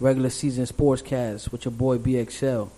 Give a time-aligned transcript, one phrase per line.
[0.00, 2.68] Regular season sportscast with your boy BXL.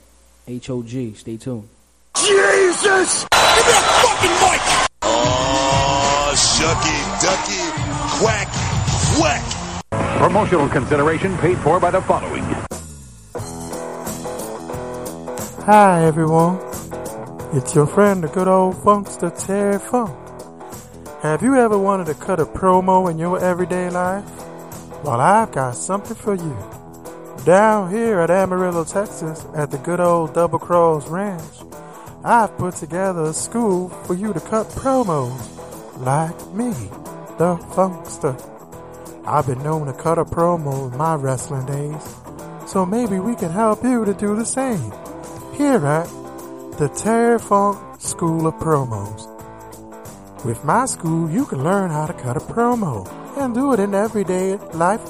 [0.48, 1.16] HOG.
[1.16, 1.68] Stay tuned.
[2.16, 3.26] Jesus!
[3.28, 4.60] Give me a fucking mic!
[5.02, 7.60] Oh, shucky, ducky,
[8.16, 8.48] quack,
[9.18, 10.18] quack.
[10.18, 12.42] Promotional consideration paid for by the following.
[15.66, 16.58] Hi, everyone.
[17.52, 20.16] It's your friend, the good old funkster Terry Funk.
[21.20, 24.24] Have you ever wanted to cut a promo in your everyday life?
[25.04, 26.79] Well, I've got something for you.
[27.44, 31.42] Down here at Amarillo, Texas, at the good old Double Cross Ranch,
[32.22, 35.56] I've put together a school for you to cut promos
[36.00, 36.70] like me,
[37.38, 38.36] the Funkster.
[39.26, 42.14] I've been known to cut a promo in my wrestling days,
[42.70, 44.92] so maybe we can help you to do the same
[45.54, 46.08] here at
[46.76, 49.26] the Terry Funk School of Promos.
[50.44, 53.94] With my school, you can learn how to cut a promo and do it in
[53.94, 55.00] everyday life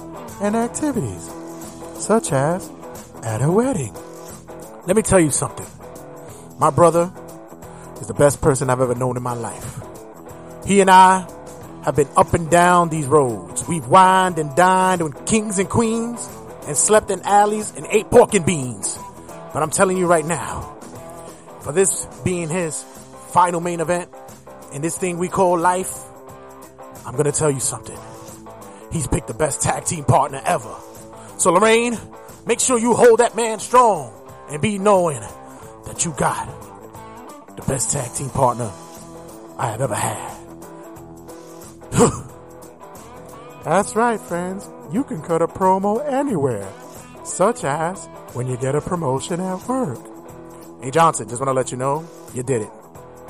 [0.41, 1.28] and activities,
[2.00, 2.70] such as
[3.22, 3.95] at a wedding.
[4.86, 5.66] Let me tell you something.
[6.58, 7.12] My brother
[8.00, 9.80] is the best person I've ever known in my life.
[10.64, 11.28] He and I
[11.84, 13.66] have been up and down these roads.
[13.69, 16.28] We've wined and dined with kings and queens
[16.66, 18.98] and slept in alleys and ate pork and beans.
[19.53, 20.77] But I'm telling you right now,
[21.60, 22.82] for this being his
[23.28, 24.10] final main event
[24.72, 25.92] in this thing we call life,
[27.05, 27.98] I'm gonna tell you something.
[28.91, 30.75] He's picked the best tag team partner ever.
[31.41, 31.98] So Lorraine,
[32.44, 34.12] make sure you hold that man strong
[34.50, 35.22] and be knowing
[35.86, 36.47] that you got
[37.56, 38.70] the best tag team partner
[39.56, 40.36] I have ever had.
[43.64, 44.69] That's right, friends.
[44.92, 46.70] You can cut a promo anywhere,
[47.24, 48.04] such as
[48.34, 49.98] when you get a promotion at work.
[50.82, 52.70] Hey Johnson, just want to let you know, you did it.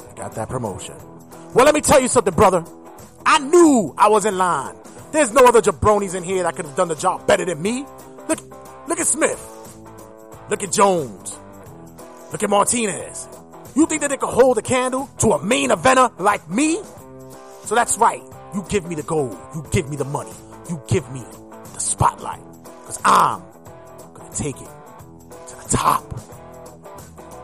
[0.08, 0.96] You got that promotion.
[1.54, 2.64] Well, let me tell you something, brother.
[3.24, 4.74] I knew I was in line.
[5.12, 7.84] There's no other jabronis in here that could have done the job better than me.
[8.28, 8.38] Look,
[8.88, 9.40] look at Smith.
[10.48, 11.36] Look at Jones.
[12.32, 13.28] Look at Martinez.
[13.74, 16.80] You think that they could hold a candle to a main eventer like me?
[17.64, 18.22] So that's right.
[18.54, 19.38] You give me the gold.
[19.54, 20.32] You give me the money.
[20.68, 21.22] You give me
[21.74, 22.42] the spotlight.
[22.84, 23.42] Cause I'm
[24.14, 24.68] gonna take it
[25.48, 26.20] to the top.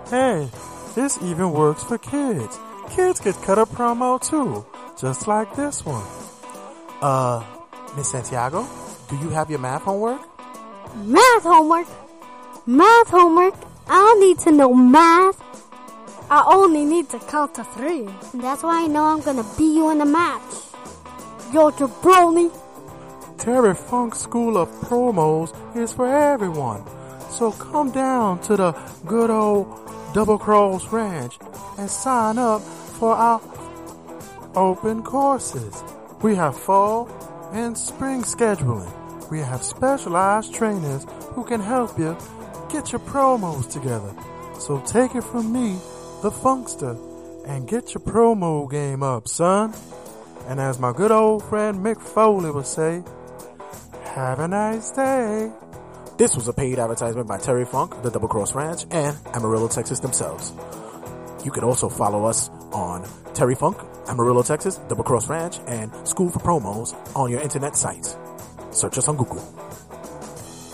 [0.08, 0.48] Hey,
[0.94, 2.58] this even works for kids.
[2.90, 4.64] Kids could cut a promo too,
[5.00, 6.06] just like this one.
[7.00, 7.44] Uh,
[7.96, 8.68] Miss Santiago,
[9.08, 10.20] do you have your math homework?
[10.96, 11.86] Math homework?
[12.66, 13.54] Math homework?
[13.88, 15.42] I don't need to know math.
[16.30, 18.06] I only need to count to three.
[18.34, 20.42] And that's why I know I'm gonna beat you in the match.
[21.54, 22.52] Yo, jabroni.
[23.38, 26.84] Terry Funk School of Promos is for everyone.
[27.30, 28.72] So come down to the
[29.06, 29.66] good old
[30.12, 31.38] Double Cross Ranch
[31.78, 33.40] and sign up for our
[34.54, 35.82] open courses.
[36.20, 37.08] We have fall
[37.52, 38.90] and spring scheduling.
[39.30, 42.16] We have specialized trainers who can help you
[42.70, 44.14] get your promos together.
[44.58, 45.78] So take it from me,
[46.22, 46.96] the Funkster,
[47.46, 49.74] and get your promo game up, son.
[50.48, 53.02] And as my good old friend Mick Foley would say,
[54.14, 55.50] have a nice day.
[56.16, 60.00] This was a paid advertisement by Terry Funk, the Double Cross Ranch, and Amarillo, Texas
[60.00, 60.52] themselves.
[61.44, 63.76] You can also follow us on Terry Funk,
[64.08, 68.16] Amarillo, Texas, Double Cross Ranch, and School for Promos on your internet sites.
[68.70, 69.42] Search us on Google.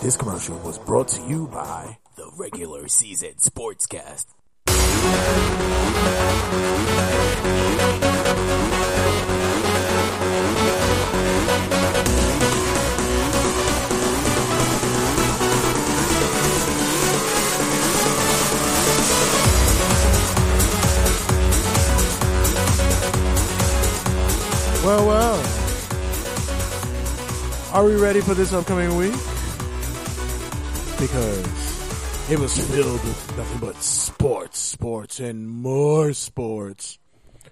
[0.03, 4.27] This commercial was brought to you by the regular season sportscast.
[24.85, 25.37] Well, well.
[27.73, 29.13] Are we ready for this upcoming week?
[30.99, 36.99] Because it was filled with nothing but sports, sports, and more sports.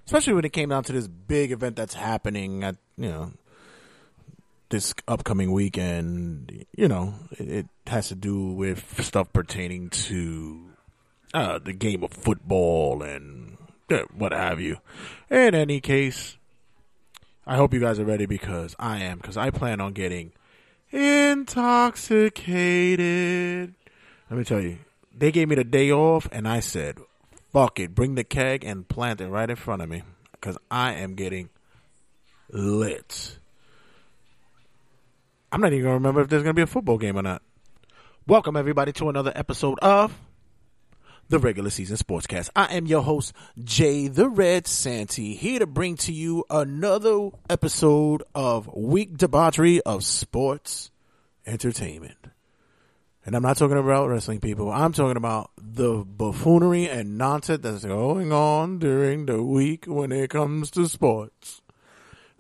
[0.05, 3.33] Especially when it came down to this big event that's happening at, you know,
[4.71, 6.67] this upcoming weekend.
[6.77, 10.71] You know, it, it has to do with stuff pertaining to
[11.33, 13.57] uh, the game of football and
[13.89, 14.79] uh, what have you.
[15.31, 16.37] In any case,
[17.51, 20.31] I hope you guys are ready because I am, because I plan on getting
[20.93, 23.75] intoxicated.
[24.31, 24.79] Let me tell you,
[25.13, 27.01] they gave me the day off and I said,
[27.53, 30.93] fuck it, bring the keg and plant it right in front of me because I
[30.93, 31.49] am getting
[32.51, 33.39] lit.
[35.51, 37.23] I'm not even going to remember if there's going to be a football game or
[37.23, 37.43] not.
[38.29, 40.17] Welcome everybody to another episode of
[41.31, 42.51] the regular season sportscast.
[42.57, 43.33] I am your host,
[43.63, 50.03] Jay the Red Santy, here to bring to you another episode of week debauchery of
[50.03, 50.91] sports
[51.47, 52.17] entertainment.
[53.25, 54.73] And I'm not talking about wrestling people.
[54.73, 60.31] I'm talking about the buffoonery and nonsense that's going on during the week when it
[60.31, 61.60] comes to sports.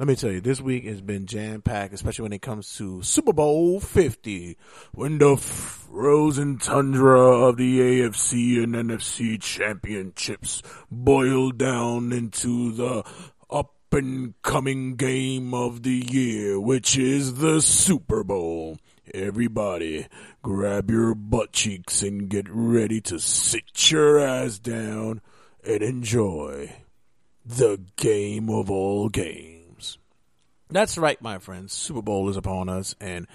[0.00, 3.02] Let me tell you, this week has been jam packed, especially when it comes to
[3.02, 4.56] Super Bowl 50,
[4.94, 13.04] when the frozen tundra of the AFC and NFC championships boiled down into the
[13.50, 18.78] up and coming game of the year, which is the Super Bowl.
[19.12, 20.06] Everybody,
[20.40, 25.20] grab your butt cheeks and get ready to sit your ass down
[25.62, 26.74] and enjoy
[27.44, 29.59] the game of all games.
[30.70, 31.72] That's right, my friends.
[31.72, 32.94] Super Bowl is upon us.
[33.00, 33.26] And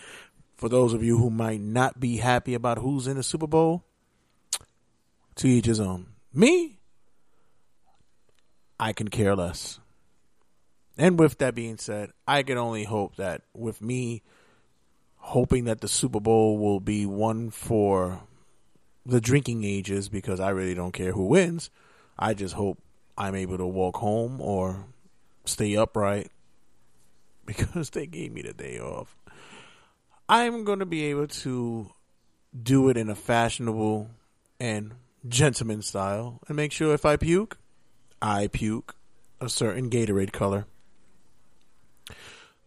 [0.56, 3.84] for those of you who might not be happy about who's in the Super Bowl,
[5.36, 6.08] to each his own.
[6.34, 6.80] Me,
[8.80, 9.80] I can care less.
[10.98, 14.24] And with that being said, I can only hope that with me
[15.18, 18.22] hoping that the Super Bowl will be one for
[19.06, 21.70] the drinking ages because I really don't care who wins.
[22.18, 22.80] I just hope
[23.18, 24.86] I'm able to walk home or
[25.44, 26.32] stay upright
[27.48, 29.16] because they gave me the day off.
[30.28, 31.92] I'm going to be able to
[32.64, 34.10] do it in a fashionable
[34.60, 34.94] and
[35.28, 37.58] gentleman style and make sure if I puke,
[38.22, 38.96] I puke
[39.40, 40.66] a certain Gatorade color.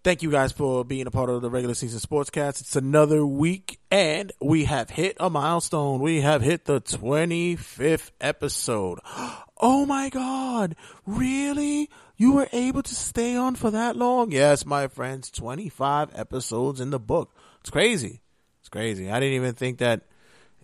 [0.04, 2.60] Thank you guys for being a part of the regular season sportscast.
[2.60, 6.00] It's another week and we have hit a milestone.
[6.00, 9.00] We have hit the 25th episode.
[9.60, 10.76] Oh my God.
[11.04, 11.90] Really?
[12.18, 14.32] You were able to stay on for that long?
[14.32, 15.30] Yes, my friends.
[15.30, 17.32] 25 episodes in the book.
[17.60, 18.20] It's crazy.
[18.60, 19.08] It's crazy.
[19.08, 20.02] I didn't even think that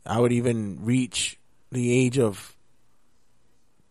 [0.05, 1.39] I would even reach
[1.71, 2.56] the age of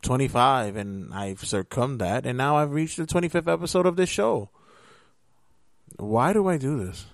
[0.01, 4.50] 25 and I've succumbed that and now I've reached the 25th episode of this show.
[5.95, 7.06] Why do I do this?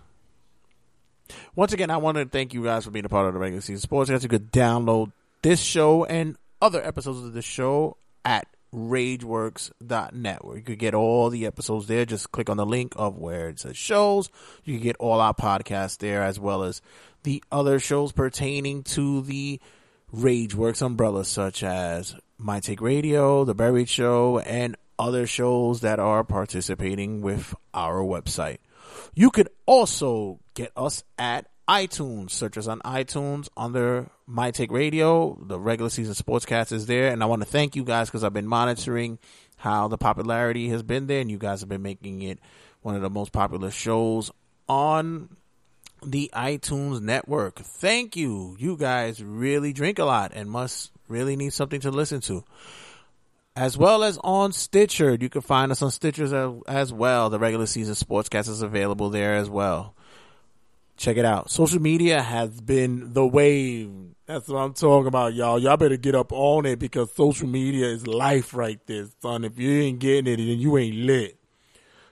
[1.56, 3.62] Once again, I want to thank you guys for being a part of the regular
[3.62, 4.10] season sports.
[4.10, 5.12] You could download
[5.44, 11.30] this show and other episodes of the show at rageworks.net where you could get all
[11.30, 12.06] the episodes there.
[12.06, 14.30] Just click on the link of where it says shows.
[14.64, 16.82] You can get all our podcasts there as well as
[17.24, 19.60] the other shows pertaining to the
[20.16, 26.24] Rageworks umbrella, such as My Take Radio, The Buried Show, and other shows that are
[26.24, 28.58] participating with our website.
[29.14, 32.32] You could also get us at iTunes.
[32.32, 35.38] Search us on iTunes under My Take Radio.
[35.40, 37.12] The regular season sportscast is there.
[37.12, 39.20] And I want to thank you guys because I've been monitoring
[39.56, 41.22] how the popularity has been there.
[41.22, 42.40] And you guys have been making it
[42.82, 44.32] one of the most popular shows
[44.68, 45.38] on
[46.04, 47.60] the iTunes network.
[47.60, 48.56] Thank you.
[48.58, 52.44] You guys really drink a lot and must really need something to listen to.
[53.56, 55.18] As well as on Stitcher.
[55.20, 57.30] You can find us on Stitcher as, as well.
[57.30, 59.94] The regular season sportscast is available there as well.
[61.00, 61.50] Check it out.
[61.50, 63.90] Social media has been the wave.
[64.26, 65.58] That's what I'm talking about, y'all.
[65.58, 69.46] Y'all better get up on it because social media is life right there, son.
[69.46, 71.38] If you ain't getting it, then you ain't lit.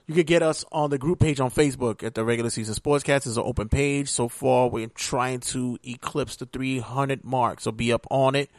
[0.06, 3.28] You can get us on the group page on Facebook at the regular season sportscast.
[3.28, 4.08] It's an open page.
[4.08, 7.60] So far, we're trying to eclipse the 300 mark.
[7.60, 8.50] So be up on it.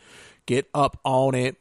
[0.44, 1.56] Get up on it.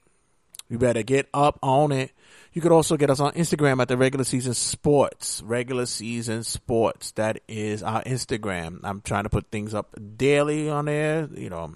[0.67, 2.11] You better get up on it.
[2.57, 5.43] You could also get us on Instagram at the regular season sports.
[5.43, 7.11] Regular season sports.
[7.11, 8.79] That is our Instagram.
[8.83, 11.29] I'm trying to put things up daily on there.
[11.31, 11.75] You know,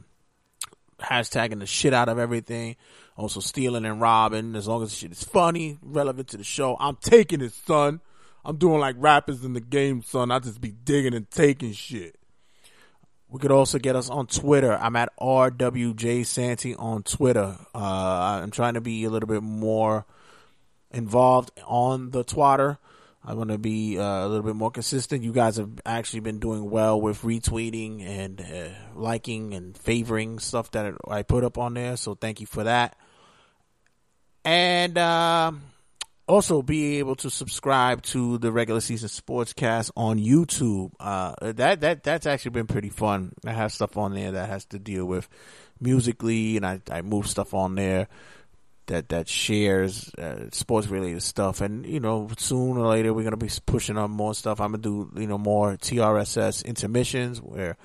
[1.00, 2.77] hashtagging the shit out of everything.
[3.15, 4.55] Also stealing and robbing.
[4.55, 6.77] As long as the shit is funny, relevant to the show.
[6.79, 8.01] I'm taking it, son.
[8.43, 10.31] I'm doing like rappers in the game, son.
[10.31, 12.15] I just be digging and taking shit.
[13.29, 14.75] We could also get us on Twitter.
[14.81, 17.55] I'm at RWJ Santy on Twitter.
[17.75, 20.07] Uh, I'm trying to be a little bit more
[20.93, 22.77] involved on the twatter.
[23.24, 25.24] I want to be uh, a little bit more consistent.
[25.24, 30.71] You guys have actually been doing well with retweeting and uh, liking and favoring stuff
[30.71, 31.98] that I put up on there.
[31.98, 32.98] So thank you for that.
[34.43, 35.51] And uh,
[36.27, 40.91] also be able to subscribe to the regular season sportscast on YouTube.
[41.00, 43.33] Uh, that that that's actually been pretty fun.
[43.45, 45.29] I have stuff on there that has to deal with
[45.79, 48.07] musically, and I I move stuff on there
[48.88, 51.61] that that shares uh, sports related stuff.
[51.61, 54.59] And you know, sooner or later we're gonna be pushing on more stuff.
[54.59, 57.77] I'm gonna do you know more TRSS intermissions where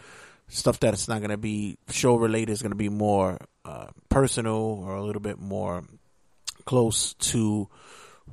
[0.49, 5.03] stuff that's not gonna be show related is gonna be more uh, personal or a
[5.03, 5.85] little bit more
[6.65, 7.69] close to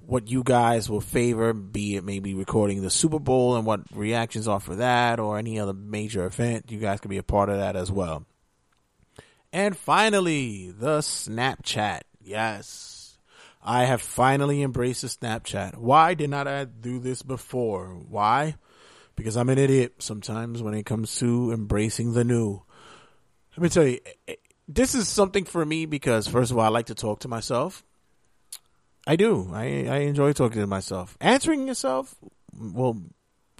[0.05, 4.47] what you guys will favor, be it maybe recording the Super Bowl and what reactions
[4.47, 6.71] are for that or any other major event.
[6.71, 8.25] You guys can be a part of that as well.
[9.51, 12.01] And finally, the Snapchat.
[12.23, 13.17] Yes.
[13.63, 15.77] I have finally embraced Snapchat.
[15.77, 17.87] Why did not I do this before?
[18.09, 18.55] Why?
[19.15, 22.61] Because I'm an idiot sometimes when it comes to embracing the new.
[23.55, 24.35] Let me tell you, eh,
[24.67, 27.83] this is something for me because first of all, I like to talk to myself.
[29.05, 29.49] I do.
[29.53, 31.17] I I enjoy talking to myself.
[31.21, 32.15] Answering yourself
[32.53, 33.01] will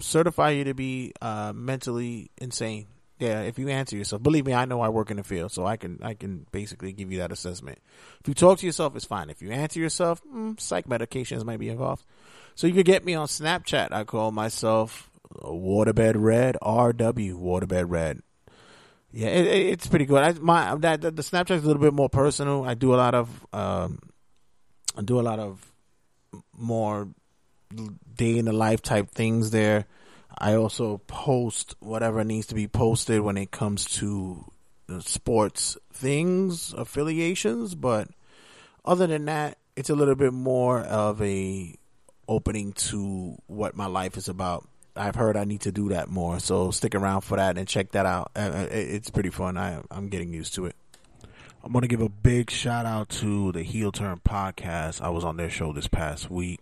[0.00, 2.86] certify you to be uh, mentally insane.
[3.18, 5.64] Yeah, if you answer yourself, believe me, I know I work in the field, so
[5.64, 7.78] I can I can basically give you that assessment.
[8.20, 9.30] If you talk to yourself, it's fine.
[9.30, 12.04] If you answer yourself, mm, psych medications might be involved.
[12.56, 13.92] So you can get me on Snapchat.
[13.92, 18.20] I call myself Waterbed Red RW Waterbed Red.
[19.12, 20.22] Yeah, it, it, it's pretty good.
[20.22, 22.64] I, my that, the Snapchat is a little bit more personal.
[22.64, 24.00] I do a lot of um,
[24.96, 25.64] I do a lot of
[26.56, 27.08] more
[28.16, 29.86] day in the life type things there.
[30.36, 34.44] I also post whatever needs to be posted when it comes to
[35.00, 38.08] sports things, affiliations, but
[38.84, 41.74] other than that, it's a little bit more of a
[42.28, 44.66] opening to what my life is about.
[44.96, 47.92] I've heard I need to do that more, so stick around for that and check
[47.92, 48.30] that out.
[48.36, 49.56] Uh, uh, it's pretty fun.
[49.56, 50.76] I, I'm getting used to it.
[51.64, 55.00] I'm going to give a big shout out to the Heel Turn podcast.
[55.00, 56.60] I was on their show this past week.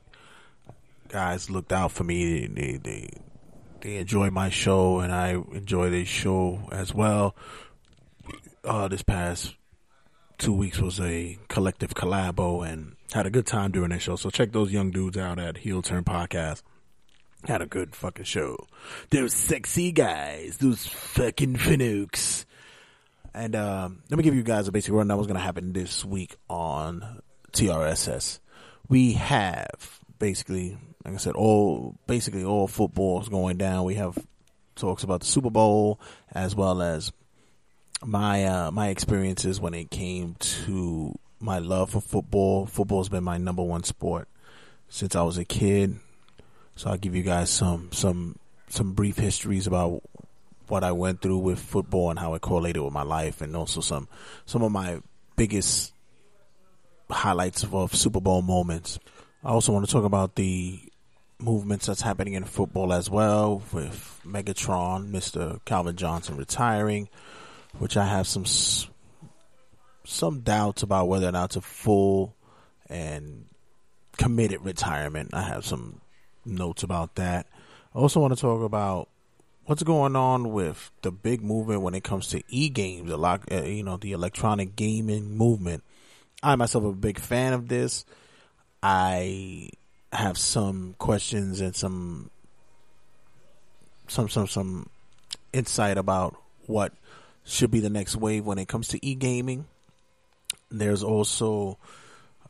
[1.09, 2.47] Guys looked out for me.
[2.47, 3.11] They, they,
[3.83, 7.37] they enjoy my show and I enjoy their show as well.
[8.65, 9.57] Uh, this past
[10.39, 14.17] two weeks was a collective collabo and had a good time during that show.
[14.17, 16.63] So check those young dudes out at Heel Turn Podcast.
[17.47, 18.57] Had a good fucking show.
[19.11, 22.45] Those sexy guys, those fucking finooks.
[23.35, 25.17] And um, let me give you guys a basic rundown.
[25.17, 27.23] Of what's going to happen this week on
[27.53, 28.39] TRSS?
[28.89, 33.85] We have basically, like I said, all basically all football is going down.
[33.85, 34.19] We have
[34.75, 36.01] talks about the Super Bowl
[36.33, 37.13] as well as
[38.05, 42.67] my uh, my experiences when it came to my love for football.
[42.67, 44.29] Football's been my number one sport
[44.89, 45.99] since I was a kid.
[46.77, 50.03] So I'll give you guys some some some brief histories about
[50.69, 53.81] what I went through with football and how it correlated with my life, and also
[53.81, 54.09] some
[54.47, 55.01] some of my
[55.37, 55.93] biggest
[57.11, 58.99] highlights of Super Bowl moments.
[59.45, 60.81] I also want to talk about the
[61.43, 67.09] movements that's happening in football as well, with Megatron, Mister Calvin Johnson retiring,
[67.79, 68.45] which I have some
[70.05, 72.35] some doubts about whether or not it's a full
[72.89, 73.47] and
[74.17, 75.31] committed retirement.
[75.33, 76.01] I have some
[76.45, 77.47] notes about that.
[77.95, 79.09] I also want to talk about
[79.65, 83.63] what's going on with the big movement when it comes to e-games, a lot, uh,
[83.63, 85.85] you know, the electronic gaming movement.
[86.43, 88.05] I myself am a big fan of this.
[88.83, 89.71] I
[90.13, 92.31] have some questions and some
[94.09, 94.89] some some some
[95.53, 96.93] insight about what
[97.45, 99.67] should be the next wave when it comes to e-gaming.
[100.71, 101.79] There's also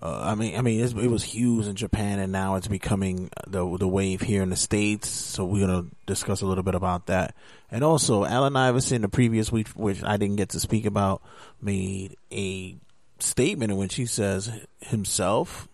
[0.02, 3.78] uh, I mean, I mean, it was huge in Japan, and now it's becoming the
[3.78, 5.09] the wave here in the states.
[5.09, 7.37] So we're gonna discuss a little bit about that,
[7.71, 11.23] and also Allen Iverson, the previous week, which I didn't get to speak about,
[11.61, 12.75] made a
[13.21, 14.50] statement in which he says
[14.81, 15.69] himself,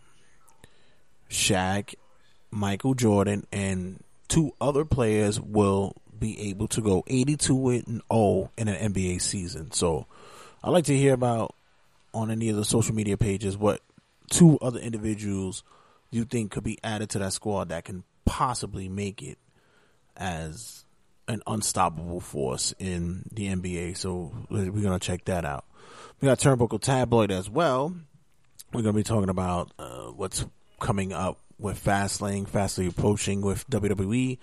[1.29, 1.95] Shaq,
[2.51, 8.69] Michael Jordan, and two other players will be able to go 82 and 0 in
[8.69, 9.71] an NBA season.
[9.73, 10.07] So
[10.63, 11.55] I'd like to hear about
[12.15, 13.81] on any of the social media pages what
[14.31, 15.63] two other individuals
[16.11, 19.39] you think could be added to that squad that can possibly make it
[20.17, 20.85] as
[21.29, 23.97] an unstoppable force in the NBA.
[23.97, 25.65] So we're going to check that out.
[26.21, 27.95] We got Turnbuckle Tabloid as well.
[28.73, 30.45] We're going to be talking about uh, what's
[30.81, 34.39] coming up with Fastlane, fastly approaching with WWE.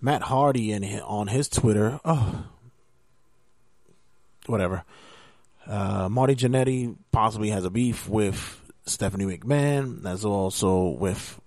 [0.00, 2.44] Matt Hardy and on his Twitter, oh,
[4.46, 4.84] whatever.
[5.66, 10.02] Uh, Marty Jannetty possibly has a beef with Stephanie McMahon.
[10.02, 11.40] That's also with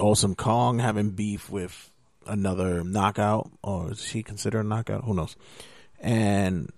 [0.00, 1.90] Awesome Kong having beef with
[2.26, 5.04] another knockout, or is she considered a knockout?
[5.04, 5.36] Who knows?
[6.00, 6.72] And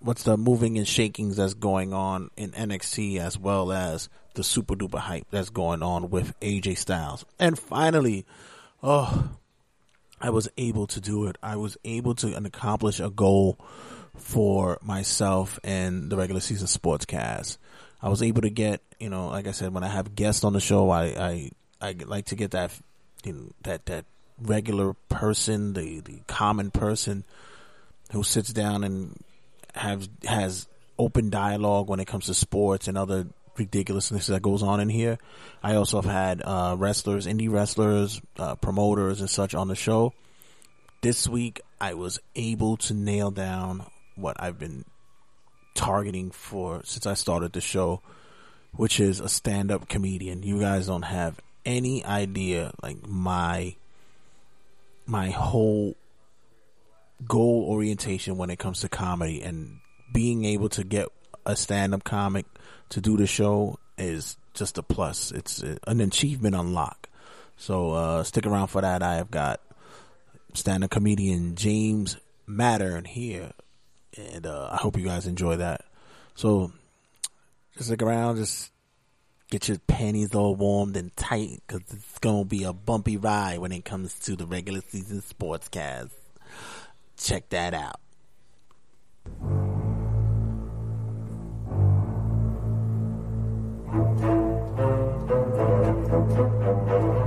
[0.00, 4.76] what's the moving and shakings that's going on in NXT as well as the super
[4.76, 7.26] duper hype that's going on with AJ Styles.
[7.40, 8.24] And finally,
[8.84, 9.30] oh,
[10.20, 11.36] I was able to do it.
[11.42, 13.58] I was able to accomplish a goal
[14.14, 17.58] for myself and the regular season sportscast.
[18.00, 20.52] I was able to get, you know, like I said, when I have guests on
[20.52, 22.70] the show, I, I, I like to get that,
[23.24, 24.04] you know, that, that
[24.40, 27.24] regular person, the, the common person
[28.12, 29.20] who sits down and
[29.74, 33.26] have, has open dialogue when it comes to sports and other
[33.58, 35.18] ridiculousness that goes on in here.
[35.62, 40.12] I also have had, uh, wrestlers, indie wrestlers, uh, promoters and such on the show.
[41.02, 43.86] This week, I was able to nail down
[44.16, 44.84] what I've been
[45.74, 48.02] targeting for since I started the show,
[48.72, 50.42] which is a stand up comedian.
[50.42, 53.76] You guys don't have any idea like my
[55.06, 55.96] my whole
[57.26, 59.78] goal orientation when it comes to comedy and
[60.12, 61.08] being able to get
[61.46, 62.46] a stand up comic
[62.90, 65.32] to do the show is just a plus.
[65.32, 67.08] It's an achievement unlock.
[67.56, 69.02] So uh, stick around for that.
[69.02, 69.60] I have got
[70.54, 72.16] stand up comedian James
[72.46, 73.52] Mattern here,
[74.16, 75.82] and uh, I hope you guys enjoy that.
[76.34, 76.72] So
[77.74, 78.70] just stick around, just
[79.50, 83.72] get your panties all warmed and tight because it's gonna be a bumpy ride when
[83.72, 86.10] it comes to the regular season sportscast.
[87.16, 88.00] Check that out.
[93.90, 94.20] Thank
[97.12, 97.17] you.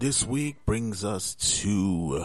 [0.00, 2.24] This week brings us to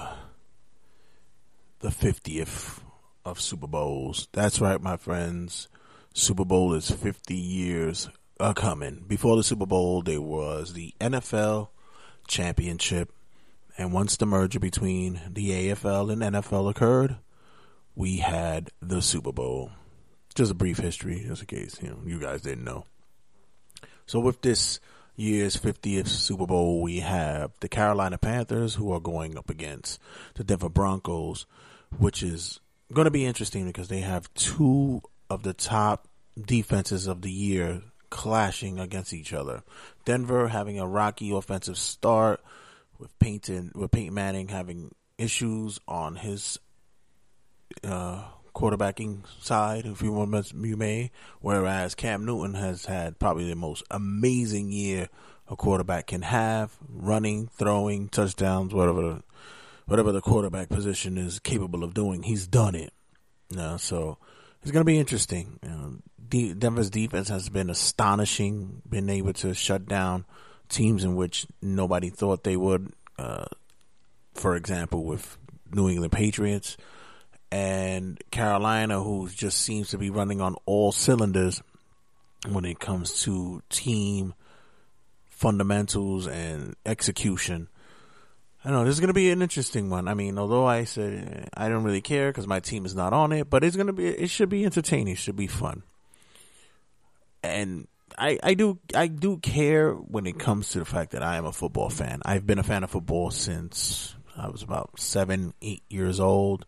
[1.79, 2.81] the 50th
[3.25, 4.27] of Super Bowls.
[4.31, 5.69] That's right, my friends.
[6.13, 9.03] Super Bowl is 50 years a coming.
[9.07, 11.69] Before the Super Bowl, there was the NFL
[12.27, 13.11] Championship.
[13.75, 17.15] And once the merger between the AFL and NFL occurred,
[17.95, 19.71] we had the Super Bowl.
[20.35, 22.85] Just a brief history, just in case you know you guys didn't know.
[24.05, 24.79] So with this
[25.15, 29.99] year's 50th Super Bowl, we have the Carolina Panthers who are going up against
[30.35, 31.45] the Denver Broncos,
[31.97, 32.59] which is
[32.91, 36.07] going to be interesting because they have two of the top
[36.39, 39.63] defenses of the year clashing against each other.
[40.05, 42.41] Denver having a rocky offensive start
[42.99, 46.59] with Peyton with Peyton Manning having issues on his
[47.83, 48.23] uh,
[48.63, 51.11] quarterbacking side, if you want you may.
[51.41, 55.09] Whereas Cam Newton has had probably the most amazing year
[55.49, 59.21] a quarterback can have, running, throwing, touchdowns, whatever,
[59.85, 62.23] whatever the quarterback position is capable of doing.
[62.23, 62.93] He's done it.
[63.49, 64.17] You so
[64.61, 65.59] it's going to be interesting.
[65.61, 70.25] You know, Denver's defense has been astonishing, been able to shut down
[70.69, 72.93] teams in which nobody thought they would.
[73.19, 73.45] Uh,
[74.33, 75.37] for example, with
[75.73, 76.77] New England Patriots
[77.53, 81.61] and Carolina, who just seems to be running on all cylinders
[82.49, 84.33] when it comes to team
[85.27, 87.67] fundamentals and execution.
[88.65, 90.07] I don't know this is going to be an interesting one.
[90.07, 93.31] I mean, although I said I don't really care because my team is not on
[93.31, 95.83] it, but it's going to be it should be entertaining, it should be fun.
[97.43, 97.87] And
[98.17, 101.45] I, I do I do care when it comes to the fact that I am
[101.45, 102.23] a football fan.
[102.25, 106.65] I've been a fan of football since I was about seven, eight years old.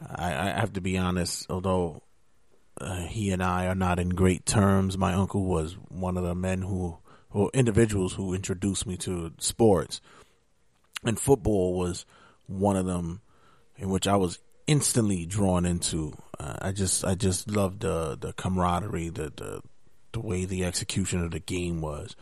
[0.00, 2.02] I, I have to be honest, although
[2.80, 6.34] uh, he and I are not in great terms, my uncle was one of the
[6.34, 6.98] men who,
[7.30, 10.00] or individuals who introduced me to sports.
[11.04, 12.04] And football was
[12.46, 13.20] one of them
[13.76, 16.16] in which I was instantly drawn into.
[16.38, 19.62] Uh, I just, I just loved the, the camaraderie, the, the,
[20.12, 22.16] the way the execution of the game was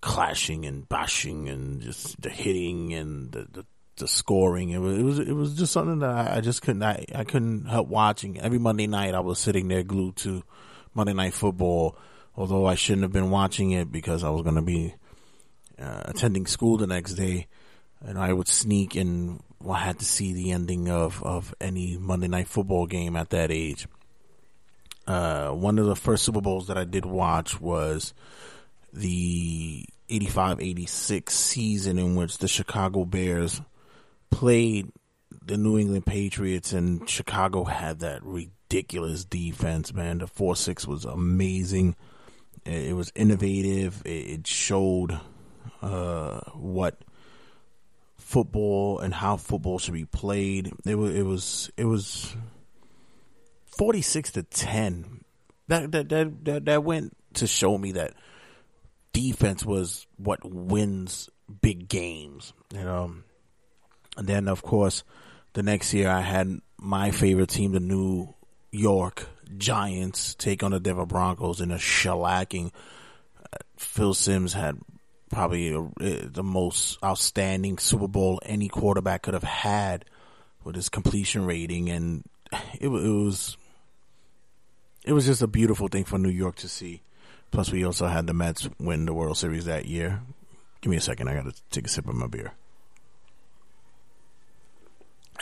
[0.00, 3.66] clashing and bashing and just the hitting and the, the
[4.02, 4.70] the scoring.
[4.70, 7.24] It was it was it was just something that I, I just couldn't I, I
[7.24, 8.40] couldn't help watching.
[8.40, 10.42] Every Monday night I was sitting there glued to
[10.92, 11.96] Monday Night Football,
[12.36, 14.94] although I shouldn't have been watching it because I was going to be
[15.78, 17.46] uh, attending school the next day,
[18.00, 22.28] and I would sneak and I had to see the ending of of any Monday
[22.28, 23.86] Night Football game at that age.
[25.06, 28.14] Uh, one of the first Super Bowls that I did watch was
[28.92, 33.60] the 85-86 season in which the Chicago Bears
[34.32, 34.90] played
[35.44, 40.18] the New England Patriots and Chicago had that ridiculous defense, man.
[40.18, 41.94] The 4 6 was amazing.
[42.64, 44.02] It was innovative.
[44.04, 45.20] It showed
[45.80, 46.98] uh, what
[48.18, 50.72] football and how football should be played.
[50.84, 52.34] It was it was it was
[53.76, 55.24] 46 to 10.
[55.68, 58.14] That that that that, that went to show me that
[59.12, 61.28] defense was what wins
[61.60, 62.52] big games.
[62.72, 63.14] You know,
[64.16, 65.04] and then, of course,
[65.52, 68.34] the next year I had my favorite team, the New
[68.70, 72.72] York Giants, take on the Denver Broncos in a shellacking.
[73.38, 74.78] Uh, Phil Simms had
[75.30, 80.04] probably a, the most outstanding Super Bowl any quarterback could have had
[80.64, 82.24] with his completion rating, and
[82.80, 83.56] it, it was
[85.04, 87.02] it was just a beautiful thing for New York to see.
[87.50, 90.20] Plus, we also had the Mets win the World Series that year.
[90.80, 92.52] Give me a second, I got to take a sip of my beer.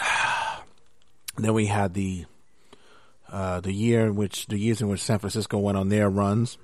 [1.39, 2.27] then we had the
[3.31, 6.59] uh, the year in which the years in which San Francisco went on their runs.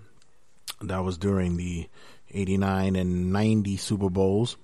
[0.82, 1.88] That was during the
[2.30, 4.56] 89 and 90 Super Bowls.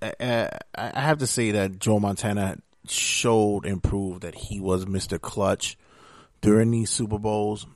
[0.00, 5.20] I, I have to say that Joe Montana showed and proved that he was Mr.
[5.20, 5.76] Clutch
[6.40, 7.66] during these Super Bowls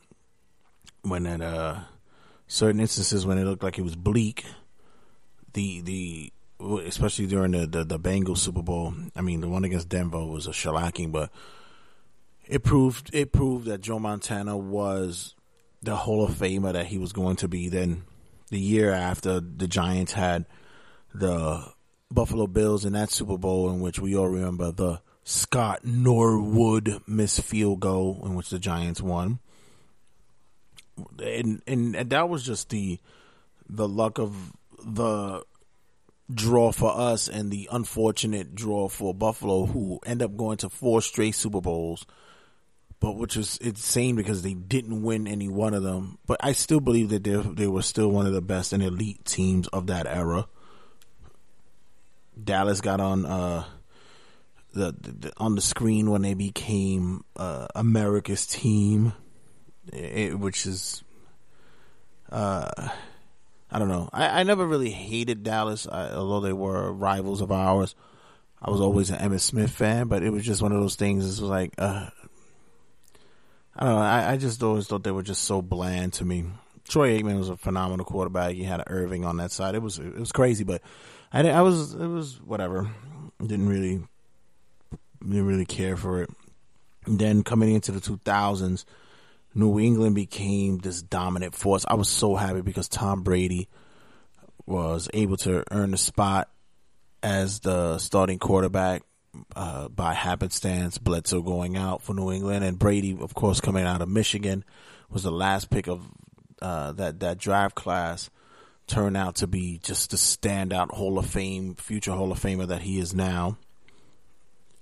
[1.02, 1.80] when at uh,
[2.46, 4.44] certain instances when it looked like it was bleak.
[5.54, 6.32] The the
[6.85, 8.94] especially during the, the the Bengals Super Bowl.
[9.16, 11.31] I mean, the one against Denver was a shellacking, but
[12.46, 15.35] it proved it proved that Joe Montana was
[15.83, 17.68] the Hall of Famer that he was going to be.
[17.68, 18.05] Then
[18.51, 20.46] the year after the Giants had
[21.14, 21.72] the
[22.11, 27.42] Buffalo Bills in that Super Bowl, in which we all remember the Scott Norwood missed
[27.42, 29.38] field goal, in which the Giants won,
[31.18, 32.98] and and, and that was just the
[33.68, 34.53] the luck of
[34.85, 35.42] the
[36.35, 41.03] draw for us and the unfortunate draw for Buffalo, who end up going to four
[41.03, 42.07] straight Super Bowls.
[43.01, 46.18] But which is insane because they didn't win any one of them.
[46.25, 49.25] But I still believe that they they were still one of the best and elite
[49.25, 50.47] teams of that era.
[52.42, 53.64] Dallas got on uh,
[54.73, 59.12] the, the, on the screen when they became uh, America's team,
[59.92, 61.03] it, which is
[62.31, 62.88] uh,
[63.72, 64.11] I don't know.
[64.12, 67.94] I, I never really hated Dallas, I, although they were rivals of ours.
[68.61, 71.24] I was always an Emmitt Smith fan, but it was just one of those things.
[71.24, 72.11] It was like, uh,
[73.74, 74.00] I don't know.
[74.00, 76.44] I, I, just always thought they were just so bland to me.
[76.87, 78.54] Troy Aikman was a phenomenal quarterback.
[78.54, 79.74] He had Irvin on that side.
[79.74, 80.82] It was it was crazy, but
[81.32, 82.90] I, I was it was whatever.
[83.40, 84.02] Didn't really
[85.20, 86.30] didn't really care for it.
[87.06, 88.85] And then coming into the 2000s,
[89.55, 91.85] New England became this dominant force.
[91.87, 93.69] I was so happy because Tom Brady
[94.67, 96.49] was able to earn a spot
[97.23, 99.03] as the starting quarterback
[99.55, 100.99] uh, by happenstance.
[100.99, 104.65] Bledsoe going out for New England, and Brady, of course, coming out of Michigan,
[105.11, 106.07] was the last pick of
[106.61, 108.31] uh, that that draft class.
[108.88, 112.83] Turned out to be just the standout Hall of Fame, future Hall of Famer that
[112.83, 113.57] he is now.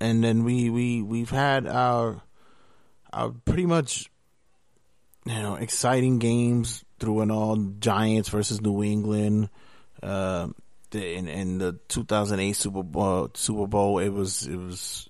[0.01, 2.23] And then we we we've had our
[3.13, 4.10] our pretty much
[5.25, 7.57] you know, exciting games through and all.
[7.57, 9.51] Giants versus New England.
[10.03, 10.49] Uh,
[10.91, 15.09] the, in, in the 2008 Super Bowl, Super Bowl, it was it was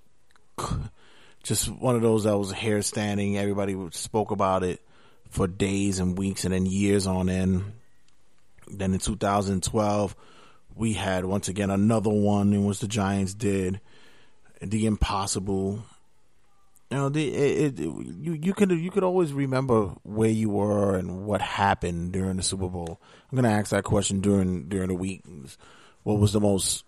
[1.43, 3.39] just one of those that was hair standing.
[3.39, 4.81] Everybody spoke about it
[5.31, 7.73] for days and weeks and then years on end.
[8.69, 10.17] Then in 2012,
[10.75, 13.81] we had once again another one in which the Giants did
[14.61, 15.83] the impossible
[16.91, 20.97] you know, the, it, it, you you could you could always remember where you were
[20.97, 23.01] and what happened during the Super Bowl.
[23.31, 25.23] I'm gonna ask that question during during the week.
[26.03, 26.85] What was the most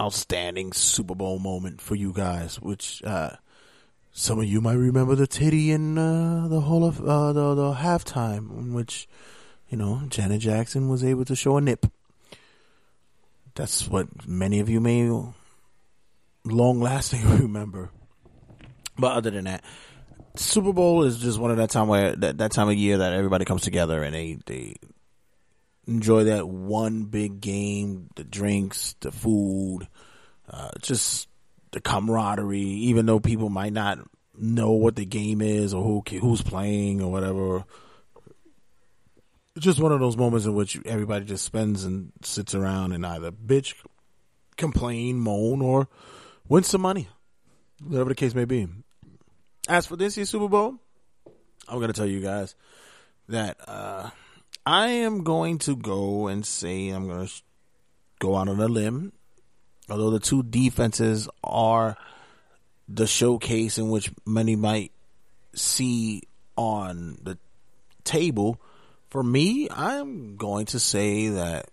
[0.00, 2.60] outstanding Super Bowl moment for you guys?
[2.60, 3.36] Which uh,
[4.10, 7.74] some of you might remember the titty in uh, the whole of uh, the the
[7.74, 9.08] halftime, in which
[9.68, 11.86] you know Janet Jackson was able to show a nip.
[13.54, 15.08] That's what many of you may
[16.44, 17.90] long lasting remember.
[19.00, 19.64] But other than that,
[20.36, 23.12] Super Bowl is just one of that time where that, that time of year that
[23.12, 24.76] everybody comes together and they they
[25.86, 29.88] enjoy that one big game, the drinks, the food,
[30.48, 31.28] uh, just
[31.72, 32.60] the camaraderie.
[32.60, 33.98] Even though people might not
[34.38, 37.64] know what the game is or who who's playing or whatever,
[39.56, 43.04] it's just one of those moments in which everybody just spends and sits around and
[43.04, 43.74] either bitch,
[44.56, 45.88] complain, moan, or
[46.48, 47.08] win some money,
[47.82, 48.68] whatever the case may be.
[49.70, 50.80] As for this year's Super Bowl,
[51.68, 52.56] I'm going to tell you guys
[53.28, 54.10] that uh,
[54.66, 57.32] I am going to go and say I'm going to
[58.18, 59.12] go out on a limb.
[59.88, 61.96] Although the two defenses are
[62.88, 64.90] the showcase in which many might
[65.54, 66.24] see
[66.56, 67.38] on the
[68.02, 68.60] table,
[69.08, 71.70] for me, I'm going to say that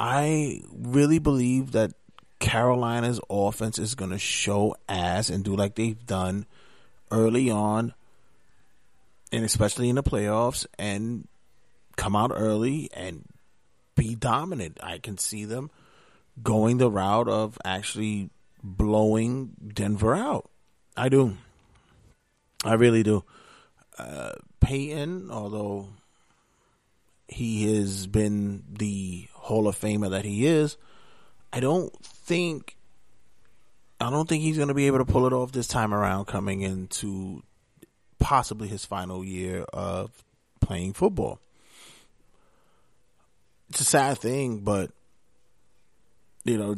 [0.00, 1.92] I really believe that
[2.40, 6.44] Carolina's offense is going to show ass and do like they've done
[7.12, 7.94] early on,
[9.30, 11.28] and especially in the playoffs, and
[11.96, 13.24] come out early and
[13.94, 14.78] be dominant.
[14.82, 15.70] I can see them
[16.42, 18.30] going the route of actually
[18.62, 20.50] blowing Denver out.
[20.96, 21.36] I do.
[22.64, 23.24] I really do.
[23.98, 25.88] Uh, Peyton, although
[27.28, 30.76] he has been the Hall of Famer that he is,
[31.52, 32.76] I don't think
[34.02, 36.24] I don't think he's going to be able to pull it off this time around
[36.24, 37.42] coming into
[38.18, 40.10] possibly his final year of
[40.60, 41.38] playing football.
[43.70, 44.90] It's a sad thing, but
[46.44, 46.74] you know,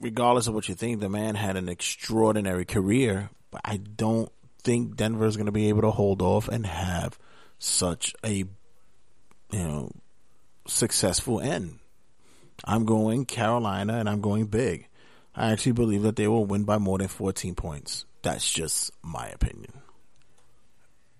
[0.00, 4.30] regardless of what you think, the man had an extraordinary career, but I don't
[4.62, 7.18] think Denver is going to be able to hold off and have
[7.58, 8.48] such a you
[9.52, 9.90] know
[10.68, 11.78] successful end.
[12.64, 14.88] I'm going Carolina and I'm going big.
[15.36, 18.06] I actually believe that they will win by more than 14 points.
[18.22, 19.82] That's just my opinion.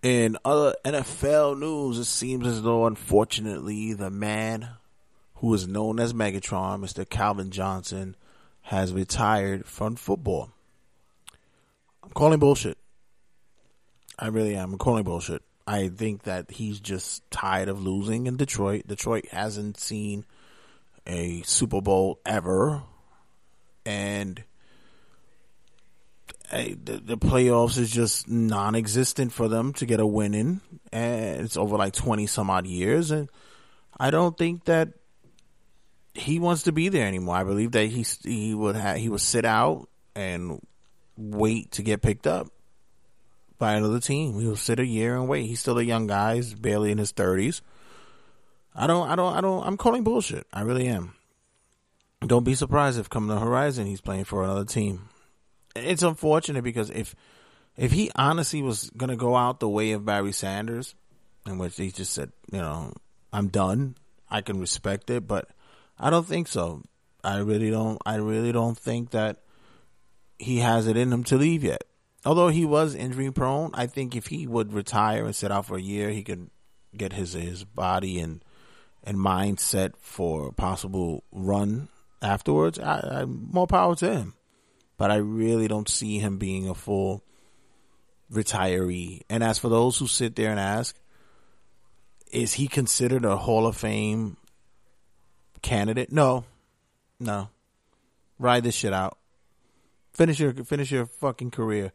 [0.02, 4.68] In other NFL news, it seems as though, unfortunately, the man
[5.36, 7.08] who is known as Megatron, Mr.
[7.08, 8.16] Calvin Johnson,
[8.62, 10.50] has retired from football.
[12.02, 12.78] I'm calling bullshit.
[14.18, 14.72] I really am.
[14.72, 15.42] I'm calling bullshit.
[15.66, 18.86] I think that he's just tired of losing in Detroit.
[18.86, 20.24] Detroit hasn't seen
[21.06, 22.82] a Super Bowl ever.
[23.86, 24.42] And
[26.50, 30.60] the, the playoffs is just non-existent for them to get a win in,
[30.92, 33.28] and it's over like twenty some odd years, and
[33.98, 34.88] I don't think that
[36.14, 37.36] he wants to be there anymore.
[37.36, 40.60] I believe that he he would he would sit out and
[41.16, 42.48] wait to get picked up
[43.58, 44.38] by another team.
[44.40, 45.46] He will sit a year and wait.
[45.46, 47.62] He's still a young guy, he's barely in his thirties.
[48.74, 49.66] I don't, I don't, I don't.
[49.66, 50.46] I'm calling bullshit.
[50.52, 51.14] I really am.
[52.26, 55.08] Don't be surprised if come to the horizon he's playing for another team
[55.76, 57.14] it's unfortunate because if
[57.76, 60.94] if he honestly was going to go out the way of Barry Sanders,
[61.46, 62.94] in which he just said, you know,
[63.32, 63.96] I'm done,
[64.30, 65.50] I can respect it, but
[65.98, 66.82] I don't think so.
[67.22, 68.00] I really don't.
[68.06, 69.42] I really don't think that
[70.38, 71.84] he has it in him to leave yet.
[72.24, 75.76] Although he was injury prone, I think if he would retire and sit out for
[75.76, 76.50] a year, he could
[76.96, 78.42] get his his body and
[79.04, 81.88] and mindset for a possible run
[82.22, 82.78] afterwards.
[82.78, 84.34] I, I more power to him
[84.96, 87.22] but I really don't see him being a full
[88.32, 89.22] retiree.
[89.28, 90.96] And as for those who sit there and ask,
[92.32, 94.36] is he considered a Hall of Fame
[95.62, 96.10] candidate?
[96.10, 96.44] No,
[97.20, 97.50] no.
[98.38, 99.18] Ride this shit out.
[100.12, 101.92] Finish your finish your fucking career.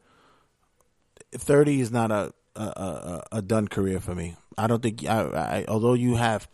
[1.33, 4.35] Thirty is not a a, a, a done career for me.
[4.57, 6.47] I don't think I, I although you have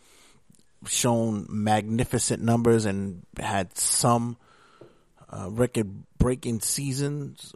[0.86, 4.36] shown magnificent numbers and had some
[5.30, 7.54] uh, record breaking seasons,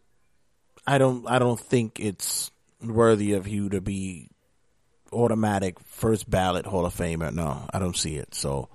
[0.87, 2.51] I don't I don't think it's
[2.83, 4.29] worthy of you to be
[5.13, 7.33] automatic first ballot Hall of Famer.
[7.33, 8.35] No, I don't see it.
[8.35, 8.69] So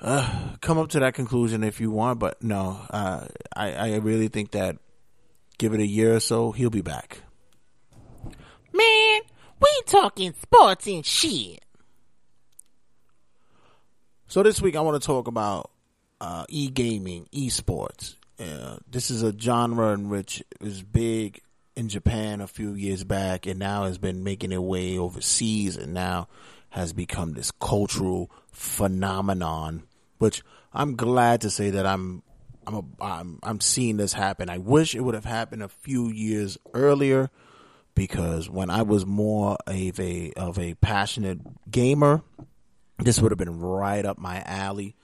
[0.00, 4.28] uh, come up to that conclusion if you want, but no, uh, I I really
[4.28, 4.78] think that
[5.58, 7.18] give it a year or so, he'll be back.
[8.72, 9.20] Man,
[9.60, 11.64] we talking sports and shit.
[14.30, 15.70] So this week I want to talk about
[16.20, 18.14] uh, e-gaming, esports.
[18.38, 21.40] Uh, this is a genre in which was big
[21.74, 25.94] in Japan a few years back, and now has been making its way overseas, and
[25.94, 26.28] now
[26.68, 29.84] has become this cultural phenomenon.
[30.18, 30.42] Which
[30.74, 32.22] I'm glad to say that I'm
[32.66, 34.50] I'm a, I'm I'm seeing this happen.
[34.50, 37.30] I wish it would have happened a few years earlier,
[37.94, 42.22] because when I was more of a of a passionate gamer,
[42.98, 44.96] this would have been right up my alley.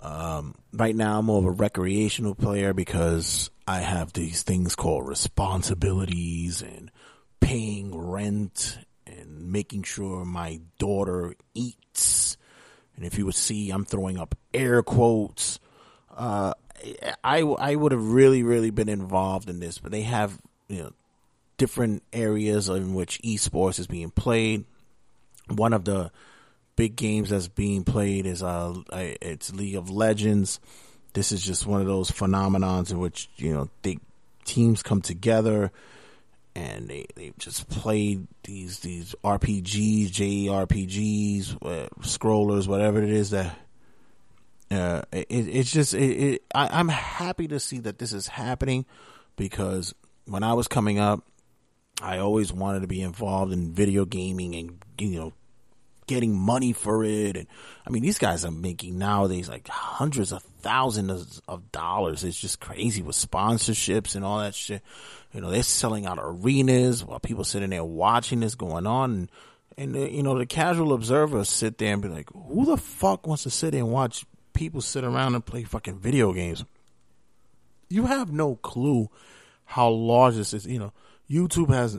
[0.00, 5.08] Um, right now, I'm more of a recreational player because I have these things called
[5.08, 6.90] responsibilities and
[7.40, 12.36] paying rent and making sure my daughter eats.
[12.96, 15.58] And if you would see, I'm throwing up air quotes.
[16.16, 16.54] Uh,
[17.24, 20.92] I, I would have really, really been involved in this, but they have, you know,
[21.56, 24.64] different areas in which esports is being played.
[25.48, 26.12] One of the
[26.78, 30.60] big games that's being played is uh it's League of Legends.
[31.12, 33.68] This is just one of those phenomenons in which you know
[34.44, 35.72] teams come together
[36.54, 43.58] and they they just play these these RPGs, JRPGs, uh, scrollers, whatever it is that.
[44.70, 48.84] Uh, it, it's just it, it, I, I'm happy to see that this is happening
[49.34, 49.94] because
[50.26, 51.24] when I was coming up,
[52.02, 55.32] I always wanted to be involved in video gaming and you know
[56.08, 57.36] getting money for it.
[57.36, 57.46] And
[57.86, 62.24] I mean, these guys are making nowadays like hundreds of thousands of dollars.
[62.24, 64.82] It's just crazy with sponsorships and all that shit.
[65.32, 69.10] You know, they're selling out arenas while people sitting there watching this going on.
[69.12, 69.30] And,
[69.76, 73.26] and uh, you know, the casual observers sit there and be like, who the fuck
[73.26, 76.64] wants to sit there and watch people sit around and play fucking video games?
[77.88, 79.08] You have no clue
[79.64, 80.66] how large this is.
[80.66, 80.92] You know,
[81.30, 81.98] YouTube has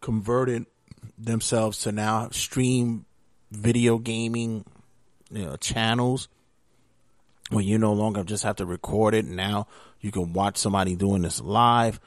[0.00, 0.66] converted
[1.18, 3.06] themselves to now stream
[3.52, 4.64] video gaming
[5.30, 6.28] you know, channels
[7.50, 9.24] where you no longer just have to record it.
[9.24, 9.66] Now
[10.00, 12.00] you can watch somebody doing this live.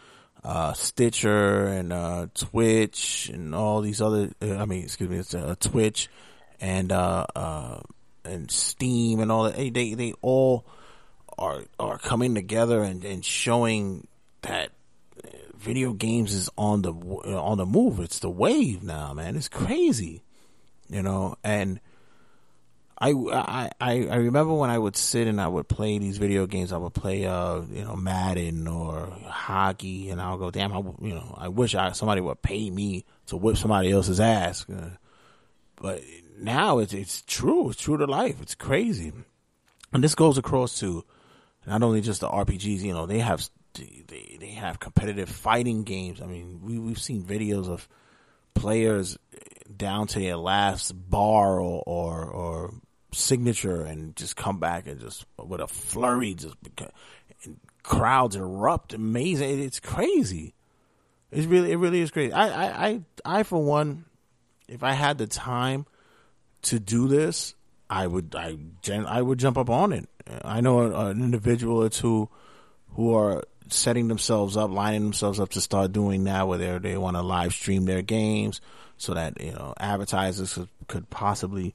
[0.44, 4.32] Uh, Stitcher and uh, Twitch and all these other.
[4.42, 6.08] Uh, I mean, excuse me, it's uh, Twitch
[6.62, 7.80] and uh, uh,
[8.24, 9.56] and Steam and all that.
[9.56, 10.66] They they, all
[11.38, 14.08] are are coming together and, and showing
[14.44, 14.70] that
[15.58, 18.00] video games is on the on the move.
[18.00, 19.36] It's the wave now, man.
[19.36, 20.22] It's crazy
[20.90, 21.80] you know, and
[23.00, 23.12] I,
[23.82, 26.72] I I remember when I would sit and I would play these video games.
[26.72, 31.14] I would play, uh, you know, Madden or hockey, and I'll go, damn, I, you
[31.14, 34.66] know, I wish I somebody would pay me to whip somebody else's ass.
[34.70, 34.92] Uh,
[35.76, 36.02] But
[36.40, 37.70] now it's it's true.
[37.70, 38.42] It's true to life.
[38.42, 39.12] It's crazy,
[39.92, 41.04] and this goes across to
[41.68, 42.80] not only just the RPGs.
[42.82, 46.22] You know, they have they they have competitive fighting games.
[46.22, 47.90] I mean, we we've seen videos of
[48.54, 49.18] players
[49.78, 52.74] down to their last bar or or, or
[53.12, 56.92] signature and just come back and just with a flurry just because
[57.84, 58.94] crowds erupt.
[58.94, 59.62] Amazing.
[59.62, 60.54] It's crazy.
[61.32, 62.34] It's really it really is crazy.
[62.34, 64.06] I, I i i for one
[64.68, 65.86] if i had the time
[66.64, 67.54] to do this
[67.90, 68.58] i would i
[69.08, 70.10] i would jump up on it.
[70.44, 72.30] I know an individual or two
[72.96, 77.18] who are setting themselves up lining themselves up to start doing that where they want
[77.18, 78.62] to live stream their games
[78.98, 81.74] so that you know advertisers could, possibly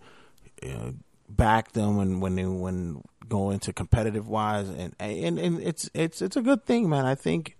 [0.63, 0.95] you know,
[1.29, 4.69] back them when when they when go into competitive wise.
[4.69, 7.07] And and and it's it's it's a good thing man.
[7.07, 7.57] I think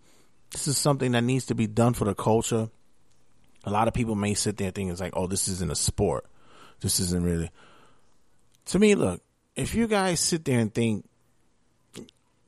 [0.51, 2.69] this is something that needs to be done for the culture.
[3.65, 6.27] A lot of people may sit there thinking it's like oh this isn't a sport.
[6.81, 7.51] This isn't really
[8.67, 9.23] to me look
[9.57, 11.09] if you guys sit there and think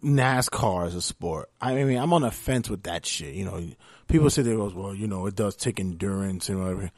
[0.03, 1.51] NASCAR is a sport.
[1.61, 3.35] I mean, I'm on the fence with that shit.
[3.35, 3.63] You know,
[4.09, 6.91] people sit there and goes, well, you know, it does take endurance and whatever.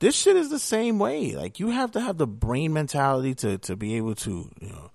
[0.00, 1.36] This shit is the same way.
[1.36, 4.90] Like you have to have the brain mentality to to be able to, you know,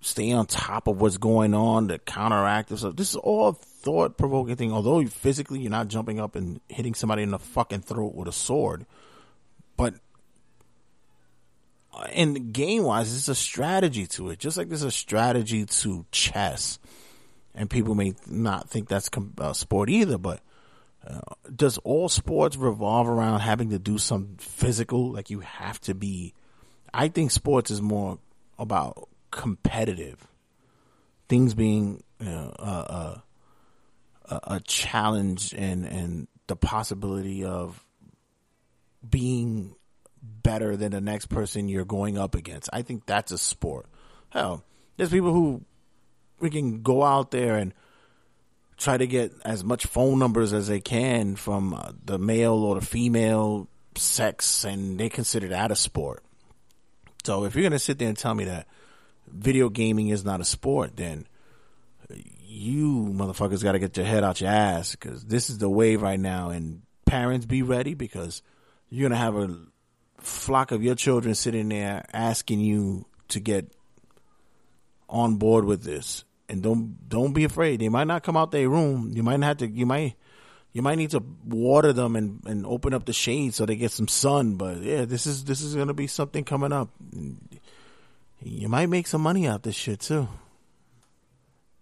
[0.00, 2.82] stay on top of what's going on, to counteract this.
[2.94, 4.72] This is all thought provoking thing.
[4.72, 8.32] Although physically you're not jumping up and hitting somebody in the fucking throat with a
[8.32, 8.86] sword,
[9.76, 9.94] but
[12.12, 14.38] and game wise, it's a strategy to it.
[14.38, 16.78] Just like there's a strategy to chess,
[17.54, 20.18] and people may not think that's uh, sport either.
[20.18, 20.40] But
[21.06, 21.20] uh,
[21.54, 25.12] does all sports revolve around having to do some physical?
[25.12, 26.34] Like you have to be.
[26.94, 28.18] I think sports is more
[28.58, 30.26] about competitive
[31.28, 33.16] things being you know, uh,
[34.26, 37.84] a, a challenge and and the possibility of
[39.08, 39.74] being
[40.22, 42.70] better than the next person you're going up against.
[42.72, 43.86] I think that's a sport.
[44.30, 44.64] Hell,
[44.96, 45.62] there's people who
[46.40, 47.74] we can go out there and
[48.76, 52.76] try to get as much phone numbers as they can from uh, the male or
[52.76, 56.22] the female sex, and they consider that a sport.
[57.24, 58.66] So if you're gonna sit there and tell me that
[59.28, 61.26] video gaming is not a sport, then
[62.44, 66.02] you motherfuckers got to get your head out your ass because this is the wave
[66.02, 66.50] right now.
[66.50, 68.42] And parents, be ready because
[68.90, 69.56] you're gonna have a
[70.22, 73.72] flock of your children sitting there asking you to get
[75.08, 76.24] on board with this.
[76.48, 77.80] And don't don't be afraid.
[77.80, 79.12] They might not come out their room.
[79.14, 79.66] You might have to.
[79.66, 80.16] You might
[80.72, 83.90] you might need to water them and, and open up the shade so they get
[83.90, 84.56] some sun.
[84.56, 86.88] But yeah, this is this is gonna be something coming up.
[88.40, 90.28] You might make some money out this shit too.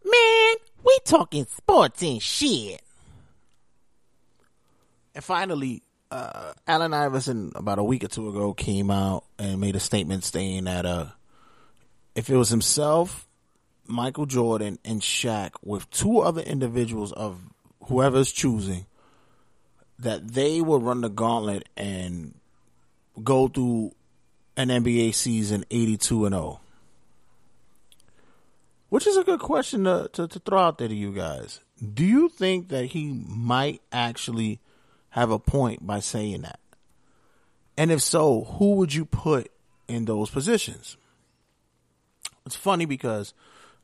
[0.04, 2.82] Man, we talking sports and shit.
[5.14, 9.76] And finally, uh, Allen Iverson about a week or two ago came out and made
[9.76, 11.06] a statement saying that uh,
[12.14, 13.28] if it was himself,
[13.86, 17.40] Michael Jordan, and Shaq with two other individuals of
[17.84, 18.86] whoever's choosing,
[19.98, 22.34] that they would run the gauntlet and
[23.22, 23.92] go through
[24.56, 26.60] an NBA season 82 and 0.
[28.88, 31.60] Which is a good question to, to, to throw out there to you guys.
[31.94, 34.60] Do you think that he might actually
[35.10, 36.60] have a point by saying that?
[37.76, 39.50] And if so, who would you put
[39.88, 40.96] in those positions?
[42.46, 43.32] It's funny because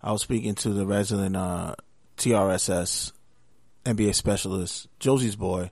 [0.03, 1.77] I was speaking to the resident uh,
[2.17, 3.13] TRSS
[3.85, 5.71] NBA specialist, Josie's boy,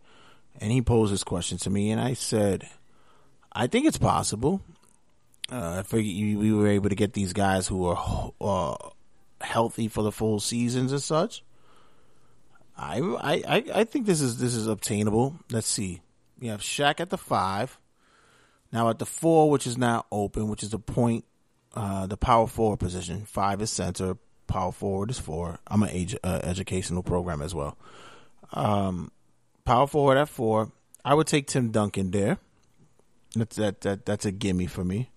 [0.60, 2.68] and he posed this question to me, and I said,
[3.52, 4.62] I think it's possible.
[5.50, 8.76] Uh, I figured we were able to get these guys who are uh,
[9.40, 11.42] healthy for the full seasons and such.
[12.76, 12.98] I,
[13.46, 15.36] I I think this is this is obtainable.
[15.50, 16.00] Let's see.
[16.40, 17.78] We have Shaq at the five.
[18.72, 21.24] Now at the four, which is now open, which is the point,
[21.74, 23.24] uh, the power forward position.
[23.24, 24.16] Five is center.
[24.48, 25.58] Power forward is four.
[25.66, 27.78] I'm an age, uh, educational program as well.
[28.52, 29.10] Um,
[29.64, 30.72] power forward at four.
[31.04, 32.38] I would take Tim Duncan there.
[33.36, 35.10] That's that that that's a gimme for me.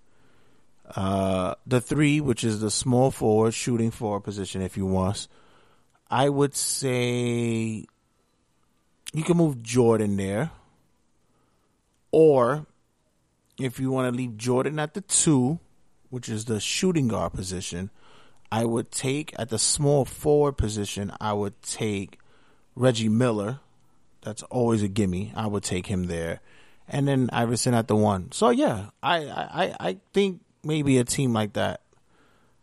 [0.95, 5.27] Uh, the three, which is the small forward shooting forward position, if you want.
[6.09, 7.85] I would say
[9.13, 10.51] you can move Jordan there.
[12.11, 12.65] Or
[13.59, 15.59] if you want to leave Jordan at the two,
[16.09, 17.89] which is the shooting guard position,
[18.51, 22.19] I would take at the small forward position, I would take
[22.75, 23.59] Reggie Miller.
[24.21, 25.33] That's always a gimme.
[25.35, 26.39] I would take him there.
[26.87, 28.31] And then Iverson at the one.
[28.31, 31.81] So yeah, I, I, I think maybe a team like that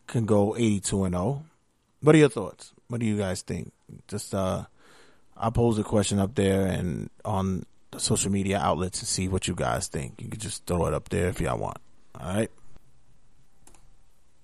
[0.06, 1.44] can go 82 and 0.
[2.00, 2.72] What are your thoughts?
[2.88, 3.72] What do you guys think?
[4.08, 4.64] Just uh
[5.36, 9.48] I'll pose a question up there and on the social media outlets to see what
[9.48, 10.20] you guys think.
[10.20, 11.78] You can just throw it up there if y'all want.
[12.20, 12.50] All right.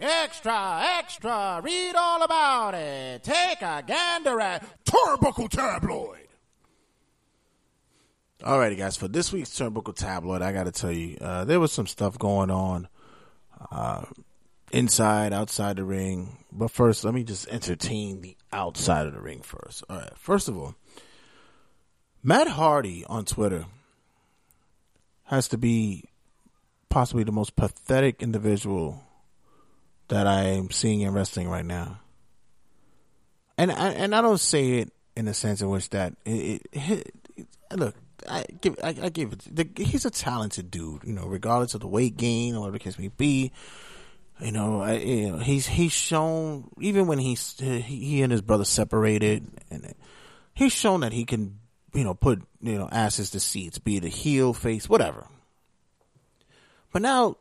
[0.00, 3.22] Extra, extra, read all about it.
[3.22, 6.16] Take a gander at Turnbuckle Tabloid.
[8.42, 8.96] Alrighty, guys.
[8.96, 12.18] For this week's Turnbuckle Tabloid, I got to tell you, uh, there was some stuff
[12.18, 12.88] going on
[13.70, 14.06] uh,
[14.70, 16.38] inside, outside the ring.
[16.52, 19.84] But first, let me just entertain the outside of the ring first.
[19.88, 20.12] All right.
[20.16, 20.74] First of all,
[22.22, 23.66] Matt Hardy on Twitter
[25.24, 26.04] has to be
[26.88, 29.02] possibly the most pathetic individual
[30.08, 32.00] that I am seeing in wrestling right now.
[33.56, 37.14] And I, and I don't say it in the sense in which that it, it,
[37.36, 37.46] it
[37.76, 37.94] look.
[38.28, 39.44] I give I, I give it.
[39.50, 42.84] The, he's a talented dude, you know, regardless of the weight gain or whatever the
[42.84, 43.52] case may be.
[44.40, 48.64] You know, I, you know, he's he's shown even when he's he, and his brother
[48.64, 49.94] separated, and
[50.54, 51.58] he's shown that he can,
[51.92, 55.26] you know, put you know asses to seats, be it a heel, face, whatever.
[56.92, 57.36] But now,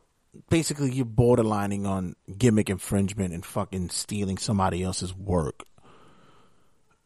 [0.50, 5.64] basically, you're borderlining on gimmick infringement and fucking stealing somebody else's work.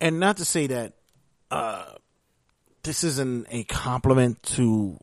[0.02, 0.94] And not to say that
[1.52, 1.86] uh,
[2.82, 5.00] this isn't a compliment to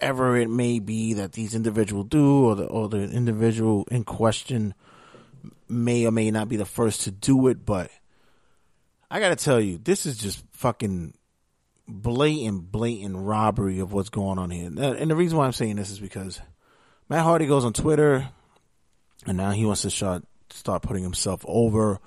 [0.00, 4.74] whoever it may be that these individuals do, or the or the individual in question
[5.68, 7.64] may or may not be the first to do it.
[7.64, 7.90] But
[9.10, 11.14] I got to tell you, this is just fucking
[11.86, 14.66] blatant, blatant robbery of what's going on here.
[14.66, 16.40] And the reason why I'm saying this is because
[17.08, 18.28] Matt Hardy goes on Twitter,
[19.26, 22.00] and now he wants to start start putting himself over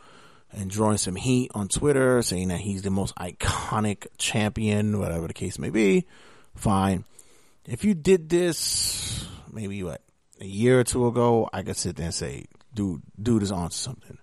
[0.54, 5.34] and drawing some heat on Twitter, saying that he's the most iconic champion, whatever the
[5.34, 6.06] case may be.
[6.56, 7.06] Fine.
[7.66, 10.01] If you did this maybe what
[10.39, 13.70] a year or two ago, I could sit there and say, dude, dude is on
[13.70, 14.18] to something.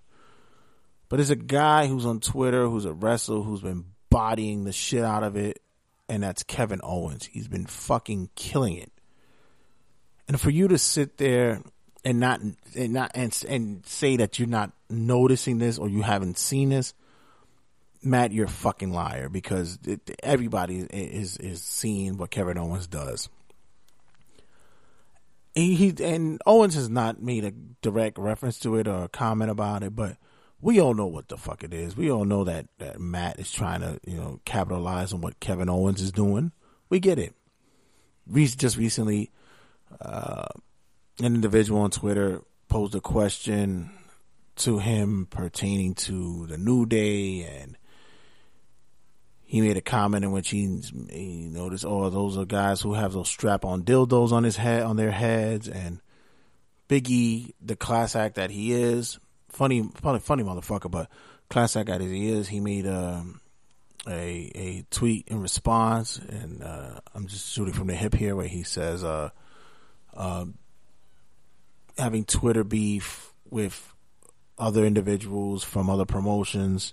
[1.09, 5.05] But there's a guy who's on Twitter who's a wrestler who's been bodying the shit
[5.05, 5.61] out of it,
[6.09, 7.27] and that's Kevin Owens.
[7.27, 8.93] He's been fucking killing it.
[10.27, 11.63] And for you to sit there
[12.05, 12.41] and not
[12.75, 16.93] and not and and say that you're not noticing this or you haven't seen this,
[18.03, 23.29] Matt, you're a fucking liar because it, everybody is is seeing what Kevin Owens does.
[25.55, 27.51] He, he and Owens has not made a
[27.83, 30.17] direct reference to it or a comment about it, but
[30.61, 31.97] we all know what the fuck it is.
[31.97, 35.69] We all know that, that Matt is trying to, you know, capitalize on what Kevin
[35.69, 36.53] Owens is doing.
[36.89, 37.35] We get it.
[38.33, 39.31] Just recently,
[40.01, 40.47] uh,
[41.21, 43.91] an individual on Twitter posed a question
[44.57, 47.77] to him pertaining to the New Day, and
[49.49, 50.79] he made a comment in which he,
[51.09, 54.97] he noticed, oh, those are guys who have those strap-on dildos on his head, on
[54.97, 56.03] their heads, and
[56.87, 59.19] Biggie, the class act that he is,
[59.49, 61.09] funny, probably funny motherfucker, but
[61.49, 63.41] class act as he is, he made um,
[64.07, 68.47] a a tweet in response, and uh, I'm just shooting from the hip here, where
[68.47, 69.31] he says, uh,
[70.15, 70.45] uh,
[71.97, 73.95] having Twitter beef with
[74.59, 76.93] other individuals from other promotions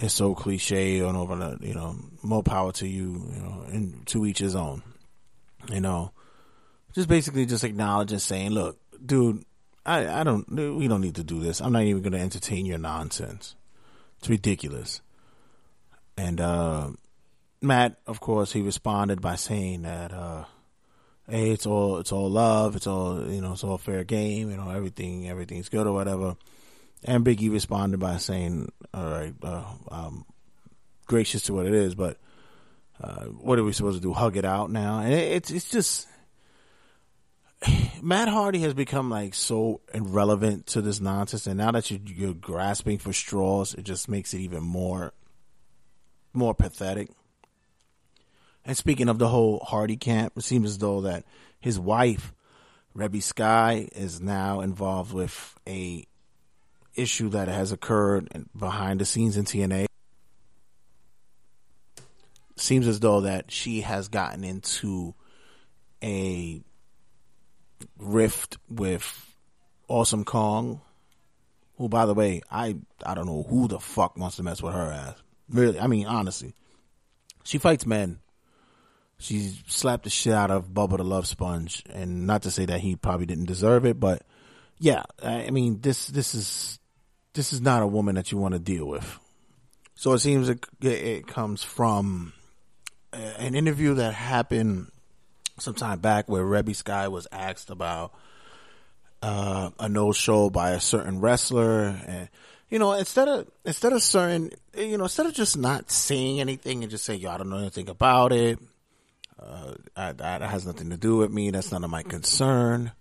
[0.00, 4.06] is so cliche and over the, you know, more power to you, you know, and
[4.06, 4.82] to each his own.
[5.70, 6.12] You know,
[6.94, 9.44] just basically just acknowledging saying, look, dude,
[9.84, 11.60] I, I don't, we don't need to do this.
[11.60, 13.54] I'm not even going to entertain your nonsense.
[14.18, 15.00] It's ridiculous.
[16.16, 16.90] And, uh,
[17.62, 20.44] Matt, of course, he responded by saying that, uh,
[21.28, 22.74] hey, it's all, it's all love.
[22.74, 24.50] It's all, you know, it's all fair game.
[24.50, 26.36] You know, everything, everything's good or whatever.
[27.04, 30.24] And Biggie responded by saying, all right, uh, I'm
[31.06, 32.18] gracious to what it is, but,
[33.02, 34.12] uh, what are we supposed to do?
[34.12, 34.98] Hug it out now?
[35.00, 36.06] And it, it's, it's just,
[38.02, 42.34] Matt Hardy has become like so irrelevant to this nonsense, and now that you're, you're
[42.34, 45.12] grasping for straws, it just makes it even more,
[46.32, 47.08] more pathetic.
[48.64, 51.24] And speaking of the whole Hardy camp, it seems as though that
[51.60, 52.34] his wife,
[52.96, 56.06] Reby Sky, is now involved with a
[56.94, 59.86] issue that has occurred behind the scenes in TNA.
[62.56, 65.14] Seems as though that she has gotten into
[66.02, 66.62] a
[67.98, 69.34] rift with
[69.88, 70.80] Awesome Kong,
[71.78, 74.74] who, by the way, I I don't know who the fuck wants to mess with
[74.74, 75.14] her ass.
[75.48, 76.54] Really, I mean, honestly,
[77.44, 78.18] she fights men.
[79.18, 82.80] She slapped the shit out of Bubba the Love Sponge, and not to say that
[82.80, 84.22] he probably didn't deserve it, but
[84.78, 86.79] yeah, I mean, this this is
[87.34, 89.18] this is not a woman that you want to deal with.
[89.94, 92.32] So it seems it, it comes from
[93.12, 94.90] an interview that happened
[95.58, 98.14] some time back where Reby Sky was asked about
[99.22, 102.28] uh, a no show by a certain wrestler, and
[102.70, 106.82] you know, instead of instead of certain, you know, instead of just not saying anything
[106.82, 108.58] and just saying, "Yo, I don't know anything about it,"
[109.38, 111.50] uh, I, that has nothing to do with me.
[111.50, 112.92] That's none of my concern.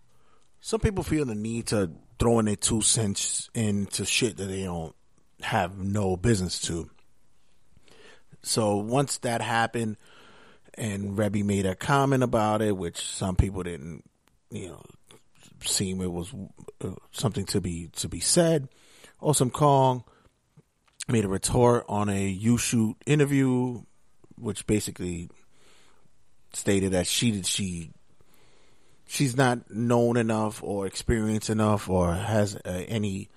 [0.60, 4.64] Some people feel the need to throw in their two cents into shit that they
[4.64, 4.96] don't
[5.42, 6.90] have no business to.
[8.44, 9.98] So once that happened,
[10.76, 14.04] and Reby made a comment about it, which some people didn't,
[14.50, 14.82] you know,
[15.66, 16.34] seem it was
[16.82, 18.70] uh, something to be to be said.
[19.20, 20.04] Awesome Kong
[21.10, 23.82] made a retort on a YouShoot interview,
[24.38, 25.30] which basically
[26.54, 27.92] stated that she did she
[29.10, 33.28] she's not known enough or experienced enough or has uh, any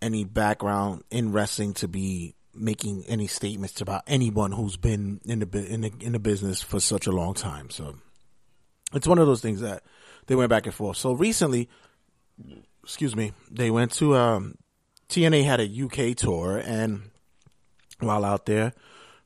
[0.00, 5.66] any background in wrestling to be making any statements about anyone who's been in the
[5.66, 7.68] in the in the business for such a long time.
[7.68, 7.96] So
[8.94, 9.82] it's one of those things that
[10.26, 10.96] they went back and forth.
[10.96, 11.68] So recently,
[12.82, 14.56] excuse me, they went to um,
[15.10, 17.10] TNA had a UK tour, and
[18.00, 18.72] while out there,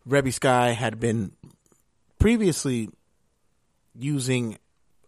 [0.08, 1.32] Reby Sky had been
[2.18, 2.90] previously
[3.94, 4.58] using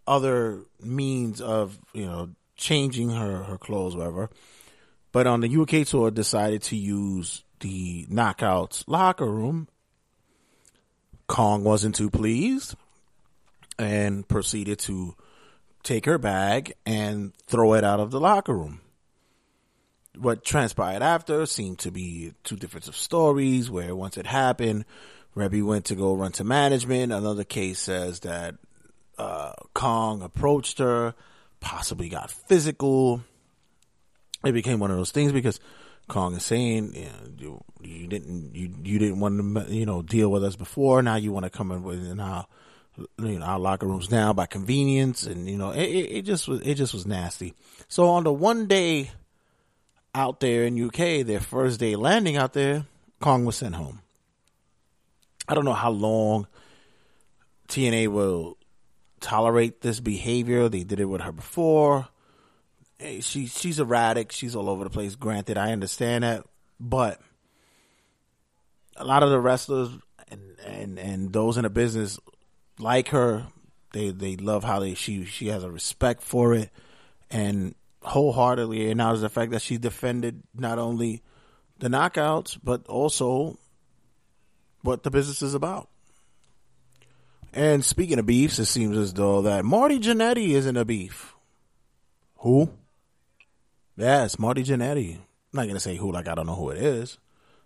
[0.07, 4.31] other means of you know changing her her clothes, whatever.
[5.13, 9.69] But on the UK tour, decided to use the Knockouts locker room.
[11.27, 12.75] Kong wasn't too pleased
[13.79, 15.15] and proceeded to
[15.83, 18.81] take her bag and throw it out of the locker room.
[20.19, 24.85] What transpired after seemed to be two different stories where once it happened,
[25.37, 27.13] Reby went to go run to management.
[27.13, 28.57] Another case says that
[29.19, 31.15] uh, Kong approached her,
[31.61, 33.23] possibly got physical.
[34.45, 35.61] It became one of those things because
[36.09, 37.65] Kong is saying, you, know, you,
[38.01, 41.03] you didn't you you didn't want to you know deal with us before.
[41.03, 42.47] Now you want to come in within our
[43.19, 46.47] you know our locker rooms now by convenience, and you know it, it, it just
[46.47, 47.55] was it just was nasty.
[47.89, 49.11] So on the one day
[50.15, 52.87] out there in UK, their first day landing out there,
[53.21, 54.01] Kong was sent home.
[55.49, 56.47] I don't know how long
[57.69, 58.57] TNA will
[59.25, 60.69] tolerate this behavior.
[60.69, 62.09] They did it with her before.
[62.99, 64.31] Hey, she she's erratic.
[64.31, 65.17] She's all over the place.
[65.17, 66.45] Granted, I understand that,
[66.79, 67.21] but
[68.97, 69.89] a lot of the wrestlers
[70.29, 72.21] and and and those in the business
[72.79, 73.47] like her.
[73.93, 76.71] They they love how they she she has a respect for it,
[77.31, 81.23] and wholeheartedly acknowledge the fact that she defended not only
[81.79, 83.59] the knockouts but also
[84.83, 85.89] what the business is about.
[87.55, 91.37] And speaking of beefs, it seems as though that Marty Jannetty isn't a beef.
[92.39, 92.69] Who?
[93.97, 95.15] Yes, Marty Jannetty.
[95.15, 95.21] I'm
[95.53, 97.17] not gonna say who, like I don't know who it is.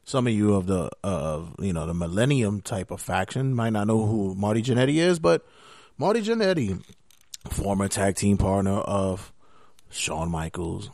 [0.05, 3.86] Some of you of the of you know the Millennium type of faction might not
[3.86, 5.47] know who Marty Jannetty is, but
[5.97, 6.82] Marty Jannetty,
[7.49, 9.32] former tag team partner of
[9.89, 10.91] Shawn Michaels,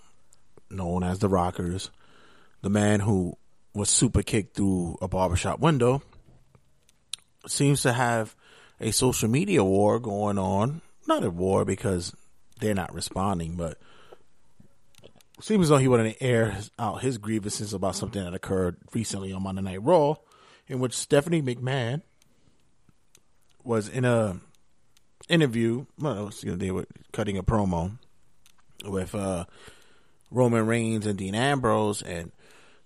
[0.71, 1.91] known as the Rockers,
[2.63, 3.37] the man who
[3.75, 6.01] was super kicked through a barbershop window,
[7.49, 8.37] seems to have
[8.81, 10.81] a social media war going on.
[11.07, 12.15] Not a war because
[12.61, 13.79] they're not responding, but
[15.41, 19.33] seems as though he wanted to air out his grievances about something that occurred recently
[19.33, 20.15] on Monday Night Raw,
[20.69, 22.03] in which Stephanie McMahon
[23.63, 24.41] was in a
[25.29, 25.87] interview.
[25.99, 27.99] Well, they were cutting a promo
[28.85, 29.45] with uh,
[30.31, 32.33] Roman Reigns and Dean Ambrose, and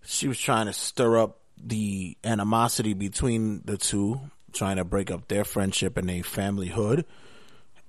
[0.05, 4.21] she was trying to stir up the animosity between the two,
[4.59, 7.05] trying to break up their friendship and their familyhood,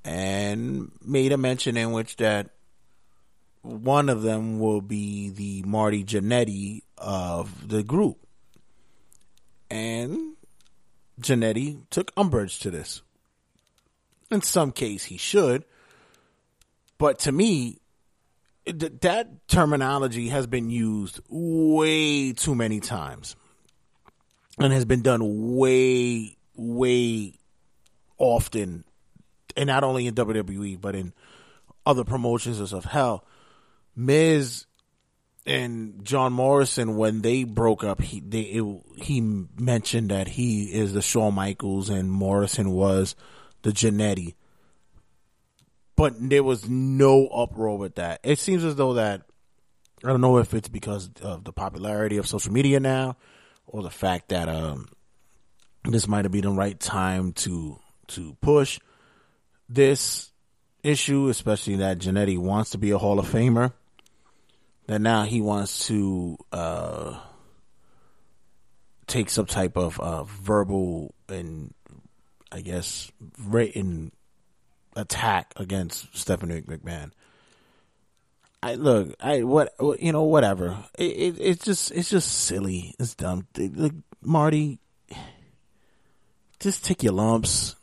[0.06, 2.52] and made a mention in which that
[3.62, 8.18] one of them will be the Marty Jannetty of the group.
[9.70, 10.36] And
[11.20, 13.02] Jannetty took umbrage to this.
[14.32, 15.66] In some case, he should.
[16.98, 17.80] But to me,
[18.66, 23.36] th- that terminology has been used way too many times
[24.60, 27.34] and has been done way, way
[28.18, 28.84] often,
[29.56, 31.14] and not only in WWE, but in
[31.86, 33.26] other promotions as of hell.
[33.96, 34.66] Miz
[35.46, 40.94] and John Morrison, when they broke up, he they it, he mentioned that he is
[40.94, 43.16] the Shawn Michaels and Morrison was
[43.64, 44.36] the Jannetty.
[45.96, 48.22] But there was no uproar with that.
[48.24, 49.24] It seems as though that
[50.04, 53.18] I don't know if it's because of the popularity of social media now,
[53.68, 54.88] or the fact that um,
[55.90, 58.80] this might have been the right time to to push
[59.68, 60.32] this
[60.84, 63.74] issue, especially that Jannetty wants to be a Hall of Famer.
[64.88, 67.20] That now he wants to uh,
[69.06, 71.74] take some type of uh, verbal and
[72.52, 74.12] I guess written
[74.96, 77.12] attack against Stephanie McMahon.
[78.62, 80.78] I look, I what you know, whatever.
[80.98, 82.96] It, it it's just it's just silly.
[83.00, 83.48] It's dumb.
[83.58, 84.80] Like Marty,
[86.60, 87.76] just take your lumps.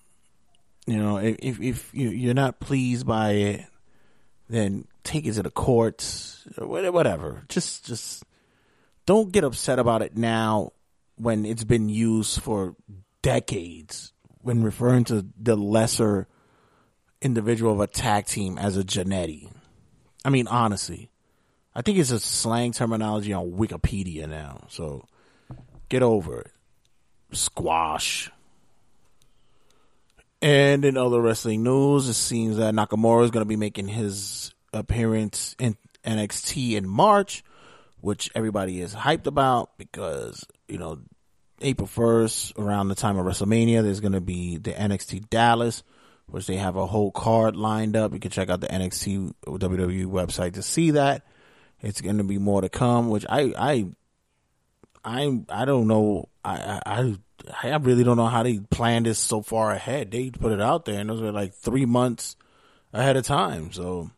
[0.86, 3.64] You know, if if, if you, you're not pleased by it,
[4.48, 7.44] then take it to the courts, or whatever.
[7.48, 8.24] Just just
[9.04, 10.72] don't get upset about it now
[11.16, 12.76] when it's been used for
[13.22, 14.12] decades.
[14.42, 16.28] When referring to the lesser
[17.20, 19.50] individual of a tag team as a Jannetty.
[20.24, 21.10] I mean, honestly,
[21.74, 24.66] I think it's a slang terminology on Wikipedia now.
[24.68, 25.06] So
[25.88, 26.50] get over it.
[27.32, 28.30] Squash.
[30.46, 34.54] And in other wrestling news, it seems that Nakamura is going to be making his
[34.72, 37.42] appearance in NXT in March,
[38.00, 41.00] which everybody is hyped about because, you know,
[41.60, 45.82] April 1st, around the time of WrestleMania, there's going to be the NXT Dallas,
[46.26, 48.12] which they have a whole card lined up.
[48.12, 51.26] You can check out the NXT WWE website to see that.
[51.80, 53.86] It's going to be more to come, which I, I,
[55.04, 56.28] I, I don't know.
[56.44, 57.16] I, I,
[57.62, 60.10] I really don't know how they planned this so far ahead.
[60.10, 62.36] They put it out there, and those were like three months
[62.92, 63.72] ahead of time.
[63.72, 64.10] So,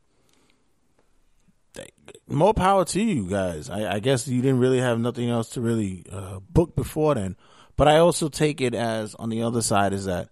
[2.26, 3.70] more power to you guys.
[3.70, 7.36] I, I guess you didn't really have nothing else to really uh, book before then.
[7.76, 10.28] But I also take it as on the other side is that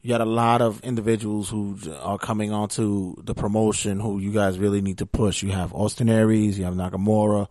[0.00, 4.58] you got a lot of individuals who are coming onto the promotion who you guys
[4.58, 5.42] really need to push.
[5.42, 7.48] You have Austin Aries, you have Nakamura.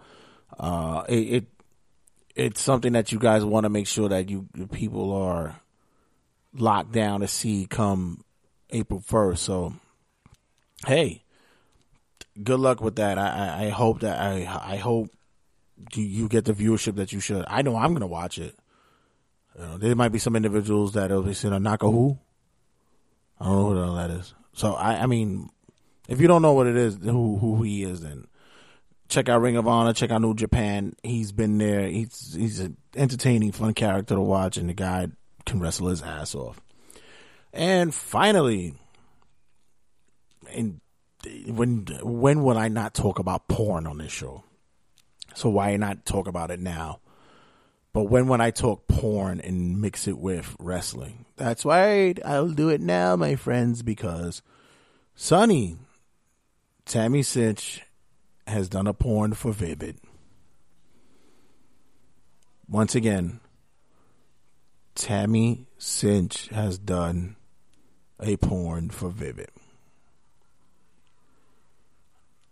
[0.58, 1.46] Uh, it, it
[2.36, 5.60] it's something that you guys want to make sure that you people are
[6.54, 8.24] locked down to see come
[8.70, 9.44] April first.
[9.44, 9.74] So,
[10.86, 11.24] hey,
[12.42, 13.18] good luck with that.
[13.18, 15.10] I, I, hope that I I hope
[15.94, 17.46] you, get the viewership that you should.
[17.48, 18.56] I know I'm gonna watch it.
[19.58, 22.20] You know, there might be some individuals that will be saying, "Naka who?"
[23.40, 24.34] I don't know who hell that is.
[24.54, 25.50] So I, I mean,
[26.08, 28.28] if you don't know what it is, who who he is, then
[29.08, 30.96] check out Ring of Honor, check out New Japan.
[31.04, 31.88] He's been there.
[31.88, 35.08] He's he's an entertaining, fun character to watch, and the guy
[35.46, 36.62] can wrestle his ass off.
[37.54, 38.76] And finally,
[40.54, 40.82] and
[41.48, 44.44] when when would I not talk about porn on this show?
[45.36, 47.00] So why not talk about it now?
[47.94, 51.26] But when would I talk porn and mix it with wrestling?
[51.38, 52.20] That's right.
[52.26, 54.42] I'll do it now, my friends, because
[55.16, 55.78] Sunny,
[56.86, 57.82] Tammy Sytch,
[58.48, 59.98] has done a porn for Vivid.
[62.68, 63.40] Once again,
[64.96, 67.36] Tammy Sytch has done
[68.20, 69.50] a porn for Vivid.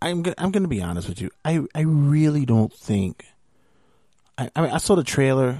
[0.02, 1.30] I'm I'm going to be honest with you.
[1.44, 3.24] I I really don't think.
[4.36, 5.58] I I mean I saw the trailer.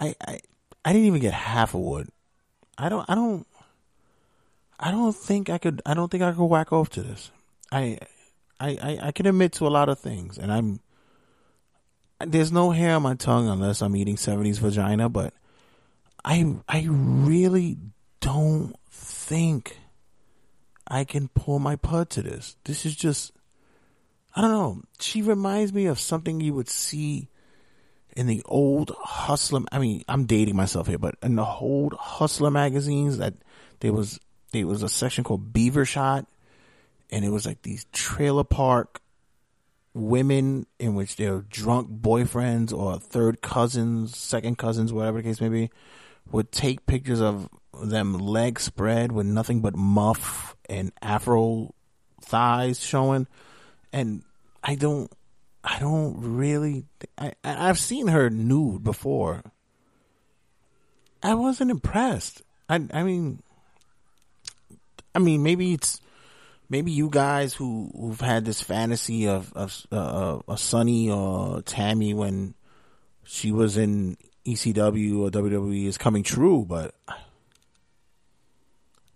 [0.00, 0.40] I I
[0.84, 2.08] I didn't even get half of what.
[2.76, 3.46] I don't I don't.
[4.80, 5.80] I don't think I could.
[5.86, 7.30] I don't think I could whack off to this.
[7.70, 7.98] I
[8.70, 10.80] I I, can admit to a lot of things, and I'm.
[12.24, 15.34] There's no hair on my tongue unless I'm eating '70s vagina, but
[16.24, 17.76] I I really
[18.20, 19.76] don't think
[20.86, 22.56] I can pull my pud to this.
[22.64, 23.32] This is just,
[24.34, 24.82] I don't know.
[25.00, 27.28] She reminds me of something you would see
[28.16, 29.62] in the old Hustler.
[29.72, 33.34] I mean, I'm dating myself here, but in the old Hustler magazines, that
[33.80, 34.20] there was
[34.52, 36.26] there was a section called Beaver Shot,
[37.14, 39.00] and it was like these trailer park
[39.94, 45.48] women in which their drunk boyfriends or third cousins, second cousins, whatever the case may
[45.48, 45.70] be,
[46.32, 47.48] would take pictures of
[47.80, 51.72] them leg spread with nothing but muff and afro
[52.20, 53.28] thighs showing.
[53.92, 54.24] And
[54.64, 55.08] i don't
[55.62, 56.84] i don't really
[57.16, 59.44] i i've seen her nude before.
[61.22, 62.42] I wasn't impressed.
[62.68, 63.40] I i mean
[65.14, 66.00] i mean maybe it's
[66.68, 72.14] maybe you guys who who've had this fantasy of of uh, a Sunny or Tammy
[72.14, 72.54] when
[73.24, 76.94] she was in ECW or WWE is coming true, but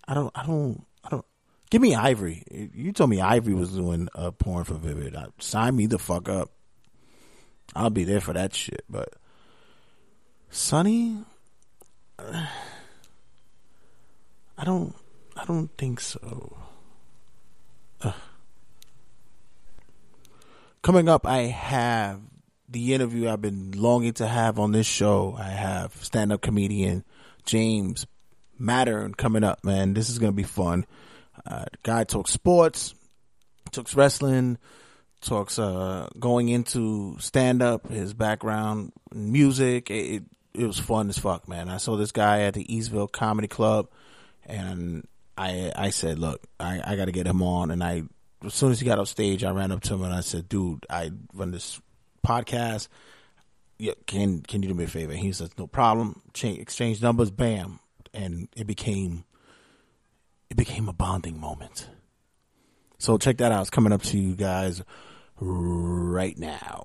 [0.06, 1.24] I don't, I don't, I don't.
[1.70, 2.70] Give me Ivory.
[2.74, 5.14] You told me Ivory was doing uh, porn for Vivid.
[5.14, 6.50] I, sign me the fuck up.
[7.76, 8.84] I'll be there for that shit.
[8.88, 9.12] But
[10.48, 11.18] Sunny,
[12.18, 12.48] I
[14.64, 14.94] don't,
[15.36, 16.56] I don't think so.
[20.82, 22.20] Coming up, I have
[22.68, 25.34] the interview I've been longing to have on this show.
[25.38, 27.04] I have stand up comedian
[27.44, 28.06] James
[28.58, 29.94] Mattern coming up, man.
[29.94, 30.86] This is going to be fun.
[31.46, 32.94] Uh, guy talks sports,
[33.70, 34.58] talks wrestling,
[35.20, 39.90] talks uh, going into stand up, his background, music.
[39.90, 40.22] It, it,
[40.54, 41.68] it was fun as fuck, man.
[41.68, 43.88] I saw this guy at the Eastville Comedy Club,
[44.44, 45.06] and
[45.38, 48.02] I I said, look, I I got to get him on, and I
[48.44, 50.48] as soon as he got off stage, I ran up to him and I said,
[50.48, 51.80] dude, I run this
[52.26, 52.88] podcast.
[53.78, 55.12] Yeah, can can you do me a favor?
[55.12, 56.22] He says, no problem.
[56.34, 57.80] Change, exchange numbers, bam,
[58.12, 59.24] and it became
[60.50, 61.88] it became a bonding moment.
[62.98, 63.60] So check that out.
[63.62, 64.82] It's coming up to you guys
[65.40, 66.84] right now.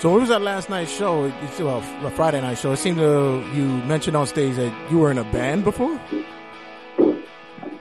[0.00, 1.24] So what was that last night's show?
[1.42, 2.72] It's well, a Friday night show.
[2.72, 6.00] It seemed to you mentioned on stage that you were in a band before.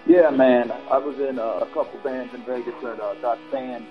[0.06, 0.70] Yeah, man.
[0.92, 3.86] I was in uh, a couple bands in Vegas that uh, got banned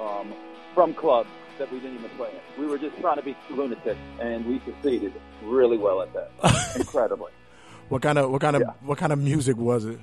[0.00, 0.32] um,
[0.74, 1.28] from clubs
[1.58, 2.62] that we didn't even play in.
[2.62, 5.12] We were just trying to be lunatics, and we succeeded
[5.42, 6.30] really well at that.
[6.76, 7.32] Incredibly.
[7.88, 8.74] What kind of what kind of Yeah.
[8.82, 9.98] what kind of music was it?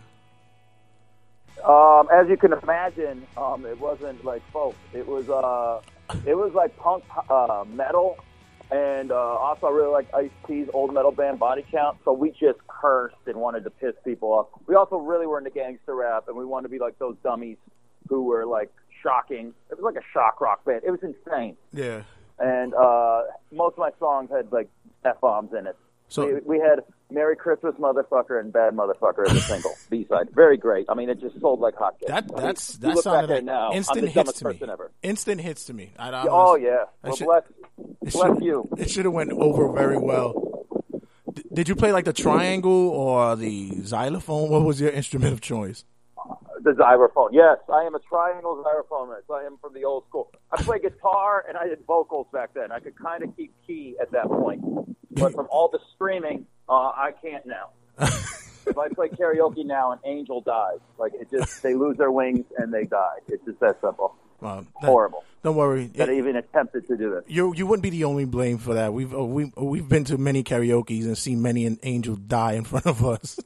[1.63, 4.75] Um, as you can imagine, um, it wasn't like folk.
[4.93, 5.79] It was uh,
[6.25, 8.17] it was like punk uh, metal,
[8.71, 11.97] and uh, also I really like Ice T's old metal band Body Count.
[12.05, 14.47] So we just cursed and wanted to piss people off.
[14.67, 17.57] We also really were into gangster rap, and we wanted to be like those dummies
[18.07, 19.53] who were like shocking.
[19.71, 20.81] It was like a shock rock band.
[20.85, 22.01] It was insane, Yeah.
[22.39, 24.69] and uh, most of my songs had like
[25.05, 25.75] f bombs in it.
[26.09, 26.79] So- we, we had
[27.11, 30.29] "Merry Christmas, Motherfucker" and "Bad Motherfucker" as a single B side.
[30.33, 30.87] Very great.
[30.89, 32.07] I mean, it just sold like hotcakes.
[32.07, 34.59] That I mean, that's that sounded back at like now, instant hits to me.
[34.69, 34.91] ever.
[35.03, 35.93] Instant hits to me.
[35.97, 36.85] I, I Oh yeah.
[37.03, 37.43] Well, should- bless,
[38.01, 38.67] bless should- you.
[38.77, 40.65] It should have went over very well.
[41.31, 44.49] D- did you play like the triangle or the xylophone?
[44.49, 45.85] What was your instrument of choice?
[46.61, 47.29] The xylophone.
[47.33, 49.33] Yes, I am a triangle xylophonist.
[49.33, 50.29] I am from the old school.
[50.51, 52.71] I play guitar and I did vocals back then.
[52.71, 54.61] I could kind of keep key at that point,
[55.19, 57.69] but from all the screaming, uh, I can't now.
[57.99, 60.79] if I play karaoke now, an angel dies.
[60.97, 63.17] Like it just, they lose their wings and they die.
[63.27, 64.15] It's just that simple.
[64.41, 65.23] Well, that- Horrible.
[65.43, 65.87] Don't worry.
[65.95, 67.23] That I It- even attempted to do this.
[67.27, 68.93] you you wouldn't be the only blame for that.
[68.93, 72.63] We've uh, we we've been to many karaoke's and seen many an angel die in
[72.71, 73.39] front of us.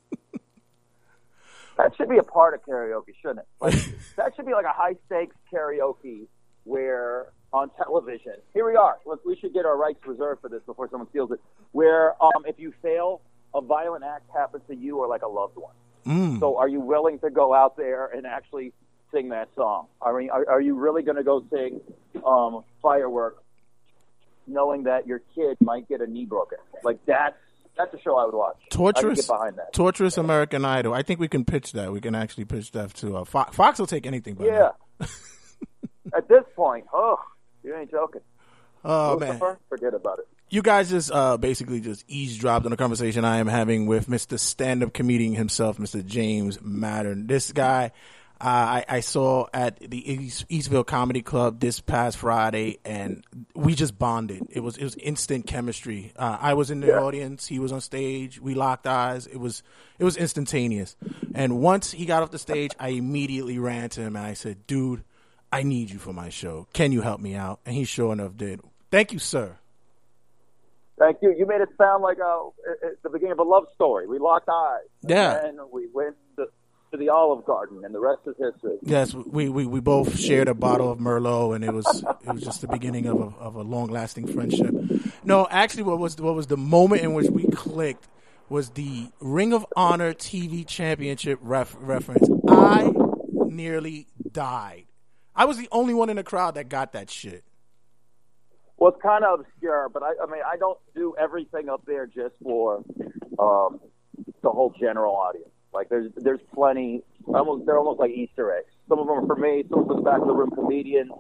[1.78, 3.46] That should be a part of karaoke, shouldn't it?
[3.60, 3.74] Like,
[4.18, 6.28] that should be like a high stakes karaoke
[6.66, 8.34] where on television.
[8.54, 8.98] Here we are.
[9.06, 11.40] Look, we should get our rights reserved for this before someone steals it.
[11.72, 13.22] Where um, if you fail,
[13.54, 15.74] a violent act happens to you or like a loved one.
[16.06, 16.40] Mm.
[16.40, 18.74] So, are you willing to go out there and actually
[19.14, 19.88] sing that song?
[20.02, 21.80] I mean, are, are you really going to go sing
[22.26, 23.42] um, "Firework,"
[24.48, 26.58] knowing that your kid might get a knee broken?
[26.84, 27.38] Like that's
[27.78, 28.58] that's a show I would watch.
[28.70, 29.72] Torturous, get behind that.
[29.72, 30.94] torturous American Idol.
[30.94, 31.92] I think we can pitch that.
[31.94, 33.56] We can actually pitch that to uh, Fox.
[33.56, 34.36] Fox will take anything.
[34.36, 34.72] By Yeah.
[36.16, 37.18] At this point, oh,
[37.64, 38.22] you ain't joking.
[38.86, 39.40] Oh man,
[39.70, 40.28] forget about it.
[40.50, 44.38] you guys just uh, basically just eavesdropped on a conversation I am having with Mr.
[44.38, 46.06] Stand-up comedian himself, Mr.
[46.06, 47.28] James Mattern.
[47.28, 47.92] This guy.
[48.42, 48.46] Uh,
[48.84, 53.24] I, I saw at the East, Eastville Comedy Club this past Friday, and
[53.56, 54.42] we just bonded.
[54.50, 56.12] It was it was instant chemistry.
[56.18, 57.00] Uh, I was in the Yeah.
[57.00, 58.42] audience, he was on stage.
[58.42, 59.28] We locked eyes.
[59.28, 59.64] It was
[59.98, 60.98] it was instantaneous.
[61.34, 64.68] And once he got off the stage, I immediately ran to him and I said,
[64.68, 65.06] "Dude,
[65.54, 66.68] I need you for my show.
[66.74, 68.62] Can you help me out?" And he sure enough did.
[68.92, 69.58] Thank you, sir.
[71.00, 71.34] Thank you.
[71.36, 74.08] You made it sound like uh, a, at the beginning of a love story.
[74.08, 74.88] We locked eyes.
[75.02, 75.46] Yeah.
[75.46, 76.46] And we went to,
[76.92, 78.78] to the Olive Garden, and the rest is history.
[78.84, 82.44] Yes, we, we, we both shared a bottle of Merlot, and it was it was
[82.44, 84.74] just the beginning of a of a long lasting friendship.
[85.24, 88.08] No, actually, what was what was the moment in which we clicked
[88.50, 92.30] was the Ring of Honor TV Championship ref, reference.
[92.48, 92.94] I
[93.48, 94.86] nearly died.
[95.36, 97.44] I was the only one in the crowd that got that shit.
[98.78, 102.06] Well, it's kind of obscure, but I, I mean, I don't do everything up there
[102.06, 102.84] just for
[103.40, 103.80] um,
[104.42, 105.50] the whole general audience.
[105.74, 107.02] Like, there's there's plenty.
[107.26, 108.68] Almost, they're almost like Easter eggs.
[108.90, 109.64] Some of them are for me.
[109.70, 111.12] Some of them are back of the room comedians,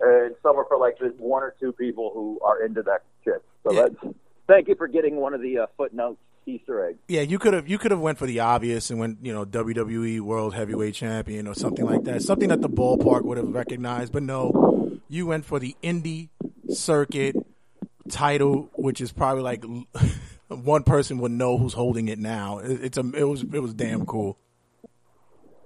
[0.00, 3.42] and some are for like the one or two people who are into that shit.
[3.64, 3.88] So Yeah.
[4.02, 4.14] that's
[4.46, 6.20] thank you for getting one of the uh, footnotes
[6.50, 6.98] Easter eggs.
[7.08, 9.44] Yeah, you could have you could have went for the obvious and went you know
[9.44, 14.12] WWE World Heavyweight Champion or something like that, something that the ballpark would have recognized.
[14.12, 16.28] But no, you went for the indie
[16.68, 17.36] circuit
[18.08, 19.64] title, which is probably like
[20.48, 22.58] one person would know who's holding it now.
[22.58, 24.38] It, it's a it was it was damn cool.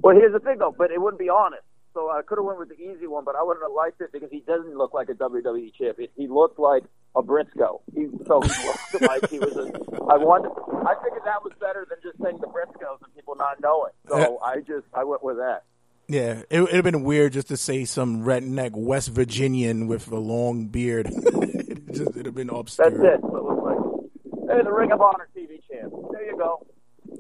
[0.03, 1.63] Well, here's the thing though, but it wouldn't be honest.
[1.95, 4.11] So I could have went with the easy one, but I wouldn't have liked it
[4.13, 6.11] because he doesn't look like a WWE champion.
[6.17, 6.83] He looked like
[7.17, 7.81] a Briscoe.
[7.95, 9.57] He so he looked like he was.
[9.57, 9.71] A,
[10.11, 10.51] I wanted.
[10.87, 13.93] I figured that was better than just saying the Briscoes and people not knowing.
[14.09, 15.65] So I just I went with that.
[16.09, 20.19] Yeah, it would have been weird just to say some redneck West Virginian with a
[20.19, 21.07] long beard.
[21.11, 22.91] it just, it'd have been obscure.
[22.91, 23.21] That's it.
[23.23, 24.57] What it looked like.
[24.57, 25.93] Hey, the Ring of Honor TV champ.
[26.13, 26.67] There you go.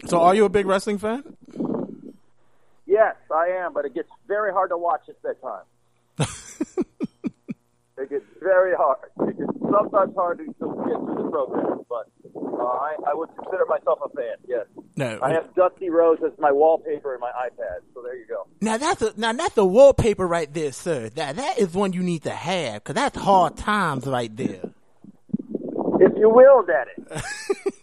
[0.07, 1.25] So, are you a big wrestling fan?
[2.85, 5.65] Yes, I am, but it gets very hard to watch at that time.
[7.99, 9.11] it gets very hard.
[9.29, 13.65] It gets sometimes hard to, get through the program, but uh, I, I would consider
[13.67, 14.37] myself a fan.
[14.47, 14.67] Yes,
[14.97, 15.19] No.
[15.23, 17.81] I have Dusty Rhodes as my wallpaper in my iPad.
[17.95, 18.47] So there you go.
[18.61, 21.09] Now that's a, now that's the wallpaper right there, sir.
[21.09, 24.71] That that is one you need to have because that's hard times right there.
[26.01, 27.23] If you will, Daddy.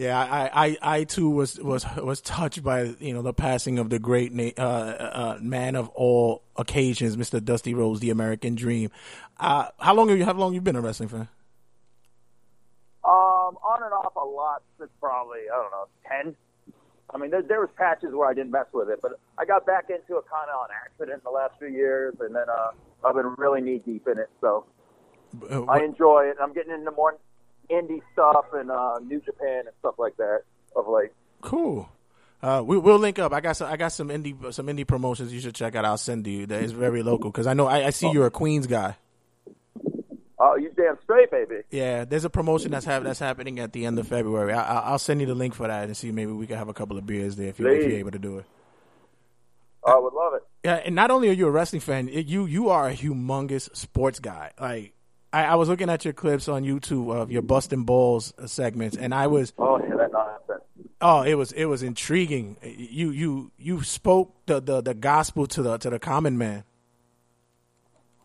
[0.00, 3.90] Yeah, I, I, I too was, was, was touched by you know the passing of
[3.90, 7.44] the great na- uh, uh, man of all occasions, Mr.
[7.44, 8.90] Dusty Rhodes, the American Dream.
[9.38, 11.28] Uh, how long have you how long have you been a wrestling fan?
[13.04, 16.34] Um, on and off a lot since probably I don't know ten.
[17.12, 19.66] I mean, there, there was patches where I didn't mess with it, but I got
[19.66, 22.70] back into it kind of on accident in the last few years, and then uh,
[23.06, 24.30] I've been really knee deep in it.
[24.40, 24.64] So
[25.50, 26.38] Uh, I enjoy it.
[26.40, 27.18] I'm getting into more
[27.72, 30.42] indie stuff and uh, New Japan and stuff like that
[30.76, 31.10] of late.
[31.40, 31.88] Cool.
[32.42, 33.32] Uh, we, we'll link up.
[33.34, 33.70] I got some.
[33.70, 35.84] I got some indie some indie promotions you should check out.
[35.84, 36.46] I'll send you.
[36.46, 38.96] That is very local because I know I, I see you're a Queens guy.
[40.42, 41.56] Oh, you damn straight, baby.
[41.70, 44.54] Yeah, there's a promotion that's hap- that's happening at the end of February.
[44.54, 46.68] I, I- I'll send you the link for that and see maybe we can have
[46.68, 48.46] a couple of beers there if, you, if you're able to do it.
[49.86, 50.42] I would love it.
[50.64, 54.18] Yeah, and not only are you a wrestling fan, you you are a humongous sports
[54.18, 54.52] guy.
[54.58, 54.94] Like
[55.32, 59.14] I, I was looking at your clips on YouTube of your busting balls segments, and
[59.14, 60.62] I was Oh, yeah, that nonsense.
[61.00, 62.56] oh, it was it was intriguing.
[62.62, 66.64] You you you spoke the, the, the gospel to the to the common man.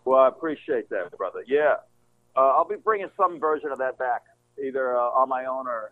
[0.04, 1.44] Well, I appreciate that, brother.
[1.48, 1.76] Yeah,
[2.36, 4.24] uh, I'll be bringing some version of that back,
[4.64, 5.92] either uh, on my own or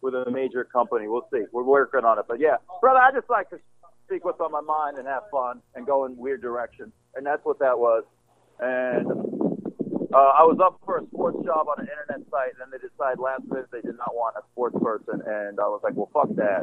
[0.00, 1.06] with a major company.
[1.08, 1.42] We'll see.
[1.52, 3.58] We're working on it, but yeah, brother, I just like to
[4.06, 7.44] speak what's on my mind and have fun and go in weird directions, and that's
[7.44, 8.04] what that was.
[8.60, 9.06] And
[10.12, 12.78] uh, I was up for a sports job on an internet site, and then they
[12.86, 16.10] decided last minute they did not want a sports person, and I was like, well,
[16.12, 16.62] fuck that.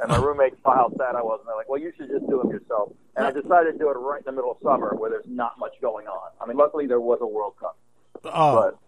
[0.00, 2.26] And my roommate saw how sad I was, and they're like, well, you should just
[2.28, 2.92] do them yourself.
[3.16, 5.58] And I decided to do it right in the middle of summer where there's not
[5.58, 6.30] much going on.
[6.40, 7.76] I mean, luckily there was a World Cup,
[8.24, 8.78] Oh, but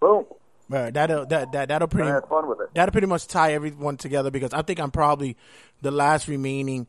[0.00, 0.24] boom,
[0.68, 2.68] right, that'll that that that'll pretty had fun with it.
[2.74, 5.36] that'll pretty much tie everyone together because I think I'm probably
[5.80, 6.86] the last remaining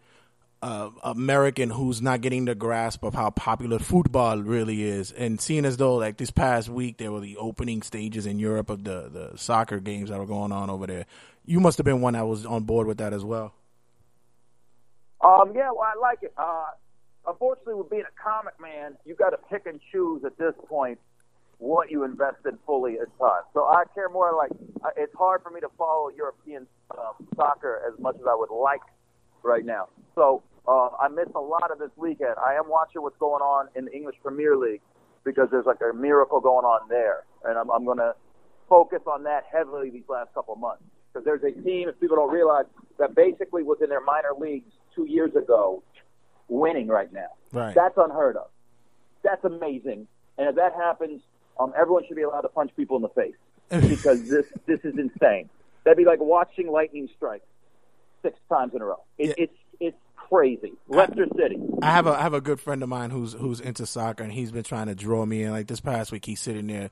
[0.61, 5.11] uh, American who's not getting the grasp of how popular football really is.
[5.11, 8.69] And seeing as though like this past week there were the opening stages in Europe
[8.69, 11.05] of the the soccer games that were going on over there,
[11.45, 13.53] you must have been one that was on board with that as well.
[15.21, 16.33] Um, yeah, well, I like it.
[16.37, 16.69] Uh,
[17.27, 20.99] unfortunately, with being a comic man, you got to pick and choose at this point
[21.57, 23.43] what you invest in fully in time.
[23.53, 24.51] So I care more like
[24.83, 28.49] uh, it's hard for me to follow European um, soccer as much as I would
[28.49, 28.81] like
[29.43, 29.87] right now.
[30.15, 32.35] So uh, I missed a lot of this weekend.
[32.43, 34.81] I am watching what's going on in the English Premier League
[35.23, 38.15] because there's like a miracle going on there, and I'm, I'm going to
[38.69, 42.31] focus on that heavily these last couple months because there's a team, if people don't
[42.31, 42.65] realize,
[42.99, 45.83] that basically was in their minor leagues two years ago,
[46.47, 47.27] winning right now.
[47.51, 47.75] Right.
[47.75, 48.47] That's unheard of.
[49.23, 50.07] That's amazing.
[50.37, 51.21] And if that happens,
[51.59, 53.35] um, everyone should be allowed to punch people in the face
[53.89, 55.49] because this this is insane.
[55.83, 57.43] That'd be like watching lightning strike
[58.21, 59.03] six times in a row.
[59.17, 59.33] It, Yeah.
[59.45, 59.97] It's it's
[60.31, 60.73] crazy.
[60.87, 61.57] Leicester City.
[61.81, 64.31] I have a I have a good friend of mine who's who's into soccer, and
[64.31, 65.51] he's been trying to draw me in.
[65.51, 66.89] Like this past week, he's sitting there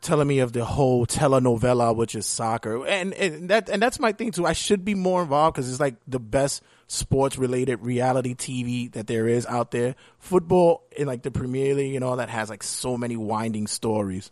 [0.00, 4.12] telling me of the whole telenovela, which is soccer, and and that and that's my
[4.12, 4.46] thing too.
[4.46, 9.06] I should be more involved because it's like the best sports related reality TV that
[9.06, 9.96] there is out there.
[10.18, 14.30] Football in like the Premier League and all that has like so many winding stories.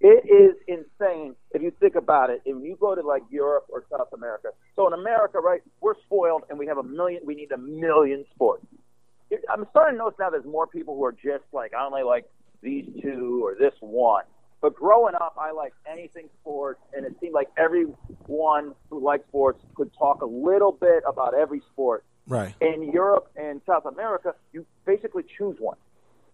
[0.00, 2.42] It is insane if you think about it.
[2.44, 6.44] If you go to like Europe or South America, so in America, right, we're spoiled
[6.48, 7.22] and we have a million.
[7.24, 8.64] We need a million sports.
[9.52, 12.26] I'm starting to notice now there's more people who are just like I only like
[12.62, 14.24] these two or this one.
[14.60, 19.60] But growing up, I liked anything sports, and it seemed like everyone who liked sports
[19.76, 22.04] could talk a little bit about every sport.
[22.26, 22.54] Right.
[22.60, 25.76] In Europe and South America, you basically choose one,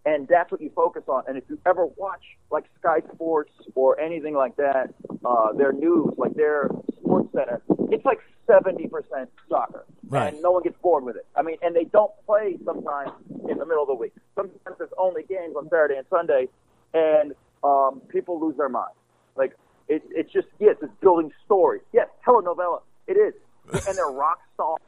[0.05, 1.23] and that's what you focus on.
[1.27, 4.93] And if you ever watch like Sky Sports or anything like that,
[5.25, 10.33] uh, their news, like their Sports Center, it's like seventy percent soccer, Right.
[10.33, 11.25] and no one gets bored with it.
[11.35, 13.11] I mean, and they don't play sometimes
[13.49, 14.13] in the middle of the week.
[14.35, 16.47] Sometimes there's only games on Saturday and Sunday,
[16.93, 17.33] and
[17.63, 18.93] um, people lose their mind.
[19.35, 19.53] Like
[19.87, 21.81] it, it's just yes, it's building stories.
[21.93, 23.33] Yes, telenovela, it is,
[23.87, 24.79] and they're rock stars.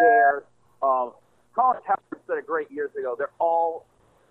[0.00, 0.42] They're
[0.82, 1.12] um,
[1.54, 3.14] Colin Cowherd said it great years ago.
[3.16, 3.86] They're all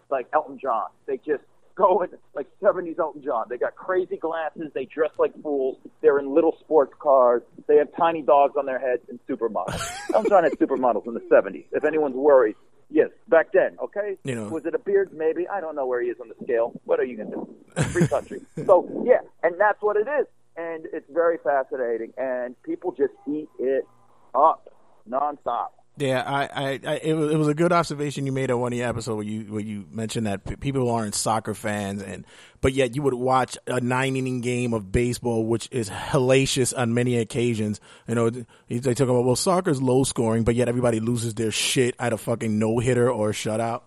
[0.10, 0.88] like Elton John.
[1.08, 1.43] They just
[1.76, 3.45] go in like 70s Elton John.
[3.49, 4.72] They got crazy glasses.
[4.74, 5.78] They dress like fools.
[6.01, 7.43] They're in little sports cars.
[7.68, 9.82] They have tiny dogs on their heads and supermodels.
[10.14, 11.66] Elton John had supermodels in the 70s.
[11.72, 12.56] If anyone's worried,
[12.89, 14.18] Yes, back then, okay?
[14.24, 14.47] You know.
[14.49, 15.10] Was it a beard?
[15.14, 15.47] Maybe.
[15.47, 16.80] I don't know where he is on the scale.
[16.86, 17.84] What are you going to do?
[17.89, 18.41] Free country.
[18.66, 20.28] so, yeah, and that's what it is.
[20.56, 22.14] And it's very fascinating.
[22.18, 23.88] And people just eat it
[24.34, 24.70] up
[25.10, 25.70] nonstop.
[25.98, 28.74] Yeah, I, I, I it, was, it was a good observation you made on one
[28.74, 32.26] of your episodes where you where you mentioned that p- people aren't soccer fans, and
[32.60, 36.93] but yet you would watch a nine inning game of baseball, which is hellacious on
[36.93, 37.80] many occasions.
[38.10, 41.96] You know, they talk about well, soccer's low scoring, but yet everybody loses their shit
[41.98, 43.84] at a fucking no hitter or shutout.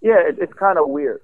[0.00, 1.20] Yeah, it, it's kind of weird.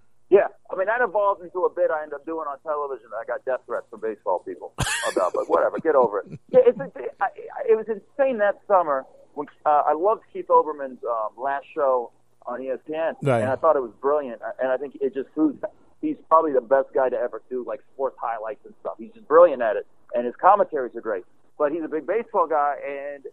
[0.75, 3.07] I mean that evolved into a bit I end up doing on television.
[3.18, 4.72] I got death threats from baseball people
[5.12, 6.27] about, but whatever, get over it.
[6.51, 7.29] Yeah, it's, it, I,
[7.68, 12.11] it was insane that summer when uh, I loved Keith Olbermann's um, last show
[12.47, 13.41] on ESPN, Right.
[13.41, 14.41] and I thought it was brilliant.
[14.61, 15.59] And I think it just proves
[16.03, 18.95] he's probably the best guy to ever do like sports highlights and stuff.
[18.99, 21.25] He's just brilliant at it, and his commentaries are great.
[21.59, 23.25] But he's a big baseball guy, and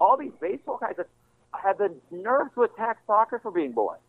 [0.00, 0.94] all these baseball guys
[1.52, 4.00] have the nerve to attack soccer for being boring.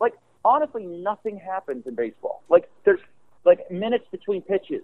[0.00, 0.14] Like
[0.44, 2.42] honestly, nothing happens in baseball.
[2.48, 3.00] Like there's
[3.44, 4.82] like minutes between pitches,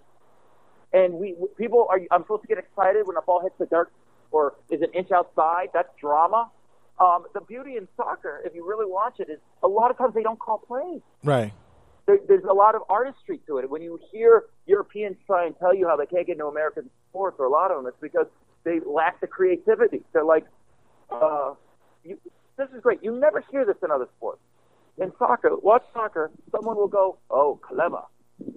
[0.93, 2.01] and we people are.
[2.11, 3.91] I'm supposed to get excited when a ball hits the dirt
[4.31, 5.69] or is an inch outside.
[5.73, 6.49] That's drama.
[6.99, 10.13] Um, the beauty in soccer, if you really watch it, is a lot of times
[10.13, 11.01] they don't call plays.
[11.23, 11.51] Right.
[12.05, 13.69] There, there's a lot of artistry to it.
[13.69, 17.37] When you hear Europeans try and tell you how they can't get into American sports,
[17.39, 18.27] or a lot of them, it's because
[18.63, 20.03] they lack the creativity.
[20.13, 20.45] They're like,
[21.09, 21.53] uh,
[22.03, 22.19] you,
[22.57, 23.03] this is great.
[23.03, 24.41] You never hear this in other sports.
[25.01, 28.03] In soccer, watch soccer, someone will go, oh, clever.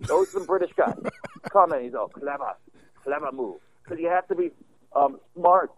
[0.03, 0.95] Those are some British guys.
[1.51, 2.55] Come in, he's all clever,
[3.03, 3.57] clever move.
[3.83, 4.51] Because you have to be
[4.95, 5.71] um, smart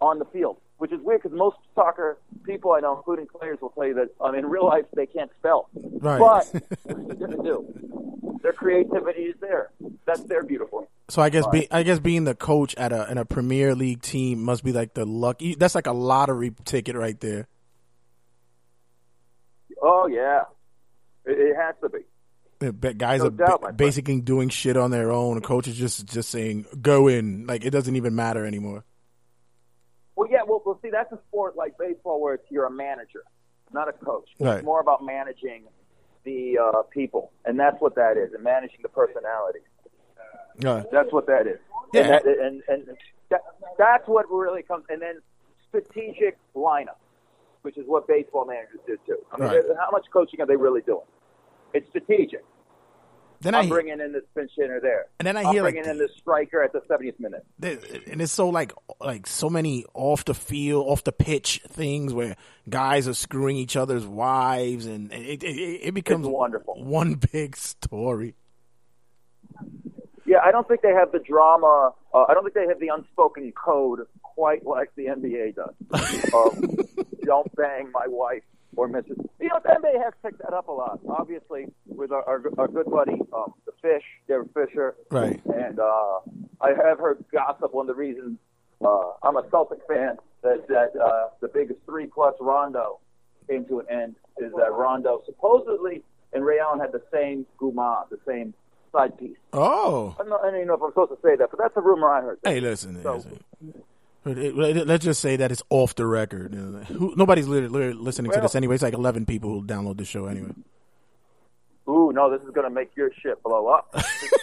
[0.00, 3.70] on the field, which is weird because most soccer people I know, including players, will
[3.70, 5.68] tell you that um, in real life they can't spell.
[5.74, 6.18] Right.
[6.18, 8.38] But what are going to do?
[8.42, 9.70] Their creativity is there.
[10.06, 10.88] That's their beautiful.
[11.08, 14.00] So I guess be, I guess being the coach at a in a Premier League
[14.00, 15.54] team must be like the lucky.
[15.54, 17.48] That's like a lottery ticket right there.
[19.80, 20.42] Oh yeah,
[21.24, 21.98] it, it has to be.
[22.58, 23.76] Ba- guys No are doubt, ba- my friend.
[23.76, 25.36] basically doing shit on their own.
[25.36, 27.46] The coach is just just saying go in.
[27.46, 28.84] Like it doesn't even matter anymore.
[30.16, 30.42] Well, yeah.
[30.46, 33.22] Well, well, see, that's a sport like baseball where it's, you're a manager,
[33.72, 34.28] not a coach.
[34.38, 34.56] Right.
[34.56, 35.64] It's more about managing
[36.24, 39.60] the uh, people, and that's what that is, and managing the personality.
[40.58, 40.82] Yeah.
[40.92, 41.58] That's what that is.
[41.94, 42.00] Yeah.
[42.02, 42.96] And, that, and, and
[43.30, 43.40] that,
[43.78, 44.84] that's what really comes.
[44.90, 45.22] And then
[45.68, 46.98] strategic lineup,
[47.62, 49.18] which is what baseball managers do too.
[49.32, 49.62] I mean, Right.
[49.78, 51.04] how much coaching are they really doing?
[51.74, 52.44] It's strategic.
[53.42, 55.06] Then I I'm hear- bringing in this pinch hitter there.
[55.18, 57.46] And then I I'm hear, like, bringing in this striker at the 70th minute.
[57.62, 62.36] and it's so like like so many off the field, off the pitch things where
[62.68, 65.46] guys are screwing each other's wives, and it it,
[65.88, 66.74] it, becomes wonderful.
[66.84, 68.34] one big story.
[70.26, 71.92] Yeah, I don't think they have the drama.
[72.14, 74.00] Uh, I don't think they have the unspoken code
[74.40, 75.74] quite like the NBA does.
[76.32, 78.42] of don't bang my wife
[78.74, 79.22] or Mrs.
[79.38, 80.98] You know, the NBA has picked that up a lot.
[81.10, 84.94] Obviously, with our, our, our good buddy, um, the Fish, Derek Fisher.
[85.10, 85.38] Right.
[85.44, 86.20] And uh,
[86.62, 87.74] I have heard gossip.
[87.74, 88.38] One of the reasons
[88.82, 92.98] uh, I'm a Celtic fan that that uh, the biggest three plus Rondo
[93.46, 98.08] came to an end is that Rondo supposedly and Ray Allen had the same guma,
[98.08, 98.54] the same
[98.90, 99.36] side piece.
[99.52, 101.58] Oh, I don't, know, I don't even know if I'm supposed to say that, but
[101.60, 102.38] that's a rumor I heard.
[102.42, 103.02] hey, listen.
[103.02, 103.40] So- listen.
[104.22, 106.52] But it- let- Let's just say that it's off the record.
[107.16, 108.74] Nobody's li- li- listening to this anyway.
[108.74, 110.50] It's like 11 people who download the show anyway.
[111.88, 113.92] Ooh, no, this is going to make your shit blow up.
[113.94, 114.34] just,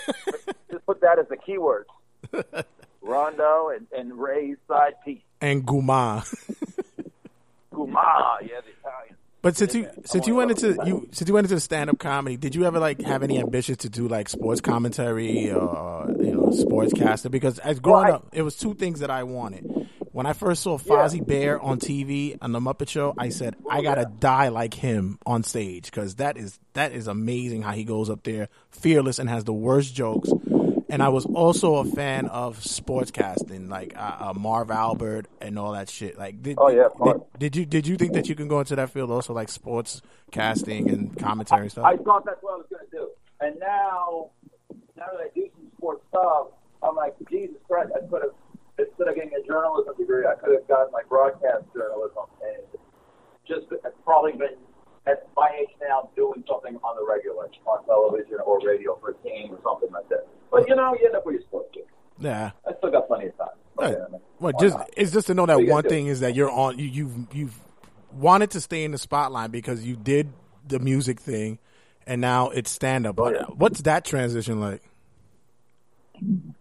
[0.72, 1.86] just put that as the keyword.
[3.02, 5.22] Rondo and, and Ray's side piece.
[5.40, 6.26] And Guma.
[7.74, 9.17] Guma, yeah, the Italian.
[9.48, 12.36] But since you since you went into you since you went into stand up comedy,
[12.36, 16.50] did you ever like have any ambitions to do like sports commentary or you know
[16.52, 17.32] sportscaster?
[17.32, 19.64] Because as growing Well, I- up, it was two things that I wanted.
[20.12, 23.82] When I first saw Fozzie Bear on TV on the Muppet Show, I said I
[23.84, 28.10] gotta die like him on stage because that is that is amazing how he goes
[28.10, 30.30] up there fearless and has the worst jokes.
[30.90, 35.74] And I was also a fan of sportscasting, like uh, uh, Marv Albert and all
[35.74, 36.18] that shit.
[36.18, 36.88] Like, did, Oh, yeah,
[37.38, 39.50] did, did you did you think that you can go into that field also, like
[39.50, 41.86] sports casting and commentary and stuff?
[41.86, 43.10] I thought that's what I was going to do.
[43.42, 44.32] And now,
[44.96, 46.48] now that I do some sports stuff,
[46.82, 48.32] I'm like, Jesus Christ, I could have,
[48.80, 52.64] instead of getting a journalism degree, I could have gotten my broadcast journalism and
[53.48, 53.68] just
[54.04, 54.56] probably been
[55.08, 59.14] at my age now doing something on the regular, on television or radio for a
[59.28, 60.28] team or something like that.
[60.52, 61.80] But you know, you end up where you're supposed to.
[62.20, 62.52] yeah.
[62.68, 63.48] I still got plenty of time.
[63.78, 63.94] Right.
[63.94, 64.90] Okay, I mean, Well, just not?
[64.98, 66.78] it's just to know that gonna one thing is that you're on.
[66.80, 67.60] You, you've you've
[68.12, 70.34] wanted to stay in the spotlight because you did
[70.68, 71.60] the music thing,
[72.08, 73.20] and now it's stand up.
[73.20, 73.44] Oh, yeah.
[73.44, 74.82] What's that transition like?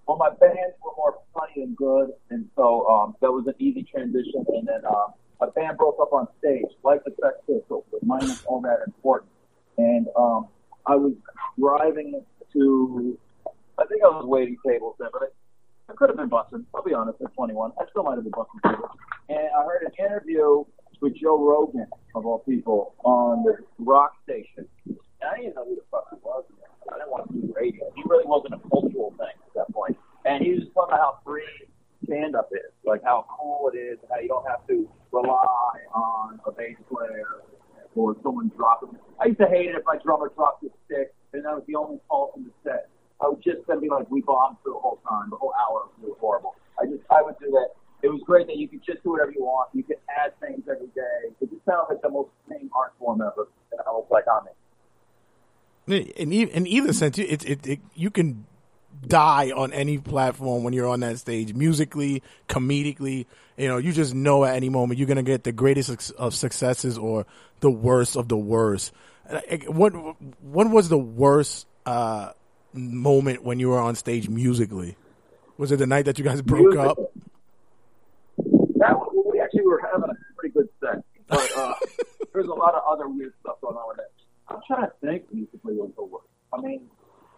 [0.07, 3.83] well, my bands were more funny and good, and so um, that was an easy
[3.83, 4.45] transition.
[4.49, 5.07] And then uh,
[5.41, 9.31] a band broke up on stage, the Sex Pistols, but minus all that important.
[9.79, 10.49] And um,
[10.87, 11.13] I was
[11.59, 12.23] driving
[12.53, 13.19] to,
[13.79, 16.65] I think I was waiting tables then, but I, I could have been busting.
[16.75, 18.91] I'll be honest, at 21, I still might have been busting tables.
[19.29, 20.65] And I heard an interview
[21.01, 24.67] with Joe Rogan, of all people, on the rock station.
[24.87, 24.97] And
[25.31, 26.45] I didn't know who the fuck he was.
[26.91, 27.85] I didn't want to do radio.
[27.95, 29.97] He really wasn't a cultural thing at that point.
[30.25, 31.45] And he was talking about how free
[32.05, 36.41] stand up is, like how cool it is, how you don't have to rely on
[36.47, 37.43] a bass player
[37.95, 38.97] or someone dropping.
[39.21, 41.77] I used to hate it if my drummer dropped his stick and that was the
[41.77, 42.89] only fault in the set.
[43.21, 45.89] I would just then be like, we bombed for the whole time, the whole hour.
[46.03, 46.55] It was horrible.
[46.81, 47.71] I just, I would do that.
[48.03, 49.71] It was great that you could just do whatever you want.
[49.73, 51.33] You could add things every day.
[51.41, 53.49] It just sounds like the most same art form ever.
[53.73, 54.53] And I was like, I'm in.
[56.17, 58.45] In, in either sense, it, it, it you can
[59.07, 63.27] die on any platform when you're on that stage, musically, comedically.
[63.57, 66.99] You know, you just know at any moment you're gonna get the greatest of successes
[66.99, 67.27] or
[67.61, 68.93] the worst of the worst.
[69.67, 69.91] What
[70.43, 72.33] what was the worst uh,
[72.73, 74.97] moment when you were on stage musically?
[75.59, 76.99] Was it the night that you guys broke Music- up?
[78.77, 81.75] That was, we actually were having a pretty good set, but uh,
[82.35, 84.13] there's a lot of other weird stuff going on with it.
[84.49, 86.27] I'm trying to think musically was the worst.
[86.53, 86.89] I mean,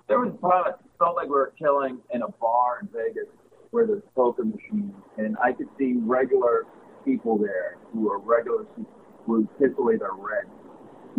[0.08, 3.28] there was probably it felt like we were killing in a bar in Vegas
[3.70, 6.64] where there's poker machines, and I could see regular
[7.04, 8.92] people there who are regular people
[9.26, 9.48] who
[9.78, 10.48] away their rent,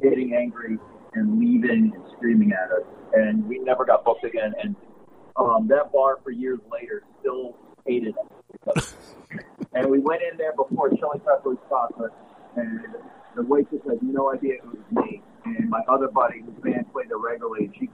[0.01, 0.77] getting angry
[1.13, 2.83] and leaving and screaming at us,
[3.13, 4.53] and we never got booked again.
[4.61, 4.75] And
[5.35, 8.15] um, that bar for years later still hated
[8.75, 8.95] us.
[9.71, 12.11] And we went in there before Chili Peppers concert,
[12.55, 12.79] and
[13.35, 15.21] the waitress had no idea it was me.
[15.45, 17.87] And my other buddy, whose band played there regularly, she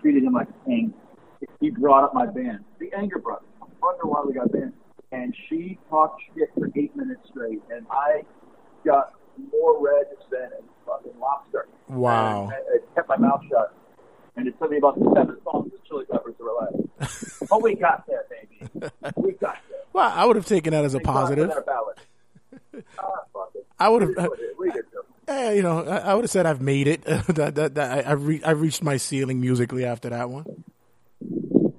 [0.00, 0.94] treated him like a king.
[1.60, 3.48] He brought up my band, the Anger Brothers.
[3.60, 4.72] I wonder why we got banned.
[5.10, 8.22] And she talked shit for eight minutes straight, and I
[8.84, 9.12] got
[9.50, 11.68] more red than a fucking lobster.
[11.88, 12.44] Wow.
[12.44, 13.74] And I, I kept my mouth shut.
[14.36, 17.44] And it took me about seven songs of Chili Peppers to relax.
[17.50, 18.90] but we got there, baby.
[19.16, 19.78] We got there.
[19.92, 21.50] Well, I would have taken that as a positive.
[21.66, 21.96] ballad.
[22.98, 23.66] Ah, it.
[23.78, 24.10] I would have.
[24.12, 24.86] It it
[25.28, 25.28] is.
[25.28, 25.46] We did too.
[25.50, 27.02] Eh, you know, I, I would have said I've made it.
[27.28, 30.64] that, that, that, I, I've, re- I've reached my ceiling musically after that one.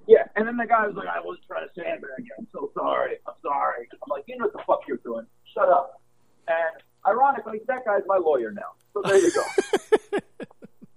[0.08, 2.32] Yeah, and then the guy was like, I wasn't trying to sandbag you.
[2.38, 3.16] I'm so sorry.
[3.28, 3.88] I'm sorry.
[3.92, 5.26] I'm like, you know what the fuck you're doing.
[5.54, 6.02] Shut up.
[6.48, 8.74] And ironically, that guy's my lawyer now.
[8.94, 10.20] So there you go.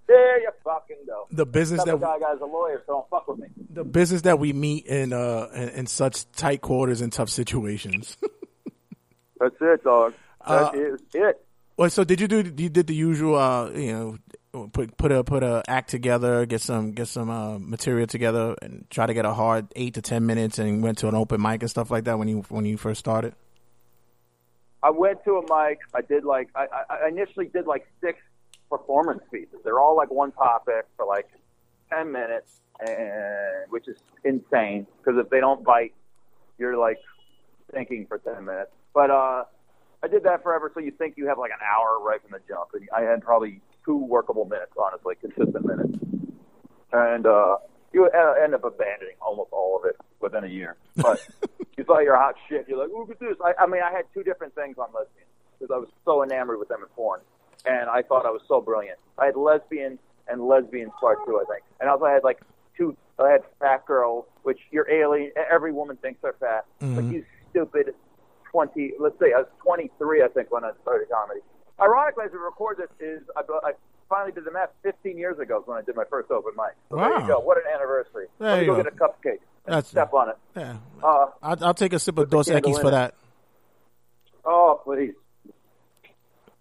[0.08, 1.26] there you fucking go.
[1.30, 3.46] The business That that guy guy's a lawyer, so don't fuck with me.
[3.70, 8.16] the business that we meet in uh in, in such tight quarters and tough situations.
[9.40, 10.14] That's it, dog.
[10.40, 11.45] Uh, That is it.
[11.76, 12.38] Well, so did you do?
[12.38, 16.62] You did the usual, uh, you know, put put a put a act together, get
[16.62, 20.24] some get some uh, material together, and try to get a hard eight to ten
[20.24, 22.76] minutes, and went to an open mic and stuff like that when you when you
[22.76, 23.34] first started.
[24.82, 25.80] I went to a mic.
[25.94, 28.18] I did like I, I initially did like six
[28.70, 29.58] performance pieces.
[29.64, 31.28] They're all like one topic for like
[31.90, 35.92] ten minutes, and which is insane because if they don't bite,
[36.58, 36.98] you're like
[37.72, 38.70] thinking for ten minutes.
[38.94, 39.44] But uh,
[40.02, 42.40] I did that forever, so you think you have like an hour right from the
[42.48, 45.98] jump, and I had probably two workable minutes, honestly, consistent minutes,
[46.92, 47.56] and uh,
[47.92, 50.76] you uh, end up abandoning almost all of it within a year.
[50.96, 51.26] But
[51.78, 52.66] you thought you're hot shit.
[52.68, 53.36] You're like, look at this.
[53.44, 56.58] I, I mean, I had two different things on lesbians because I was so enamored
[56.58, 57.20] with them in porn,
[57.64, 58.98] and I thought I was so brilliant.
[59.18, 59.98] I had lesbian
[60.28, 62.40] and lesbians part two, I think, and also I had like
[62.76, 62.96] two.
[63.18, 65.32] I had fat girls, which you're alien.
[65.50, 66.66] Every woman thinks they're fat.
[66.82, 67.94] Like you stupid
[68.56, 68.92] twenty.
[68.98, 71.40] Let's say I was 23, I think, when I started comedy.
[71.80, 73.72] Ironically, as we record this, is I, I
[74.08, 76.74] finally did the math 15 years ago is when I did my first open mic.
[76.90, 77.18] So there Wow.
[77.20, 77.40] you go.
[77.40, 78.26] What an anniversary.
[78.38, 78.82] There Let me you go go.
[78.84, 80.36] get a cupcake and That's- step on it.
[80.56, 83.14] Yeah, Uh, I'll, I'll take a sip of Dos Equis for that.
[84.46, 85.12] oh, please.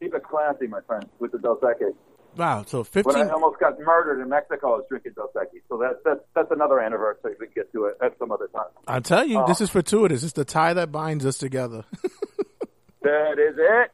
[0.01, 1.93] Keep it classy, my friend, with the Dos Equis.
[2.38, 3.28] Wow, so When fifteen.
[3.28, 5.62] I almost got murdered in Mexico, I was drinking Dos Equis.
[5.70, 7.34] So that's, that's, that's another anniversary.
[7.40, 8.66] We can get to it at some other time.
[8.88, 9.48] I tell you, Oh.
[9.48, 10.24] this is fortuitous.
[10.24, 11.86] It's the tie that binds us together.
[13.02, 13.91] That is it.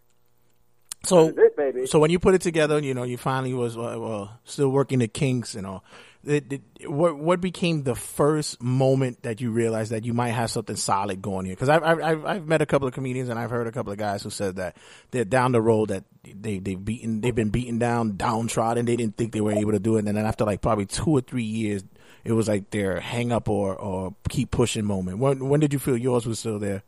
[1.03, 1.85] So, That is it, baby.
[1.85, 4.99] so when you put it together, you know, you finally was uh, well, still working
[4.99, 5.83] the kinks and all.
[6.23, 10.51] It, it, what what became the first moment that you realized that you might have
[10.51, 11.55] something solid going here?
[11.55, 13.97] Because I've, I've I've met a couple of comedians and I've heard a couple of
[13.97, 14.77] guys who said that
[15.09, 18.85] they're down the road that they they've beaten they've been beaten down, downtrodden.
[18.85, 21.09] They didn't think they were able to do it, and then after like probably two
[21.09, 21.83] or three years,
[22.23, 25.17] it was like their hang up or or keep pushing moment.
[25.17, 26.83] When when did you feel yours was still there?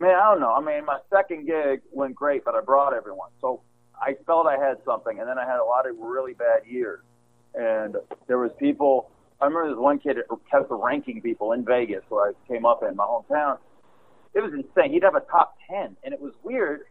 [0.00, 0.52] Man, I don't know.
[0.52, 3.30] I mean, my second gig went great, but I brought everyone.
[3.42, 3.60] So
[4.00, 7.00] I felt I had something, and then I had a lot of really bad years.
[7.54, 9.10] And there was people.
[9.40, 12.82] I remember this one kid that kept ranking people in Vegas, where I came up
[12.82, 13.58] in my hometown,
[14.34, 14.92] it was insane.
[14.92, 16.82] He'd have a top ten, and it was weird.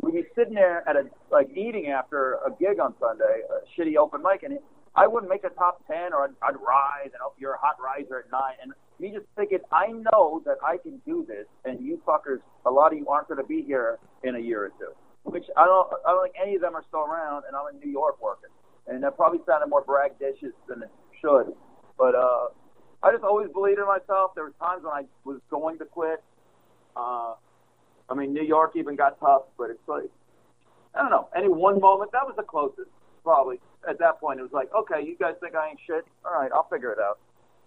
[0.00, 3.96] We'd be sitting there at a like eating after a gig on Sunday, a shitty
[3.96, 4.58] open mic, and
[4.94, 7.76] I wouldn't make a top ten, or I'd, I'd rise, and oh, you're a hot
[7.82, 11.84] riser at nine, and me just thinking, I know that I can do this, and
[11.84, 14.68] you fuckers, a lot of you aren't going to be here in a year or
[14.78, 14.92] two.
[15.24, 17.80] Which I don't, I don't think any of them are still around, and I'm in
[17.80, 18.50] New York working,
[18.86, 20.90] and that probably sounded more braggadocious than it
[21.20, 21.52] should,
[21.98, 22.48] but uh,
[23.02, 24.34] I just always believed in myself.
[24.34, 26.22] There were times when I was going to quit.
[26.96, 27.34] Uh,
[28.08, 30.10] I mean, New York even got tough, but it's like
[30.94, 31.28] I don't know.
[31.34, 32.90] Any one moment that was the closest,
[33.24, 33.60] probably.
[33.88, 36.04] At that point, it was like, okay, you guys think I ain't shit.
[36.24, 37.18] All right, I'll figure it out.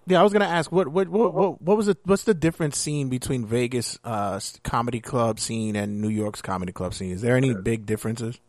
[0.08, 1.98] Yeah, I was gonna ask what what what what, what was it?
[2.04, 6.94] What's the difference scene between Vegas uh, comedy club scene and New York's comedy club
[6.94, 7.12] scene?
[7.12, 8.40] Is there any big differences?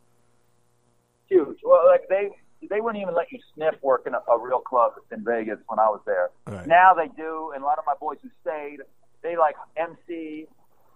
[1.29, 1.59] Huge.
[1.65, 2.29] Well, like they
[2.69, 5.89] they wouldn't even let you sniff working a, a real club in Vegas when I
[5.89, 6.31] was there.
[6.47, 6.67] Right.
[6.67, 8.79] Now they do, and a lot of my boys who stayed,
[9.23, 10.47] they like MC,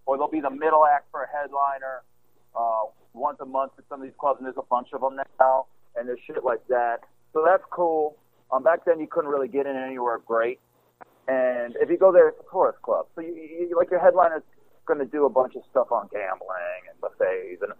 [0.06, 2.02] or they'll be the middle act for a headliner
[2.56, 5.16] uh, once a month at some of these clubs, and there's a bunch of them
[5.38, 5.66] now,
[5.96, 6.98] and there's shit like that.
[7.32, 8.16] So that's cool.
[8.52, 10.58] Um, back then you couldn't really get in anywhere great,
[11.28, 13.06] and if you go there, it's a tourist club.
[13.14, 14.42] So you, you like your headliner's
[14.86, 17.72] going to do a bunch of stuff on gambling and buffets and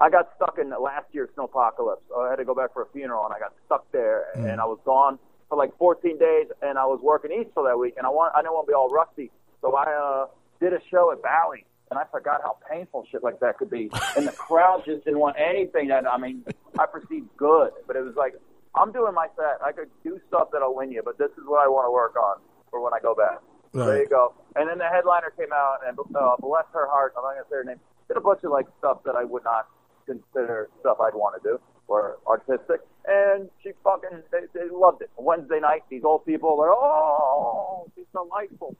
[0.00, 2.08] I got stuck in last year's snowpocalypse.
[2.16, 4.64] I had to go back for a funeral, and I got stuck there, and I
[4.64, 5.18] was gone
[5.48, 8.40] for like 14 days, and I was working Eastville that week, and I want I
[8.40, 10.26] didn't want to be all rusty, so I uh,
[10.60, 13.90] did a show at Valley, and I forgot how painful shit like that could be,
[14.16, 15.88] and the crowd just didn't want anything.
[15.88, 16.44] That I mean
[16.78, 18.34] I perceived good, but it was like
[18.74, 21.62] I'm doing my set, I could do stuff that'll win you, but this is what
[21.62, 22.38] I want to work on
[22.70, 23.40] for when I go back.
[23.74, 24.34] So there you go.
[24.56, 27.56] And then the headliner came out, and uh, bless her heart, I'm not gonna say
[27.56, 29.68] her name, did a bunch of like stuff that I would not
[30.10, 32.80] consider stuff I'd want to do or artistic.
[33.06, 35.10] And she fucking, they, they loved it.
[35.16, 38.76] Wednesday night, these old people are, oh, she's delightful.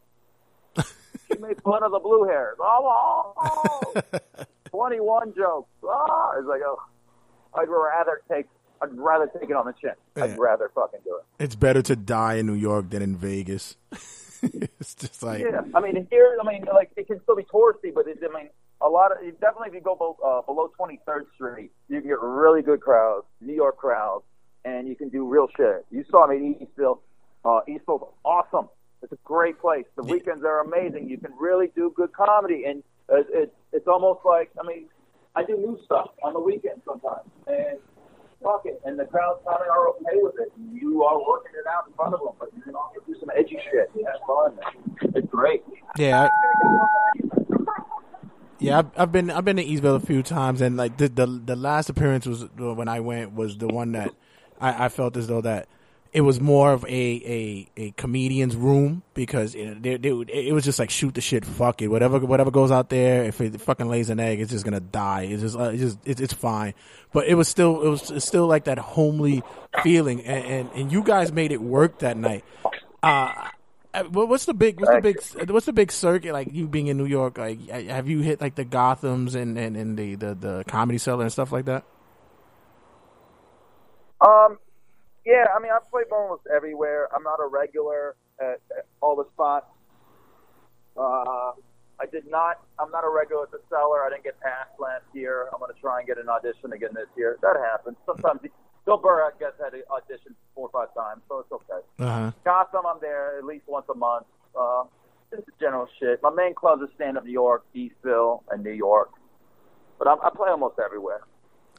[0.77, 2.57] she made fun of the blue hairs.
[2.61, 4.45] Oh, oh, oh.
[4.71, 5.69] 21 jokes.
[5.85, 6.79] Ah, it's like, oh,
[7.55, 8.47] I'd rather take,
[8.81, 9.95] I'd rather take it on the chin.
[10.17, 11.45] I'd rather fucking do it.
[11.45, 13.77] It's better to die in New York than in Vegas.
[14.43, 17.93] it's just like Yeah, I mean here, I mean like it can still be touristy,
[17.93, 18.49] but it, I mean
[18.83, 22.21] a lot of definitely if you go below, uh, below 23rd Street, you can get
[22.21, 24.25] really good crowds, New York crowds,
[24.65, 25.85] and you can do real shit.
[25.91, 26.99] You saw me in Eastville.
[27.45, 28.69] Uh, Eastville's awesome.
[29.03, 29.87] It's a great place.
[29.97, 31.09] The weekends are amazing.
[31.09, 34.87] You can really do good comedy, and it, it, it's almost like I mean
[35.35, 37.79] I do new stuff on the weekends sometimes, and
[38.43, 40.53] fuck it, and the crowds kind of are okay with it.
[40.73, 43.31] You are working it out in front of them, but you can also do some
[43.37, 43.91] edgy shit.
[43.97, 44.59] You have fun.
[45.15, 45.63] It's great.
[45.97, 46.29] yeah.
[46.29, 47.30] I,
[48.61, 51.27] yeah, I've, I've been I've been to Eastville a few times, and like the the,
[51.27, 54.11] the last appearance was when I went was the one that
[54.61, 55.69] I, I felt as though that
[56.13, 60.65] it was more of a a, a comedian's room because it, they, they, it was
[60.65, 63.89] just like shoot the shit, fuck it, whatever whatever goes out there, if it fucking
[63.89, 65.23] lays an egg, it's just gonna die.
[65.23, 66.75] It's just uh, it's just it's, fine.
[67.13, 69.43] But it was still it was still like that homely
[69.83, 72.45] feeling, and, and and you guys made it work that night.
[73.03, 73.49] Uh, uh,
[74.11, 75.19] what's the big what's the big
[75.51, 78.55] what's the big circuit like you being in New York like have you hit like
[78.57, 81.85] the Gothams and and, and the, the the comedy cellar and stuff like that
[84.21, 84.59] Um,
[85.27, 87.09] yeah, I mean, I've played almost everywhere.
[87.15, 89.67] I'm not a regular at, at all the spots.
[90.97, 91.53] Uh,
[92.01, 92.57] I did not.
[92.79, 94.05] I'm not a regular at the cellar.
[94.05, 95.49] I didn't get passed last year.
[95.53, 97.39] I'm going to try and get an audition again this year.
[97.43, 97.97] That happens.
[98.07, 98.41] Sometimes
[98.91, 101.81] Bill Burr, I guess, had an audition four or five times, so it's okay.
[102.01, 104.27] uh-huh Gotham, I'm there at least once a month.
[104.59, 104.83] Uh,
[105.31, 106.21] just the general shit.
[106.25, 109.11] My main clubs are Stand Up New York, Eastville, and New York.
[109.97, 111.21] But I'm, I play almost everywhere.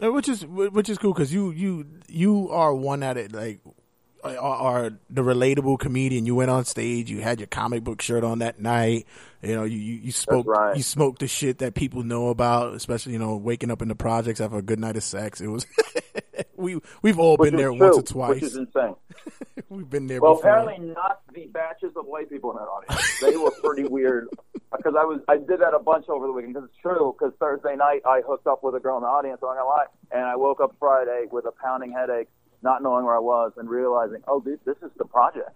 [0.02, 3.60] Uh, which is which is cool because you you you are one at it like
[4.24, 8.24] are, are the relatable comedian you went on stage you had your comic book shirt
[8.24, 9.06] on that night
[9.42, 10.78] you know you you, spoke right.
[10.78, 13.96] you smoked the shit that people know about especially you know waking up in the
[13.96, 15.66] projects after a good night of sex it was
[16.62, 18.96] we we've all Which been there true, once or Which twice is insane.
[19.70, 23.20] we've been there Well, before apparently not the batches of white people in that audience.
[23.20, 24.30] They were pretty weird
[24.72, 27.16] because I was I did that a bunch over the weekend because it's true.
[27.18, 29.40] Because Thursday night I hooked up with a girl in the audience.
[29.42, 32.30] I'm not gonna lie, and I woke up Friday with a pounding headache,
[32.64, 35.56] not knowing where I was, and realizing, oh, dude, this is the project.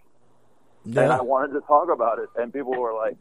[0.86, 3.18] And I wanted to talk about it, and people were like,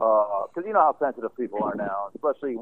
[0.00, 2.56] uh, because you know how sensitive people are now, especially.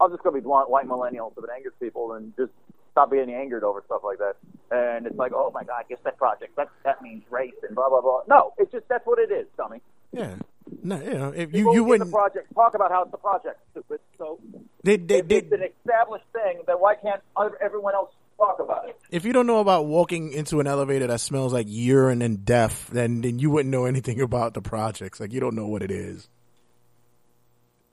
[0.00, 2.52] I'll just go be blunt, white millennials if it angers people, and just
[2.92, 4.36] stop getting angered over stuff like that.
[4.70, 7.88] And it's like, oh my god, guess that project that that means race and blah
[7.90, 8.22] blah blah.
[8.28, 9.80] No, it's just that's what it is, dummy.
[10.12, 10.36] yeah
[10.82, 13.18] no you know if People you you wouldn't the project talk about how it's the
[13.18, 14.00] project, stupid.
[14.18, 14.38] So
[14.84, 18.10] they, they, if they, it's an established thing, then why can't other- everyone else
[18.40, 19.00] talk about it?
[19.10, 22.88] if you don't know about walking into an elevator that smells like urine and death,
[22.92, 25.20] then then you wouldn't know anything about the projects.
[25.20, 26.28] Like you don't know what it is.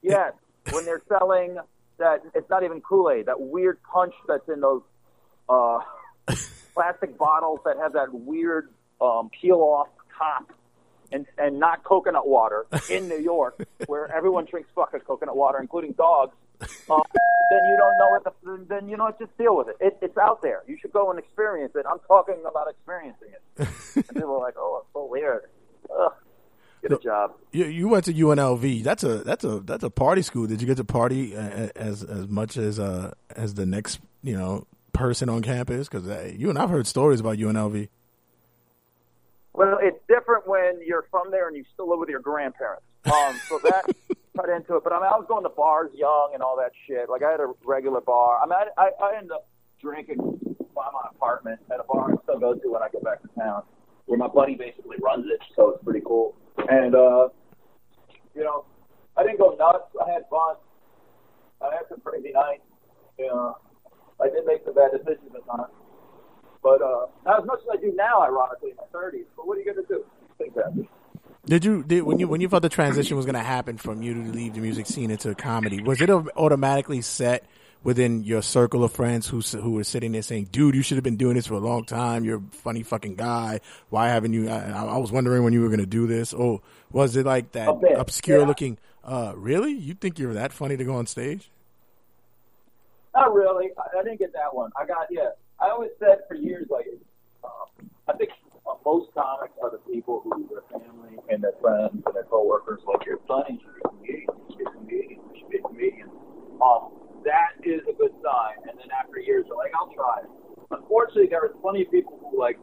[0.02, 0.32] Yes,
[0.70, 1.58] when they're selling
[1.98, 3.26] that, it's not even Kool Aid.
[3.26, 4.82] That weird punch that's in those
[5.48, 5.80] uh,
[6.74, 8.68] plastic bottles that have that weird
[9.00, 10.52] um, peel off top,
[11.10, 15.92] and and not coconut water in New York, where everyone drinks fucking coconut water, including
[15.92, 16.34] dogs.
[16.90, 17.02] Um,
[17.50, 19.76] then you don't know what the, then you know just deal with it.
[19.80, 19.98] it.
[20.02, 20.62] It's out there.
[20.66, 21.84] You should go and experience it.
[21.88, 23.68] I'm talking about experiencing it.
[23.94, 25.42] and people are like, oh, it's so weird.
[25.90, 26.12] Ugh.
[26.82, 27.34] Get a job.
[27.52, 28.82] You, you went to UNLV.
[28.84, 30.46] That's a that's a that's a party school.
[30.46, 34.66] Did you get to party as as much as uh as the next you know
[34.92, 35.88] person on campus?
[35.88, 37.88] Because uh, you and I've heard stories about UNLV.
[39.54, 42.84] Well, it's different when you're from there and you still live with your grandparents.
[43.06, 43.84] Um, so that
[44.38, 44.84] cut into it.
[44.84, 47.10] But I mean, I was going to bars young and all that shit.
[47.10, 48.38] Like I had a regular bar.
[48.38, 49.48] I mean, I, I, I ended up
[49.82, 50.18] drinking
[50.74, 53.28] by my apartment at a bar I still go to when I get back to
[53.34, 53.62] town,
[54.06, 55.40] where my buddy basically runs it.
[55.56, 56.36] So it's pretty cool.
[56.70, 57.28] And uh,
[58.34, 58.64] you know,
[59.16, 59.90] I didn't go nuts.
[59.98, 60.54] I had fun.
[61.60, 62.62] I had some crazy nights.
[63.18, 63.58] You know,
[64.22, 65.74] I did make some bad decisions at times.
[66.62, 69.26] But uh, not as much as I do now, ironically, in my 30s.
[69.36, 70.04] But what are you going to do?
[70.38, 70.86] Things happen.
[71.46, 74.02] Did you did when you when you thought the transition was going to happen from
[74.02, 75.82] you to leave the music scene into comedy?
[75.82, 77.44] Was it automatically set
[77.82, 81.04] within your circle of friends who who were sitting there saying, "Dude, you should have
[81.04, 82.24] been doing this for a long time.
[82.24, 83.60] You're a funny fucking guy.
[83.88, 86.32] Why haven't you?" I, I was wondering when you were going to do this.
[86.32, 86.60] Or
[86.90, 88.46] was it like that obscure yeah.
[88.46, 88.78] looking?
[89.04, 89.72] Uh, really?
[89.72, 91.50] You think you're that funny to go on stage?
[93.14, 93.70] Not really.
[93.78, 94.70] I, I didn't get that one.
[94.78, 95.30] I got yeah.
[95.60, 96.86] I always said for years like
[97.44, 98.30] um, I think
[98.66, 100.48] uh, most comics are the people who
[101.28, 104.56] and their friends and their coworkers like you're funny, you should be a comedian, you
[104.56, 106.08] should be a comedian, you should be a comedian.
[106.60, 108.56] Um, that is a good sign.
[108.68, 110.24] And then after years, they're like, I'll try.
[110.70, 112.58] Unfortunately, there are plenty of people who like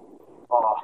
[0.50, 0.80] uh,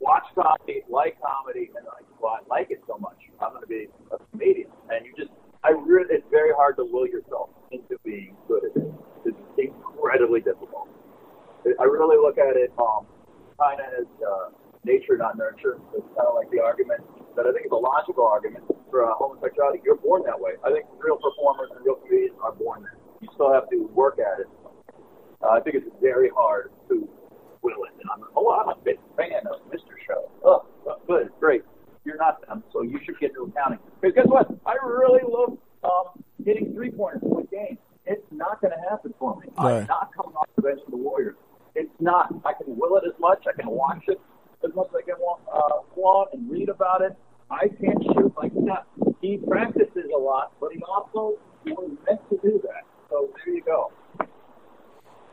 [0.00, 3.18] watch comedy, like comedy, and like, well, I like it so much.
[3.40, 4.70] I'm going to be a comedian.
[4.90, 5.30] And you just,
[5.64, 8.92] I really, it's very hard to will yourself into being good at it.
[9.26, 10.88] It's incredibly difficult.
[11.66, 13.06] I really look at it um,
[13.58, 14.48] kind of as uh,
[14.84, 15.78] nature, not nurture.
[15.94, 17.02] It's kind of like the argument
[17.36, 19.80] that I think is a logical argument for uh, homosexuality.
[19.84, 20.52] You're born that way.
[20.64, 22.96] I think real performers and real comedians are born that.
[23.20, 24.48] You still have to work at it.
[25.42, 27.08] Uh, I think it's very hard to
[27.62, 27.94] will it.
[28.00, 29.94] And I'm, oh, I'm a big fan of Mr.
[30.06, 30.30] Show.
[30.44, 30.64] Oh,
[31.06, 31.62] good, great.
[32.04, 33.80] You're not them, so you should get to accounting.
[34.00, 34.48] Because guess what?
[34.64, 37.78] I really love um, hitting three pointers in the game.
[38.06, 39.48] It's not going to happen for me.
[39.58, 39.80] Right.
[39.80, 41.34] I'm not coming off the bench for the Warriors.
[41.74, 42.32] It's not.
[42.44, 43.44] I can will it as much.
[43.46, 44.20] I can watch it
[44.64, 47.16] as much as I can wa- uh, want and read about it.
[47.50, 48.86] I can't shoot like that.
[49.20, 52.82] He practices a lot, but he also was meant to do that.
[53.10, 53.92] So there you go.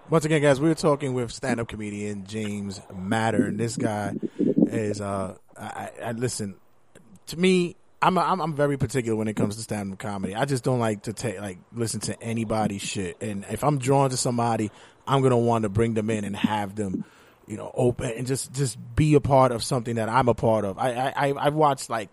[0.10, 4.14] Once again, guys, we were talking with stand-up comedian James Mattern, and this guy
[4.68, 6.56] is uh, I I- listen
[7.28, 7.76] to me.
[8.02, 10.36] I'm, a, I'm I'm very particular when it comes to stand-up comedy.
[10.36, 14.10] I just don't like to take like listen to anybody's shit, and if I'm drawn
[14.10, 14.72] to somebody,
[15.08, 17.06] I'm gonna want to bring them in and have them,
[17.48, 20.66] you know, open and just just be a part of something that I'm a part
[20.66, 20.78] of.
[20.78, 22.10] I I I- I've watched like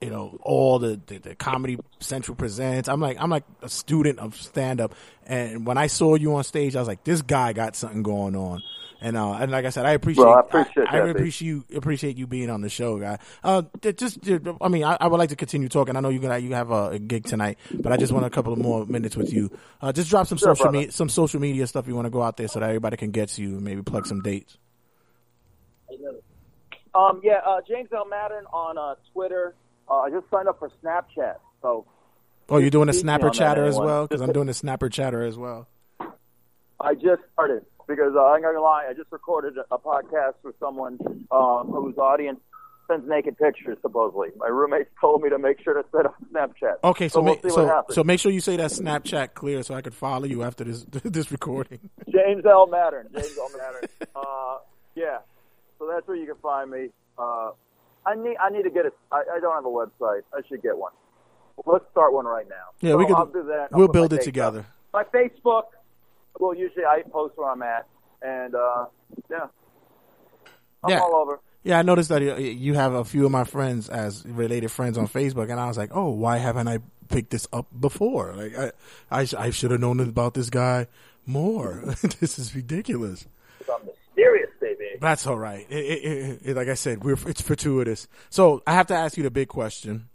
[0.00, 2.88] you know all the, the the comedy central presents.
[2.88, 4.94] I'm like i'm like a student of stand up
[5.26, 8.34] and when i saw you on stage i was like this guy got something going
[8.34, 8.62] on.
[9.00, 11.64] And uh and like i said i appreciate Well, I appreciate i, I appreciate you
[11.76, 13.18] appreciate you being on the show guy.
[13.44, 13.62] Uh
[13.96, 14.18] just
[14.60, 15.96] i mean I, I would like to continue talking.
[15.96, 18.30] I know you're gonna you have a, a gig tonight but i just want a
[18.30, 19.50] couple of more minutes with you.
[19.80, 22.22] Uh just drop some Sure, social media some social media stuff you want to go
[22.22, 24.58] out there so that everybody can get to you and maybe plug some dates
[26.94, 28.06] Um, yeah, uh, James L.
[28.06, 29.54] Mattern on uh, Twitter.
[29.90, 31.36] Uh, I just signed up for Snapchat.
[31.62, 31.86] So
[32.48, 35.38] oh you're doing a snapper chatter as well because i'm doing a snapper chatter as
[35.38, 35.68] well
[36.82, 38.86] I just started because uh, I'm not gonna lie.
[38.88, 40.98] I just recorded a, a podcast with someone
[41.30, 42.40] um, whose audience
[42.88, 43.78] sends naked pictures.
[43.82, 46.76] Supposedly, my roommates told me to make sure to set up Snapchat.
[46.82, 49.82] Okay, so we'll ma- so so make sure you say that Snapchat clear so I
[49.82, 51.78] could follow you after this this recording.
[52.10, 52.66] James L.
[52.66, 53.06] Mattern.
[53.14, 53.50] James L.
[53.56, 53.88] Mattern.
[54.16, 54.58] uh,
[54.94, 55.18] yeah.
[55.82, 56.90] So that's where you can find me.
[57.18, 57.50] Uh,
[58.06, 58.94] I need I need to get it.
[59.10, 60.22] I, I don't have a website.
[60.32, 60.92] I should get one.
[61.66, 62.54] Let's start one right now.
[62.80, 63.16] Yeah, So we can.
[63.16, 63.68] I'll do that.
[63.72, 64.60] I'll We'll build it together.
[64.60, 64.66] up.
[64.92, 65.64] My Facebook.
[66.38, 67.86] Well, usually I post where I'm at,
[68.22, 68.86] and uh,
[69.28, 69.46] yeah,
[70.84, 71.00] I'm Yeah.
[71.00, 71.40] all over.
[71.64, 74.96] Yeah, I noticed that you- you have a few of my friends as related friends
[74.96, 76.78] on Facebook, and I was like, oh, why haven't I
[77.08, 78.34] picked this up before?
[78.36, 78.72] Like, I
[79.10, 80.86] I, sh- I should have known about this guy
[81.26, 81.82] more.
[82.20, 83.26] this is ridiculous.
[83.72, 84.50] I'm mysterious,
[85.00, 85.66] That's all right.
[85.70, 88.08] It, it, it, it- like I said, we're it's fortuitous.
[88.30, 90.08] So I have to ask you the big question.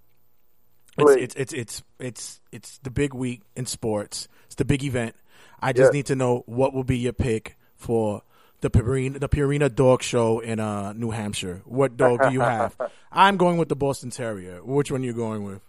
[0.97, 4.27] It's it's it's it's it's it's the big week in sports.
[4.47, 5.15] It's the big event.
[5.61, 5.97] I just Yeah.
[5.97, 8.23] need to know what will be your pick for
[8.61, 11.61] the Purina the Purina Dog Show in uh, New Hampshire.
[11.65, 12.75] What dog do you have?
[13.11, 14.63] I'm going with the Boston Terrier.
[14.63, 15.61] Which one are you going with?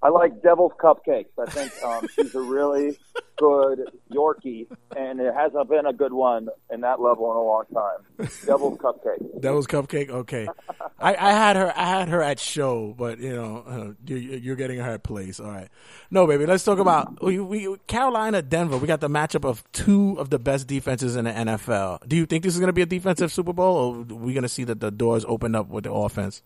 [0.00, 1.26] I like Devil's Cupcakes.
[1.38, 2.96] I think um, she's a really
[3.36, 3.80] good
[4.12, 8.30] Yorkie, and it hasn't been a good one in that level in a long time.
[8.46, 9.40] Devil's Cupcakes.
[9.40, 10.08] Devil's Cupcake.
[10.08, 10.46] Okay,
[11.00, 11.72] I, I had her.
[11.76, 15.40] I had her at show, but you know, uh, you, you're getting her at place.
[15.40, 15.68] All right.
[16.12, 16.46] No, baby.
[16.46, 18.78] Let's talk about we, we Carolina, Denver.
[18.78, 22.06] We got the matchup of two of the best defenses in the NFL.
[22.08, 24.32] Do you think this is going to be a defensive Super Bowl, or are we
[24.32, 26.42] going to see that the doors open up with the offense?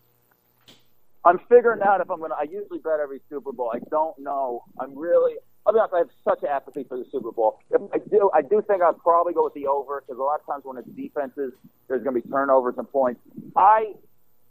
[1.25, 2.35] I'm figuring out if I'm gonna.
[2.35, 3.71] I usually bet every Super Bowl.
[3.75, 4.65] I don't know.
[4.81, 5.35] I'm really.
[5.65, 5.95] I'll be honest.
[5.95, 7.61] I have such apathy for the Super Bowl.
[7.71, 10.41] If I do, I do think I'd probably go with the over because a lot
[10.41, 11.53] of times when it's defenses,
[11.89, 13.21] there's going to be turnovers and points.
[13.57, 13.95] I.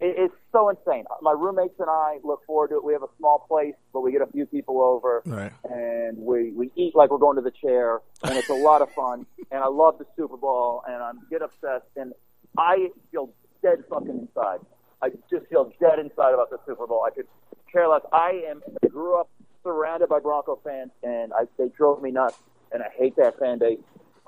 [0.04, 1.04] It, it's so insane.
[1.22, 2.84] My roommates and I look forward to it.
[2.84, 5.52] We have a small place, but we get a few people over, Right.
[5.70, 8.90] and we we eat like we're going to the chair, and it's a lot of
[8.94, 9.28] fun.
[9.52, 12.14] And I love the Super Bowl, and I get obsessed, and
[12.58, 13.30] I feel
[13.62, 14.62] dead fucking inside.
[15.02, 17.04] I just feel dead inside about the Super Bowl.
[17.06, 17.28] I could
[17.72, 18.02] care less.
[18.12, 19.30] I am I grew up
[19.64, 22.38] surrounded by Bronco fans, and I, they drove me nuts.
[22.72, 23.80] And I hate that fan base.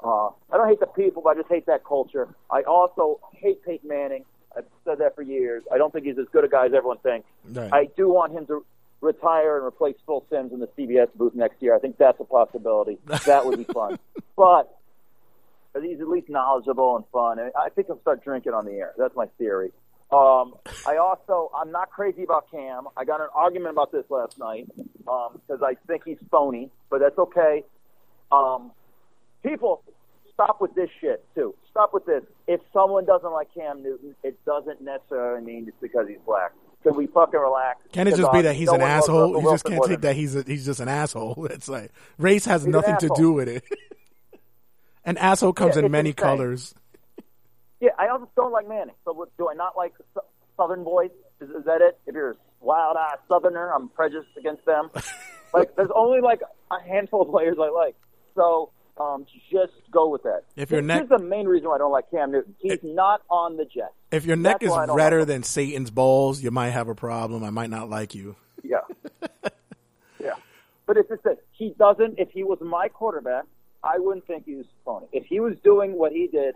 [0.03, 2.27] Uh, I don't hate the people, but I just hate that culture.
[2.51, 4.25] I also hate Peyton Manning.
[4.55, 5.63] I've said that for years.
[5.71, 7.27] I don't think he's as good a guy as everyone thinks.
[7.49, 7.71] Right.
[7.71, 8.65] I do want him to
[8.99, 11.73] retire and replace Phil Simms in the CBS booth next year.
[11.73, 12.97] I think that's a possibility.
[13.25, 13.97] That would be fun.
[14.35, 14.75] But
[15.81, 17.37] he's at least knowledgeable and fun.
[17.37, 18.93] And I think he'll start drinking on the air.
[18.97, 19.71] That's my theory.
[20.13, 20.53] Um,
[20.87, 22.87] I also, I'm not crazy about Cam.
[22.95, 27.17] I got an argument about this last night because I think he's phony, but that's
[27.17, 27.63] okay.
[28.31, 28.71] Um,
[29.41, 29.81] people,
[30.33, 31.55] stop with this shit too.
[31.71, 32.23] Stop with this.
[32.47, 36.51] If someone doesn't like Cam Newton, it doesn't necessarily mean it's because he's black.
[36.83, 37.79] Can we fucking relax?
[37.93, 39.41] Can it just be that he's no an asshole?
[39.41, 41.47] You just can't take that he's a, he's just an asshole.
[41.51, 43.63] It's like race has He's nothing to do with it.
[45.05, 46.23] an asshole comes Yeah, in many insane.
[46.23, 46.75] colors.
[47.83, 48.95] Yeah, I also don't like Manning.
[49.03, 50.21] So what, do I not like Sou-
[50.55, 51.09] Southern boys?
[51.41, 51.99] Is, is that it?
[52.07, 54.89] If you're a wild-eyed Southerner, I'm prejudiced against them.
[55.53, 56.39] like, there's only like
[56.71, 57.95] a handful of players I like.
[58.35, 60.43] So um, just go with that.
[60.55, 62.55] If your This neck- is the main reason why I don't like Cam Newton.
[62.57, 63.91] He's not on the Jets.
[64.11, 66.69] If your neck That's is why I don't redder like than Satan's balls, you might
[66.69, 67.43] have a problem.
[67.43, 68.37] I might not like you.
[68.63, 68.77] Yeah.
[70.21, 70.35] yeah.
[70.85, 73.43] But it's just that he doesn't, if he was my quarterback,
[73.83, 75.07] I wouldn't think he was phony.
[75.11, 76.55] If he was doing what he did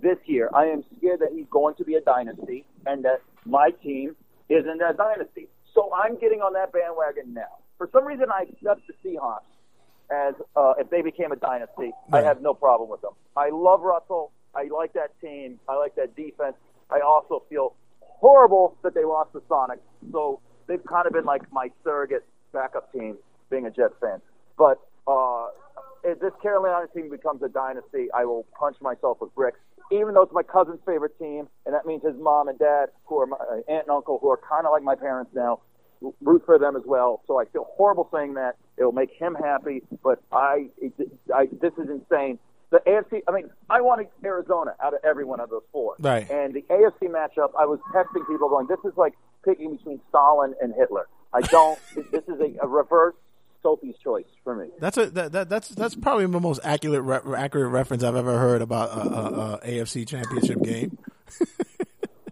[0.00, 3.70] this year, I am scared that he's going to be a dynasty and that my
[3.82, 4.16] team
[4.48, 5.48] isn't a dynasty.
[5.74, 7.60] So I'm getting on that bandwagon now.
[7.78, 9.40] For some reason, I accept the Seahawks
[10.10, 11.92] as uh, if they became a dynasty.
[12.12, 13.12] I have no problem with them.
[13.36, 14.32] I love Russell.
[14.54, 15.58] I like that team.
[15.68, 16.56] I like that defense.
[16.90, 19.80] I also feel horrible that they lost the Sonic.
[20.12, 23.18] So they've kind of been like my surrogate backup team,
[23.50, 24.20] being a Jets fan.
[24.56, 25.48] But uh,
[26.06, 29.58] if this Carolina team becomes a dynasty, I will punch myself with bricks.
[29.92, 33.20] Even though it's my cousin's favorite team, and that means his mom and dad, who
[33.20, 35.60] are my uh, aunt and uncle, who are kind of like my parents now,
[36.20, 37.22] root for them as well.
[37.26, 38.56] So I feel horrible saying that.
[38.76, 40.68] It will make him happy, but I,
[41.34, 42.38] I this is insane.
[42.70, 45.94] The AFC, I mean, I wanted Arizona out of every one of those four.
[46.00, 46.28] Right.
[46.28, 49.14] And the AFC matchup, I was texting people going, this is like
[49.44, 51.06] picking between Stalin and Hitler.
[51.32, 51.78] I don't,
[52.10, 53.14] this is a, a reverse
[53.66, 54.68] Sophie's choice for me.
[54.78, 58.38] That's a that, that that's that's probably the most accurate re- accurate reference I've ever
[58.38, 60.96] heard about a, a, a AFC Championship game.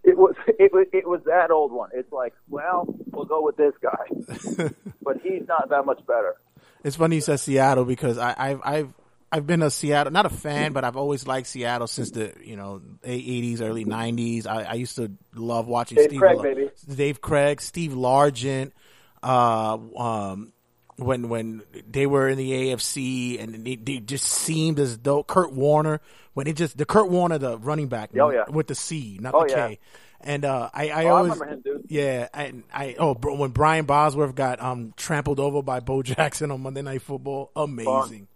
[0.07, 1.89] It was, it was, it was that old one.
[1.95, 4.69] It's like, well, we'll go with this guy,
[5.03, 6.37] but he's not that much better.
[6.85, 8.95] It's funny you said Seattle because I, I've I've
[9.33, 12.55] I've been a Seattle not a fan, but I've always liked Seattle since the you
[12.57, 14.47] know eighties, early nineties.
[14.47, 16.71] I, I used to love watching Dave Steve Craig, La- baby.
[16.95, 18.73] Dave Krieg, Steve Largent,
[19.23, 20.53] uh, um,
[20.97, 25.53] when when they were in the AFC and they, they just seemed as though Curt
[25.53, 26.01] Warner
[26.35, 28.45] when it just the Curt Warner the running back Oh, yeah.
[28.49, 29.69] with the C not Oh, the yeah.
[29.69, 29.79] K.
[30.21, 33.85] And uh, I, I Oh, I always, remember him, yeah, I, I, oh, when Brian
[33.85, 38.29] Bosworth got um trampled over by Bo Jackson on Monday Night Football, amazing.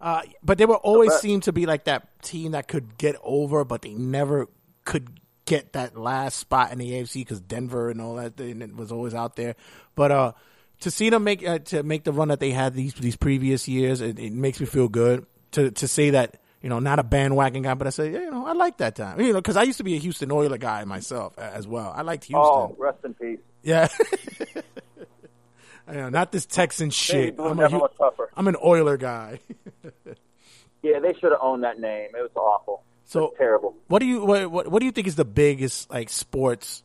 [0.00, 3.64] Uh, but they were always seemed to be like that team that could get over,
[3.64, 4.46] but they never
[4.84, 8.74] could get that last spot in the AFC because Denver and all that thing it
[8.76, 9.56] was always out there.
[9.94, 10.32] But uh,
[10.80, 13.66] to see them make uh, to make the run that they had these these previous
[13.68, 15.26] years, it, it makes me feel good.
[15.52, 18.30] To to say that you know not a bandwagon guy, but I say yeah, you
[18.30, 19.20] know I like that time.
[19.20, 21.92] You know because I used to be a Houston Oiler guy myself as well.
[21.96, 22.42] I liked Houston.
[22.44, 23.38] Oh, rest in peace.
[23.62, 23.88] Yeah.
[25.88, 27.36] I know, not this Texan shit.
[27.38, 28.28] I'm, a, never Hu- much tougher.
[28.36, 29.40] I'm an Oiler guy.
[30.82, 32.10] Yeah, they should have owned that name.
[32.16, 32.84] It was awful.
[33.06, 33.74] So It's terrible.
[33.88, 36.84] What do you what, what what do you think is the biggest like sports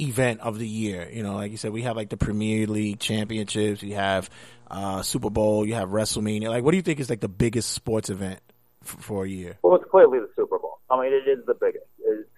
[0.00, 1.08] event of the year?
[1.10, 4.30] You know, like you said, we have like the Premier League championships, you have
[4.70, 6.48] uh, Super Bowl, you have WrestleMania.
[6.48, 8.40] Like, what do you think is like the biggest sports event
[8.82, 9.58] f- for a year?
[9.62, 10.78] Well, it's clearly the Super Bowl.
[10.90, 11.86] I mean, it is the biggest.
[11.98, 12.28] It's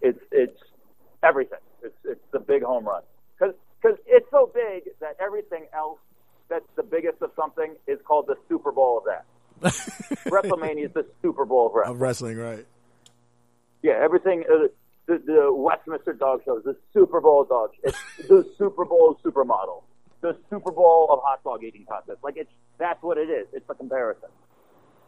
[0.00, 0.60] it's, it's
[1.22, 1.58] everything.
[1.82, 3.02] It's it's the big home run
[3.38, 5.98] because because it's so big that everything else
[6.48, 9.24] that's the biggest of something is called the Super Bowl of that.
[10.26, 11.94] WrestleMania is the Super Bowl of wrestling.
[11.94, 12.66] Of wrestling, right?
[13.82, 14.44] Yeah, everything.
[14.50, 14.68] Uh,
[15.06, 17.70] the, the Westminster Dog Show is the Super Bowl dog.
[17.82, 17.98] It's
[18.28, 19.82] the Super Bowl supermodel.
[20.20, 22.18] The Super Bowl of hot dog eating contest.
[22.22, 23.46] Like it's that's what it is.
[23.52, 24.28] It's a comparison.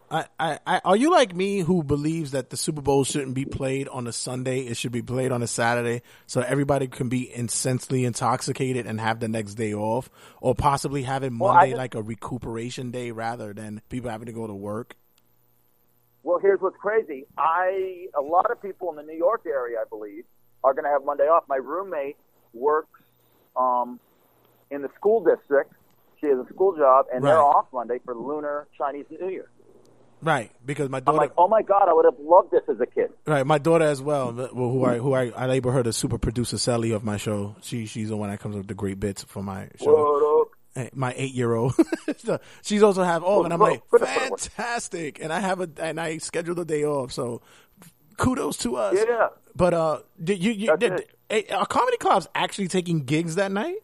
[0.09, 3.45] I, I, I, are you like me who believes that the Super Bowl shouldn't be
[3.45, 4.61] played on a Sunday?
[4.61, 9.19] It should be played on a Saturday so everybody can be insensely intoxicated and have
[9.19, 10.09] the next day off,
[10.41, 14.27] or possibly having Well, I Monday just- like a recuperation day rather than people having
[14.27, 14.95] to go to work.
[16.27, 17.25] Well, here's what's crazy.
[17.39, 20.25] I a lot of people in the New York area, I believe,
[20.65, 21.45] are going to have Monday off.
[21.49, 22.17] My roommate
[22.53, 23.01] works
[23.57, 24.01] um,
[24.73, 25.73] in the school district.
[26.21, 29.49] She has a school job, and they're off Monday for Lunar Chinese New Year.
[30.21, 31.17] Right, because my daughter.
[31.17, 33.11] I'm like, oh my god, I would have loved this as a kid.
[33.25, 36.59] right, my daughter as well, who I who I, I label her the super producer
[36.59, 37.55] Sally of my show.
[37.63, 40.49] She she's the one that comes up with the great bits for my show.
[40.77, 40.85] What up?
[40.85, 41.75] Hey, my eight year old.
[42.63, 45.21] She's also have off, and I'm like, fantastic.
[45.23, 47.43] And I have a and I scheduled a day off, so
[48.17, 48.97] kudos to us.
[48.97, 49.29] Yeah.
[49.55, 53.77] But uh, did you, you did, eh, are comedy clubs actually taking gigs that night?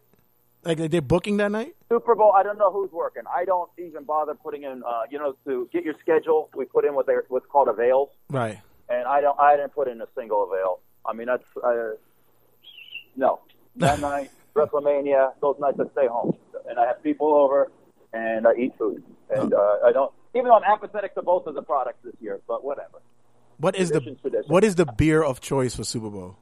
[0.64, 1.74] Like they're booking that night?
[1.88, 2.32] Super Bowl.
[2.36, 3.22] I don't know who's working.
[3.34, 4.82] I don't even bother putting in.
[4.86, 8.10] Uh, you know, to get your schedule, we put in what they what's called avails,
[8.30, 8.60] Right.
[8.88, 9.38] and I don't.
[9.40, 10.80] I didn't put in a single avail.
[11.04, 11.96] I mean, that's uh,
[13.16, 13.40] no.
[13.76, 15.32] That night, WrestleMania.
[15.40, 16.36] Those nights I stay home,
[16.68, 17.70] and I have people over,
[18.12, 19.02] and I eat food,
[19.34, 20.12] and uh, I don't.
[20.34, 23.00] Even though I'm apathetic to both of the products this year, but whatever.
[23.58, 24.52] What is Tradition's the tradition.
[24.52, 26.38] what is the beer of choice for Super Bowl?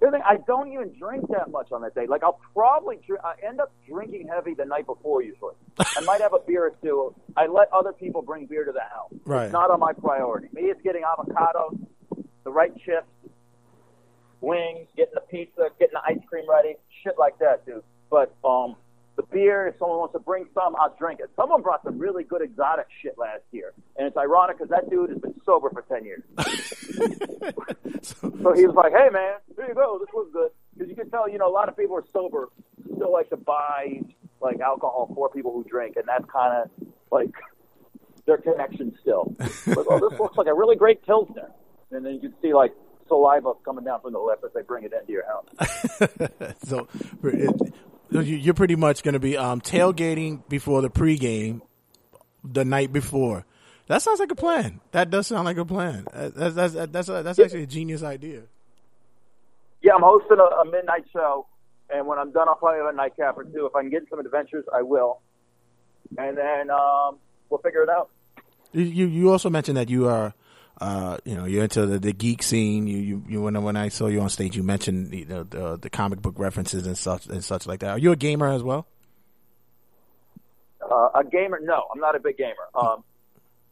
[0.00, 2.06] The other thing, I don't even drink that much on that day.
[2.06, 5.54] Like I'll probably dr- I end up drinking heavy the night before usually.
[5.78, 7.14] I might have a beer or two.
[7.36, 9.12] I let other people bring beer to the house.
[9.24, 9.44] Right.
[9.44, 10.48] It's not on my priority.
[10.52, 11.78] Me, it's getting avocados,
[12.44, 13.06] the right chips,
[14.44, 17.82] wings, getting the pizza, getting the ice cream ready, shit like that, dude.
[18.10, 18.76] But um,
[19.16, 21.30] the beer, if someone wants to bring some, I'll drink it.
[21.36, 25.10] Someone brought some really good exotic shit last year, and it's ironic because that dude
[25.10, 26.22] has been sober for ten years.
[28.42, 29.98] So he was like, "Hey, man, here you go.
[29.98, 32.50] This was good." Because you can tell, you know, a lot of people are sober,
[32.94, 34.00] still like to buy
[34.40, 37.30] like alcohol for people who drink, and that's kind of like
[38.26, 39.34] their connection still.
[39.38, 41.50] like, oh, this looks like a really great pilsner,
[41.90, 42.74] and then you can see like
[43.08, 46.56] saliva coming down from the lip as they bring it into your house.
[46.64, 46.88] so
[48.12, 51.60] you're pretty much going to be um, tailgating before the pregame
[52.44, 53.44] the night before.
[53.86, 54.80] That sounds like a plan.
[54.92, 56.06] That does sound like a plan.
[56.12, 58.42] Uh, That's that's that's, that's, that's actually a genius idea.
[59.82, 61.46] Yeah, I'm hosting a, a midnight show,
[61.90, 63.66] and when I'm done, I'll probably have a nightcap or two.
[63.66, 65.20] If I can get some adventures, I will,
[66.16, 67.18] and then um,
[67.50, 68.08] we'll figure it out.
[68.72, 70.34] You, you also mentioned that you are.
[70.80, 72.86] Uh, you know, you're into the, the geek scene.
[72.86, 75.90] You, you, you, when, when I saw you on stage, you mentioned the, the, the,
[75.90, 77.90] comic book references and such, and such like that.
[77.90, 78.86] Are you a gamer as well?
[80.82, 81.60] Uh, a gamer?
[81.62, 82.54] No, I'm not a big gamer.
[82.74, 83.04] Um,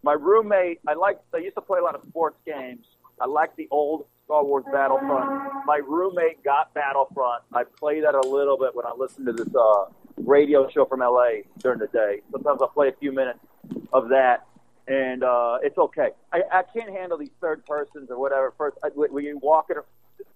[0.03, 1.19] my roommate, I like.
[1.35, 2.87] I used to play a lot of sports games.
[3.20, 5.66] I like the old Star Wars Battlefront.
[5.66, 7.43] My roommate got Battlefront.
[7.53, 11.01] I play that a little bit when I listen to this uh, radio show from
[11.01, 12.20] LA during the day.
[12.31, 13.39] Sometimes I'll play a few minutes
[13.93, 14.47] of that,
[14.87, 16.11] and uh, it's okay.
[16.33, 18.53] I, I can't handle these third persons or whatever.
[18.57, 19.77] First, I, when you walk in,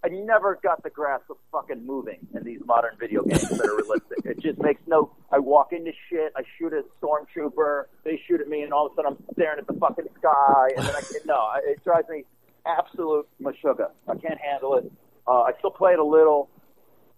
[0.04, 3.76] I never got the grasp of fucking moving in these modern video games that are
[3.76, 4.18] realistic.
[4.24, 5.12] It just makes no.
[5.30, 6.32] I walk into shit.
[6.36, 7.84] I shoot a stormtrooper.
[8.04, 10.70] They shoot at me, and all of a sudden I'm staring at the fucking sky.
[10.76, 12.24] And then I no, it drives me
[12.66, 13.90] absolute mashuga.
[14.08, 14.90] I can't handle it.
[15.26, 16.48] Uh, I still play it a little,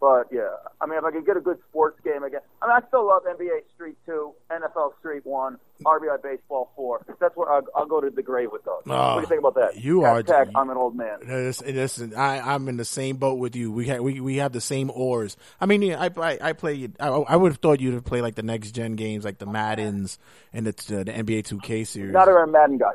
[0.00, 0.48] but yeah.
[0.80, 3.06] I mean, if I could get a good sports game again, I mean, I still
[3.06, 7.04] love NBA Street Two, NFL Street One, RBI Baseball Four.
[7.20, 8.82] That's where I'll, I'll go to the grave with those.
[8.84, 9.76] what do you think about that?
[9.82, 11.18] You are- Hashtag I'm an old man.
[11.26, 13.72] Listen, listen, I, I'm in the same boat with you.
[13.72, 15.36] We have we, we have the same oars.
[15.60, 16.88] I mean, yeah, I I, I play.
[17.00, 19.46] I, I would have thought you'd have played like the next gen games, like the
[19.46, 20.18] Maddens
[20.52, 22.12] and the the, the NBA 2K series.
[22.12, 22.92] Not a Madden guy.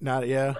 [0.00, 0.54] Not yeah,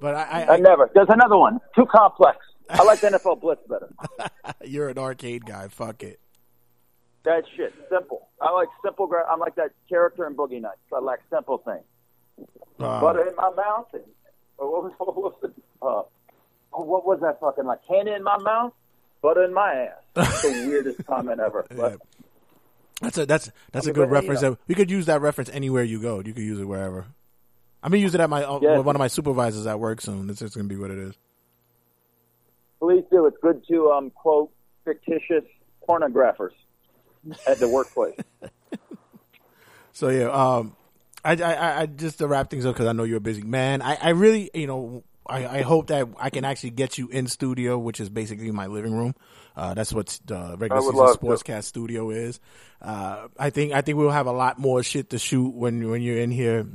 [0.00, 0.90] but I, I, I never.
[0.94, 1.58] There's another one.
[1.74, 2.38] Too complex.
[2.72, 3.92] I like NFL Blitz better.
[4.64, 5.68] you're an arcade guy.
[5.68, 6.18] Fuck it.
[7.24, 7.72] That shit.
[7.90, 8.28] Simple.
[8.40, 9.06] I like simple.
[9.06, 10.78] Gra- I'm like that character in Boogie Nights.
[10.92, 11.84] I like simple things.
[12.80, 13.86] Uh, Butter in my mouth.
[13.92, 14.02] And,
[14.58, 15.52] or what was, what was it?
[15.80, 16.02] Uh,
[16.72, 17.80] oh, what was that fucking like?
[17.86, 18.72] Candy in my mouth,
[19.20, 20.02] butter in my ass.
[20.14, 21.64] That's the weirdest comment ever.
[21.70, 21.98] But
[23.00, 24.42] That's a that's that's I a mean, good but, you reference.
[24.42, 24.58] know.
[24.66, 26.16] We could use that reference anywhere you go.
[26.24, 27.06] You could use it wherever.
[27.84, 28.78] I'm gonna use it at my uh, Yeah.
[28.78, 30.26] one of my supervisors at work soon.
[30.26, 31.14] This is gonna be what it is.
[32.82, 33.26] Please do.
[33.26, 34.50] It's good to um, quote
[34.84, 35.44] fictitious
[35.88, 36.50] pornographers
[37.46, 38.18] at the workplace.
[39.94, 40.74] So yeah, um,
[41.22, 43.82] I, I, I- just to wrap things up because I know you're a busy man.
[43.82, 47.26] I, I really, you know, I, I hope that I can actually get you in
[47.26, 49.14] studio, which is basically my living room.
[49.54, 51.26] Uh, that's what the regular I would season love to.
[51.26, 52.40] sportscast studio is.
[52.80, 56.00] Uh, I think I think we'll have a lot more shit to shoot when when
[56.00, 56.66] you're in here.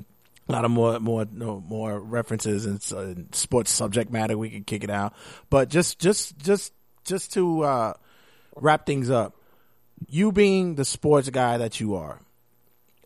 [0.48, 4.38] A lot of more more no, more references and uh, sports subject matter.
[4.38, 5.14] We can kick it out,
[5.50, 7.94] but just just just just to uh,
[8.56, 9.36] wrap things up.
[10.08, 12.22] You being the sports guy that you are,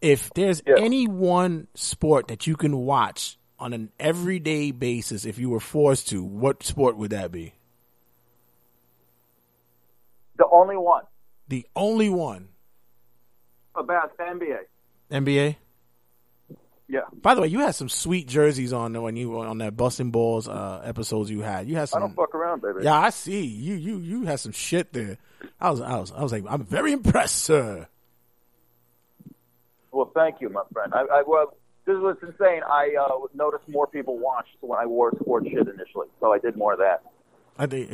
[0.02, 0.76] if there's Yeah.
[0.78, 6.10] any one sport that you can watch on an everyday basis, if you were forced
[6.10, 7.54] to, what sport would that be?
[10.38, 11.04] The only one
[11.48, 12.50] The only one.
[13.76, 14.58] about the NBA.
[15.12, 15.56] NBA.
[16.92, 17.04] Yeah.
[17.14, 20.50] By the way, you had some sweet jerseys on when you on that busting balls
[20.50, 21.66] uh, episodes you had.
[21.70, 22.80] You had I don't fuck around, baby.
[22.84, 23.46] Yeah, I see.
[23.46, 25.18] You you you had some shit there.
[25.62, 27.88] I was I was I was like I'm very impressed, sir.
[29.94, 30.94] Well, thank you, my friend.
[30.94, 31.56] I, I well,
[31.86, 32.62] this was insane.
[32.68, 36.58] I uh, noticed more people watched when I wore sports shit initially, so I did
[36.58, 37.04] more of that.
[37.58, 37.92] I think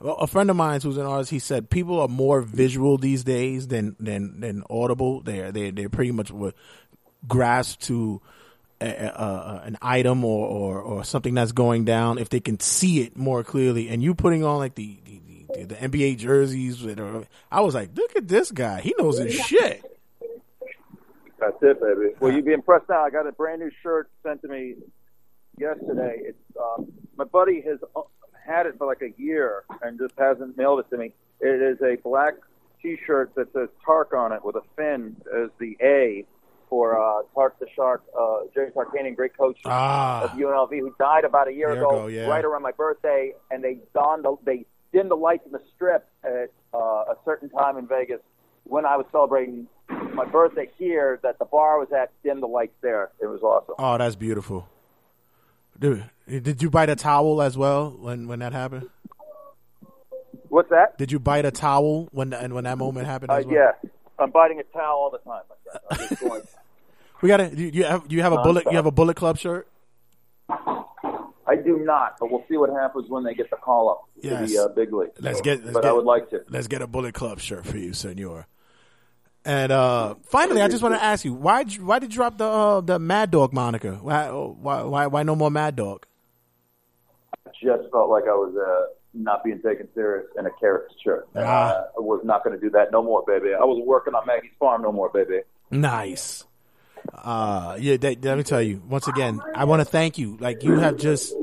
[0.00, 1.30] a friend of mine who's an artist.
[1.30, 5.20] He said people are more visual these days than than than audible.
[5.20, 6.54] They're they they're pretty much what
[7.26, 8.20] grasp to
[8.80, 12.60] a, a, a, an item or, or or something that's going down if they can
[12.60, 13.88] see it more clearly.
[13.88, 15.20] And you putting on like the the,
[15.54, 18.80] the, the NBA jerseys, that are, I was like, look at this guy.
[18.80, 19.84] He knows his shit.
[21.38, 22.14] That's it, baby.
[22.20, 23.04] Well, you'd be impressed now.
[23.04, 24.76] I got a brand new shirt sent to me
[25.58, 26.20] yesterday.
[26.22, 26.82] It's uh,
[27.16, 28.02] my buddy has uh,
[28.46, 31.12] had it for like a year and just hasn't mailed it to me.
[31.40, 32.34] It is a black
[32.80, 36.24] T-shirt that says Tark on it with a fin as the A
[36.74, 40.24] for uh, Tark the Shark, uh, Jerry Tarkanian, great coach Ah.
[40.24, 42.26] of UNLV, who died about a year, ago, ago, yeah.
[42.26, 46.04] right around my birthday, and they donned the, they dimmed the lights in the strip
[46.24, 46.76] at uh,
[47.12, 48.18] a certain time in Vegas
[48.64, 49.68] when I was celebrating
[50.14, 51.20] my birthday here.
[51.22, 53.12] That the bar was at, dimmed the lights there.
[53.22, 53.76] It was awesome.
[53.78, 54.68] Oh, that's beautiful.
[55.78, 58.90] Dude, did you bite a towel as well when when that happened?
[60.48, 60.98] What's that?
[60.98, 63.30] Did you bite a towel when and when that moment happened?
[63.30, 63.54] Uh, well?
[63.54, 65.42] yeah, I'm biting a towel all the time.
[67.24, 67.56] We got to.
[67.58, 68.66] You, have you have a bullet.
[68.66, 69.66] You have a bullet club shirt.
[70.50, 74.28] I do not, but we'll see what happens when they get the call up to
[74.46, 75.08] the uh, big league.
[75.18, 75.62] Let's get.
[75.62, 76.44] Let's but get, I would like to.
[76.50, 78.46] Let's get a bullet club shirt for you, senor.
[79.42, 82.44] And uh finally, I just want to ask you why why did you drop the
[82.44, 83.92] uh, the Mad Dog moniker?
[83.94, 86.04] Why why why why no more Mad Dog?
[87.46, 91.24] I just felt like I was uh, not being taken serious in a caricature.
[91.34, 91.68] And, Ah.
[91.70, 93.54] uh, I was not going to do that no more, baby.
[93.54, 95.40] I was working on Maggie's farm no more, baby.
[95.70, 96.44] Nice.
[97.12, 97.96] Uh, yeah.
[97.96, 99.40] That, let me tell you once again.
[99.54, 100.36] I want to thank you.
[100.38, 101.34] Like you have just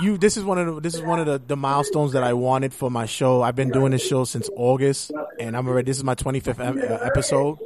[0.00, 0.18] you.
[0.18, 2.72] This is one of the, this is one of the, the milestones that I wanted
[2.72, 3.42] for my show.
[3.42, 5.86] I've been doing this show since August, and I'm already.
[5.86, 7.58] This is my 25th uh, episode,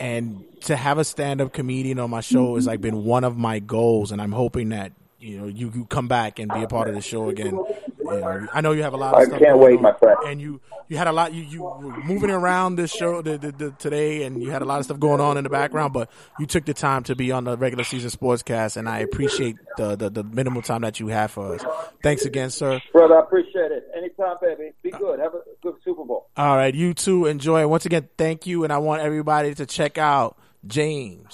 [0.00, 3.36] and to have a stand up comedian on my show has like been one of
[3.36, 4.92] my goals, and I'm hoping that.
[5.22, 7.56] You know, you, you come back and be a part of the show again.
[7.56, 9.38] You know, I know you have a lot of I stuff.
[9.40, 10.18] can't wait, on, my friend.
[10.26, 11.32] And you, you had a lot.
[11.32, 14.64] You, you were moving around this show the, the, the, today, and you had a
[14.64, 15.92] lot of stuff going on in the background.
[15.92, 19.56] But you took the time to be on the regular season sportscast, and I appreciate
[19.76, 21.64] the, the the minimal time that you have for us.
[22.02, 22.80] Thanks again, sir.
[22.92, 23.88] Brother, I appreciate it.
[23.96, 24.72] Anytime, baby.
[24.82, 25.20] Be good.
[25.20, 26.28] Have a good Super Bowl.
[26.36, 27.26] All right, you too.
[27.26, 27.66] Enjoy.
[27.68, 30.36] Once again, thank you, and I want everybody to check out
[30.66, 31.32] James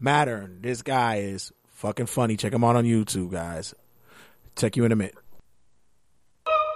[0.00, 0.60] Mattern.
[0.62, 1.50] This guy is
[1.82, 2.36] fucking funny.
[2.36, 3.74] Check him out on YouTube, guys.
[4.54, 5.16] Check you in a minute.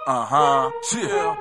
[0.05, 0.71] Uh huh.
[0.89, 1.37] Chill.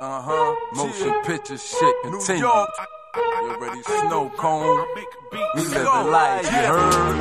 [0.00, 0.56] Uh huh.
[0.74, 2.42] Motion picture shit continue.
[2.42, 3.82] You ready?
[3.82, 4.86] Snow cone.
[5.54, 6.46] We living life.
[6.46, 7.16] You heard?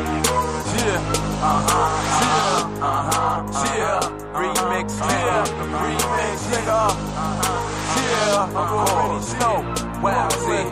[0.80, 0.98] Yeah.
[1.42, 1.86] Uh huh.
[2.20, 2.88] Yeah.
[2.90, 3.66] Uh huh.
[3.78, 4.02] Yeah.
[4.34, 4.88] Remix.
[5.00, 5.46] Yeah.
[5.86, 6.38] Remix.
[6.50, 6.82] Nigga.
[6.82, 6.98] Uh
[7.42, 7.62] huh.
[8.10, 8.58] Yeah.
[8.58, 9.89] I'm already snow.
[10.02, 10.64] Wow, see,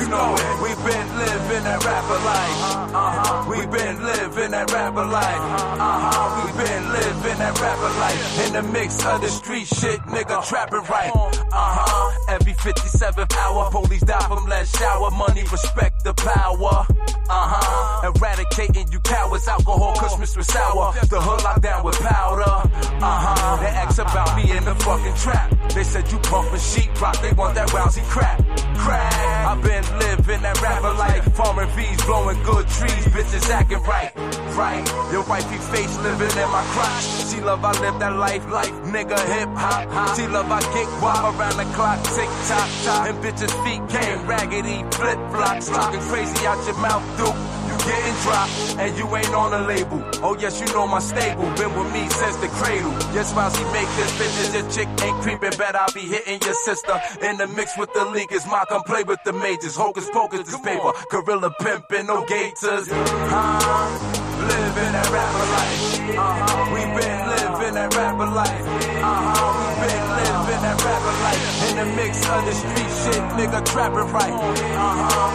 [0.00, 0.62] you know it.
[0.62, 2.58] We been living that rapper life.
[2.94, 3.50] Uh huh.
[3.50, 5.42] We been living that rapper life.
[5.80, 6.46] Uh huh.
[6.46, 8.46] We been living that rapper life.
[8.46, 11.10] In the mix of the street shit, nigga trapping right.
[11.12, 12.34] Uh huh.
[12.34, 15.10] Every 57th hour, police die from less shower.
[15.10, 16.86] Money, respect the power.
[17.28, 18.12] Uh huh.
[18.14, 20.92] Eradicating you cowards, alcohol, Christmas with sour.
[21.08, 22.42] The hood locked down with powder.
[22.44, 23.56] Uh huh.
[23.56, 25.50] They asked about me in the fucking trap.
[25.74, 28.51] They said you pumping sheetrock, they want that rousey crap.
[28.76, 29.12] Crack.
[29.46, 31.24] I've been living that rapper life.
[31.34, 34.12] Foreign V's blowing good trees, bitches acting right.
[34.56, 34.84] Right.
[35.12, 37.04] Your wifey face living in my crotch.
[37.30, 40.16] She love I live that life, life, nigga hip hop.
[40.16, 43.08] She love I get guap around the clock, tick tock, tock.
[43.08, 47.61] And bitches feet came raggedy, flip flops, talking crazy out your mouth, dude.
[47.86, 50.02] Getting dropped, and you ain't on a label.
[50.22, 51.44] Oh yes, you know my stable.
[51.56, 52.92] Been with me since the cradle.
[53.14, 55.58] Yes, while she make this bitch bitches, your chick ain't creeping.
[55.58, 57.00] Bet I'll be hitting your sister.
[57.22, 59.76] In the mix with the leakers, my come play with the majors.
[59.76, 60.92] Hocus pocus, this paper.
[61.10, 62.88] Gorilla pimping, no gators.
[62.90, 64.22] Huh?
[64.42, 66.18] living that rapper life.
[66.18, 66.74] Uh-huh.
[66.74, 68.64] We been living that rapper life.
[69.02, 69.52] Uh-huh.
[69.58, 71.42] We been living that rapper life.
[71.68, 74.32] In the mix of the street shit, nigga trapping right.
[74.32, 75.30] Uh-huh.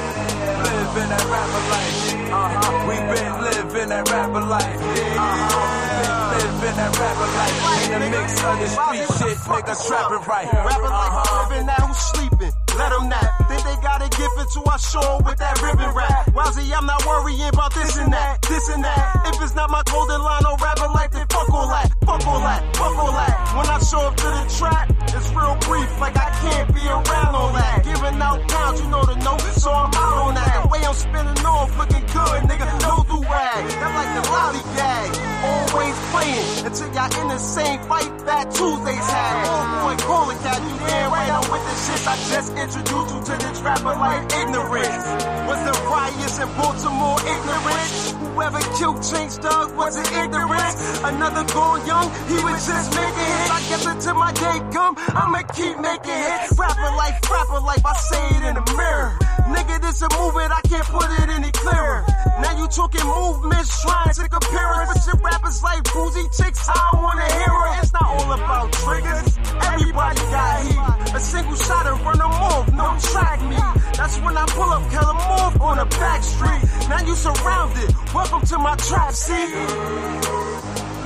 [0.64, 2.17] Living that rapper life.
[2.32, 2.88] Uh-huh.
[2.88, 4.64] We been living that rapper life.
[4.66, 5.68] Uh-huh.
[5.68, 7.58] We been living that rapper life.
[7.88, 10.48] In the mix of the street shit, nigga trapping right.
[10.54, 12.52] Rapping like I'm living now, who's sleeping?
[12.78, 13.26] Let them nap.
[13.50, 16.30] Think they got a gift into our show with that ribbon rap.
[16.36, 19.34] Wowzy, I'm not worrying about this and that, this and that.
[19.34, 22.40] If it's not my golden line or rapping like then fuck all that, fuck all
[22.40, 23.34] that, fuck all that.
[23.58, 27.34] When I show up to the track, it's real brief, like I can't be around
[27.36, 27.84] all that.
[27.84, 30.64] Giving out pounds, you know the note, so I'm out on that.
[30.64, 33.64] The way I'm spinning off, looking good, nigga, no rag.
[33.80, 35.10] That like the lollygag,
[35.44, 39.36] always playing until y'all in the same fight that Tuesdays had.
[39.48, 42.02] Oh boy, call it cat, you damn right I'm with the shit.
[42.08, 45.06] I just introduced you to the trapper like ignorance.
[45.48, 47.92] Was the riots in Baltimore ignorant?
[48.38, 50.76] Whoever killed James Doug wasn't ignorant.
[51.04, 53.50] Another gone young, he was just making hits.
[53.50, 56.54] I guess until my day come, I'ma keep making hits.
[56.58, 59.18] Rapper life, rapper life, I say it in the mirror.
[59.48, 62.06] Nigga, this a movement, I can't put it any clearer.
[62.42, 64.88] Now you talking movements, trying to compare it.
[64.94, 67.84] But your rappers like boozy chicks, I don't wanna hear it.
[67.84, 69.30] It's not all about triggers.
[69.72, 71.16] Everybody got heat.
[71.16, 73.58] A single shot and run them off, no track me.
[73.98, 76.62] That's when I pull up, kill them off on a back street.
[76.90, 77.90] Now you surrounded.
[78.14, 79.46] Welcome to my trap, see?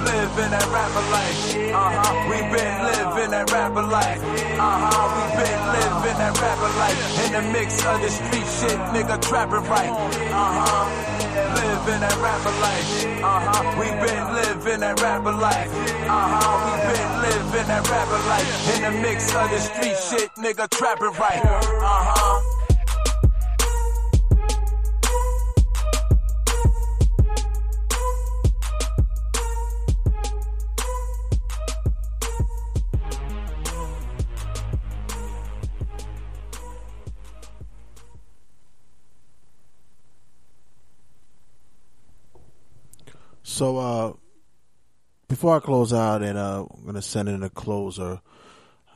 [0.02, 1.40] living that rapper life.
[1.72, 2.30] Uh-huh.
[2.30, 4.22] We been living that rapper life.
[4.24, 5.06] Uh-huh.
[5.16, 7.00] We been living that rapper life.
[7.26, 9.90] In the mix of the street shit, nigga trapping right.
[9.90, 11.21] Uh-huh.
[11.32, 12.88] Living that rapper life.
[13.24, 13.80] Uh-huh.
[13.80, 15.72] We been living that rapper life.
[15.72, 16.68] Uh-huh.
[16.68, 18.76] We been living that rapper life.
[18.76, 21.42] In the mix of the street shit, nigga trapping right.
[21.44, 22.61] Uh-huh.
[43.62, 44.14] So uh
[45.28, 48.20] before I close out and uh I'm gonna send in a closer,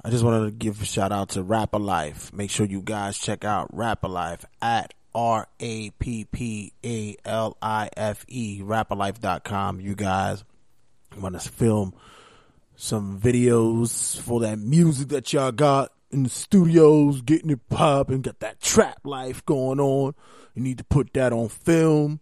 [0.03, 2.33] I just wanted to give a shout out to Rappalife.
[2.33, 7.91] Make sure you guys check out Rappalife at R A P P A L I
[7.95, 9.81] F E rappalife.com.
[9.81, 10.43] You guys
[11.15, 11.93] want to film
[12.75, 18.39] some videos for that music that y'all got in the studios, getting it popping, got
[18.39, 20.15] that trap life going on.
[20.55, 22.19] You need to put that on film.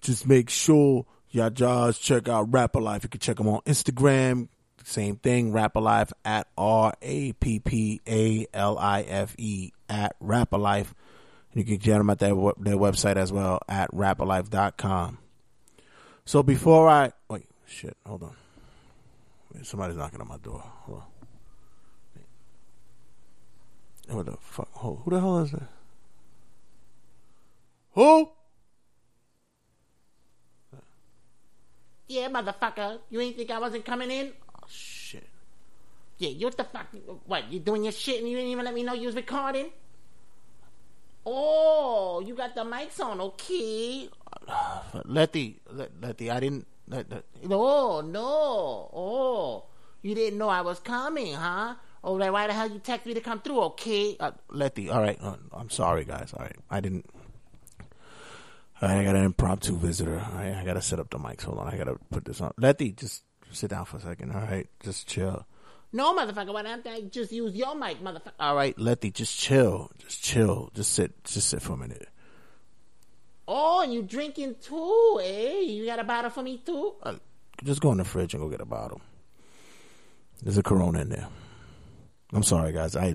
[0.00, 3.02] Just make sure y'all just check out Rappalife.
[3.02, 4.48] You can check them on Instagram.
[4.84, 10.92] Same thing, Rappalife at R A P P A L I F E at Rappalife.
[11.54, 15.18] You can get them at their, their website as well at rappalife.com.
[16.24, 18.36] So before I wait, shit, hold on.
[19.62, 20.62] Somebody's knocking on my door.
[20.64, 21.02] Hold
[24.08, 24.16] on.
[24.16, 24.68] What the fuck?
[24.72, 25.68] Who the hell is that?
[27.92, 28.30] Who?
[32.12, 32.98] Yeah, motherfucker.
[33.08, 34.32] You ain't think I wasn't coming in?
[34.54, 35.24] Oh shit.
[36.18, 36.88] Yeah, you what the fuck?
[37.24, 39.70] What, you doing your shit and you didn't even let me know you was recording?
[41.24, 44.10] Oh, you got the mics on, okay.
[45.06, 46.66] Letty, let, Letty, I didn't.
[46.86, 48.90] Let, let, No, no.
[48.92, 49.64] Oh,
[50.02, 51.76] you didn't know I was coming, huh?
[52.04, 54.16] Oh, like, why the hell you text me to come through, okay?
[54.20, 55.16] uh, Letty, all right.
[55.18, 56.34] Uh, I'm sorry, guys.
[56.36, 57.06] All right, I didn't.
[58.82, 60.16] Right, I got an impromptu visitor.
[60.34, 61.42] Right, I gotta set up the mics.
[61.44, 62.52] Hold on, I gotta put this on.
[62.58, 63.22] Letty, just
[63.52, 64.32] sit down for a second.
[64.32, 65.46] All right, just chill.
[65.92, 68.32] No, motherfucker, why don't I just use your mic, motherfucker?
[68.40, 69.92] All right, Letty, just chill.
[69.98, 70.70] Just chill.
[70.74, 71.22] Just sit.
[71.22, 72.08] Just sit for a minute.
[73.46, 75.60] Oh, and you drinking too, eh?
[75.60, 76.94] You got a bottle for me too?
[77.02, 77.14] Uh,
[77.62, 79.00] just go in the fridge and go get a bottle.
[80.42, 81.28] There's a Corona in there.
[82.32, 82.96] I'm sorry, guys.
[82.96, 83.14] I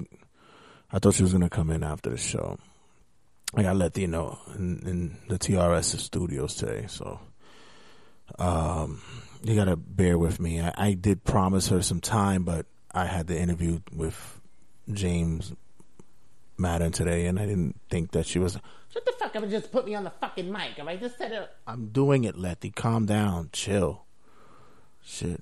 [0.91, 2.57] I thought she was gonna come in after the show.
[3.55, 7.19] I you know in, in the TRS studios today, so
[8.37, 9.01] um,
[9.43, 10.61] you gotta bear with me.
[10.61, 14.41] I, I did promise her some time, but I had the interview with
[14.91, 15.53] James
[16.57, 18.59] Mattern today, and I didn't think that she was.
[18.93, 20.99] Shut the fuck up and just put me on the fucking mic, alright?
[20.99, 21.49] Just set it.
[21.65, 22.71] I'm doing it, Letty.
[22.71, 24.05] Calm down, chill.
[25.03, 25.41] Shit.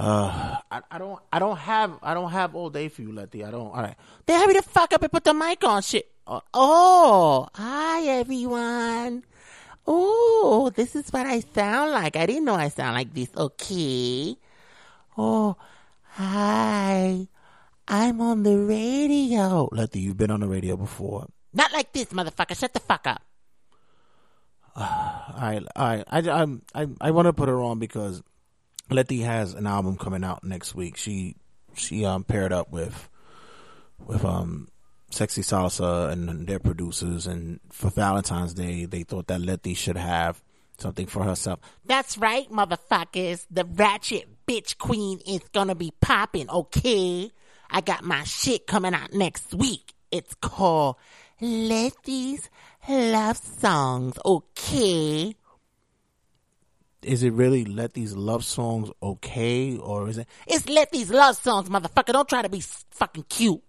[0.00, 3.44] Uh, I, I don't, I don't have, I don't have all day for you, Letty.
[3.44, 3.68] I don't.
[3.68, 3.96] All right.
[4.24, 6.10] Then hurry the fuck up and put the mic on, shit.
[6.26, 9.24] Oh, oh, hi everyone.
[9.86, 12.16] Oh, this is what I sound like.
[12.16, 13.28] I didn't know I sound like this.
[13.36, 14.36] Okay.
[15.18, 15.56] Oh,
[16.04, 17.28] hi.
[17.86, 19.68] I'm on the radio.
[19.70, 21.26] Letty, you've been on the radio before.
[21.52, 22.58] Not like this, motherfucker.
[22.58, 23.20] Shut the fuck up.
[24.76, 28.22] I I I I I, I want to put her on because
[28.90, 30.96] Letty has an album coming out next week.
[30.96, 31.36] She
[31.74, 33.08] she um paired up with
[34.06, 34.68] with um
[35.10, 40.40] Sexy Salsa and their producers, and for Valentine's Day, they thought that Letty should have
[40.78, 41.60] something for herself.
[41.84, 43.46] That's right, motherfuckers.
[43.50, 47.32] The ratchet bitch queen is gonna be popping, okay?
[47.70, 49.92] I got my shit coming out next week.
[50.10, 50.96] It's called
[51.40, 52.50] Letty's
[52.88, 55.34] Love Songs, okay?
[57.02, 60.28] Is it really Let These Love Songs okay, or is it?
[60.46, 62.12] It's let these Love Songs, motherfucker.
[62.12, 63.62] Don't try to be fucking cute.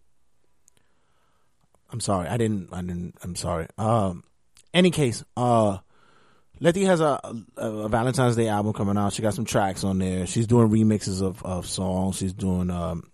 [1.89, 2.69] I'm sorry, I didn't.
[2.73, 3.15] I didn't.
[3.23, 3.67] I'm sorry.
[3.77, 4.23] Um,
[4.73, 5.77] any case, uh,
[6.59, 7.19] Letty has a,
[7.57, 9.13] a, a Valentine's Day album coming out.
[9.13, 10.27] She got some tracks on there.
[10.27, 12.17] She's doing remixes of, of songs.
[12.17, 13.09] She's doing, um,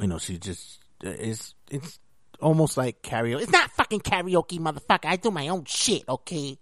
[0.00, 1.98] you know, she just it's it's
[2.40, 3.42] almost like karaoke.
[3.42, 5.06] It's not fucking karaoke, motherfucker.
[5.06, 6.58] I do my own shit, okay?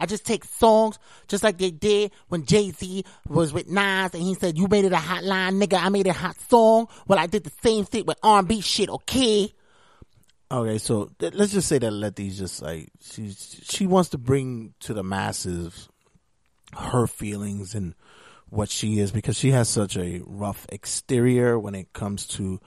[0.00, 0.98] I just take songs
[1.28, 4.86] just like they did when Jay Z was with Nas and he said, "You made
[4.86, 5.80] it a hot line, nigga.
[5.80, 9.52] I made a hot song." Well, I did the same thing with R&B shit, okay?
[10.52, 14.74] Okay, so th- let's just say that Letty's just like she she wants to bring
[14.80, 15.88] to the masses
[16.76, 17.94] her feelings and
[18.48, 22.60] what she is because she has such a rough exterior when it comes to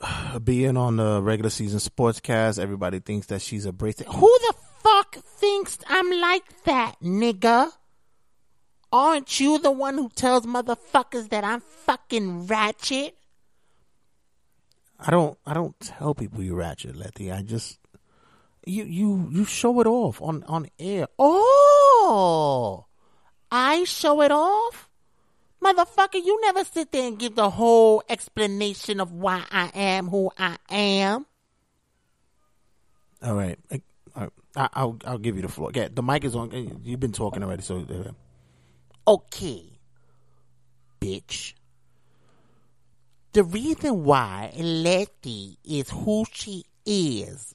[0.44, 2.60] being on the regular season sportscast.
[2.60, 4.06] Everybody thinks that she's abrasive.
[4.06, 4.54] Who the
[5.12, 7.70] fuck thinks I'm like that, nigga?
[8.92, 13.16] Aren't you the one who tells motherfuckers that I'm fucking ratchet?
[14.98, 17.30] I don't I don't tell people you ratchet, Letty.
[17.30, 17.78] I just
[18.64, 21.08] you you you show it off on on air.
[21.18, 22.86] Oh,
[23.50, 24.88] I show it off?
[25.62, 30.30] Motherfucker, you never sit there and give the whole explanation of why I am who
[30.38, 31.26] I am.
[33.22, 33.58] All right.
[34.56, 35.70] I, I, I'll give you the floor.
[35.74, 36.80] Yeah, the mic is on.
[36.82, 38.12] You've been talking already, so uh,
[39.10, 39.78] Okay,
[41.00, 41.54] bitch.
[43.32, 47.54] The reason why Letty is who she is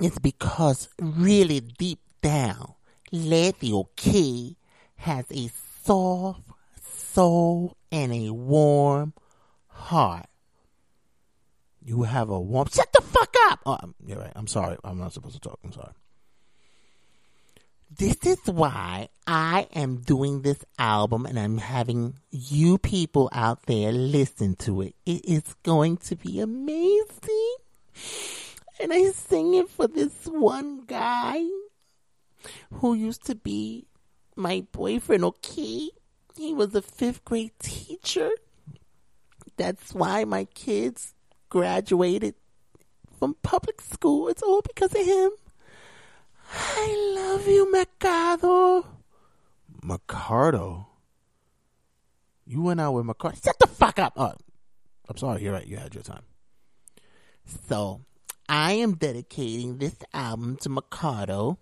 [0.00, 2.74] is because really deep down,
[3.10, 4.54] Letty, okay,
[4.96, 5.50] has a
[5.82, 6.42] soft
[6.82, 9.14] soul and a warm
[9.68, 10.26] heart.
[11.82, 12.68] you have a warm.
[12.70, 13.60] Shut the fuck up.
[13.64, 14.32] Oh, you're right.
[14.36, 14.76] I'm sorry.
[14.84, 15.58] I'm not supposed to talk.
[15.64, 15.92] I'm sorry.
[17.98, 23.90] This is why I am doing this album and I'm having you people out there
[23.90, 24.94] listen to it.
[25.04, 27.56] It is going to be amazing.
[28.78, 31.42] And I sing it for this one guy
[32.74, 33.88] who used to be
[34.36, 35.90] my boyfriend, okay?
[36.36, 38.30] He was a fifth grade teacher.
[39.56, 41.14] That's why my kids
[41.48, 42.36] graduated
[43.18, 44.28] from public school.
[44.28, 45.32] It's all because of him.
[46.52, 48.86] I love you, Mercado.
[49.82, 50.86] Mercado.
[52.46, 53.36] You went out with Mercado.
[53.42, 54.14] Shut the fuck up.
[54.16, 54.32] Oh,
[55.08, 55.42] I'm sorry.
[55.42, 55.66] You're right.
[55.66, 56.22] You had your time.
[57.68, 58.00] So,
[58.48, 61.58] I am dedicating this album to Mercado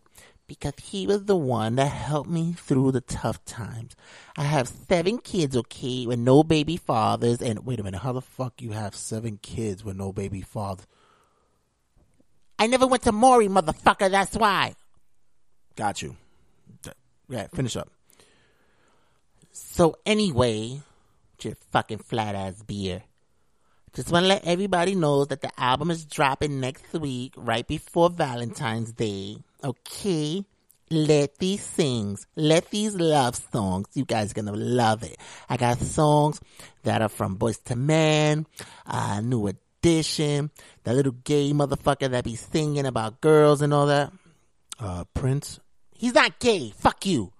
[0.46, 3.96] because he was the one that helped me through the tough times.
[4.36, 7.98] I have seven kids, okay, with no baby fathers, and Wait a minute.
[7.98, 10.84] How the fuck you have seven kids with no baby father?
[12.58, 14.74] I never went to Maury, motherfucker, that's why.
[15.76, 16.16] Got you.
[17.28, 17.90] Yeah, finish up.
[19.52, 20.80] So anyway,
[21.42, 23.02] your fucking flat ass beer.
[23.94, 28.10] Just want to let everybody know that the album is dropping next week, right before
[28.10, 29.38] Valentine's Day.
[29.64, 30.44] Okay?
[30.90, 33.88] Let these sings, let these love songs.
[33.94, 35.16] You guys are gonna love it.
[35.48, 36.40] I got songs
[36.84, 38.46] that are from Boyz II Men,
[38.86, 39.40] uh, New
[39.86, 40.50] Edition,
[40.82, 44.12] that little gay motherfucker that be singing about girls and all that.
[44.80, 45.60] Uh, Prince.
[45.94, 46.72] He's not gay.
[46.76, 47.32] Fuck you.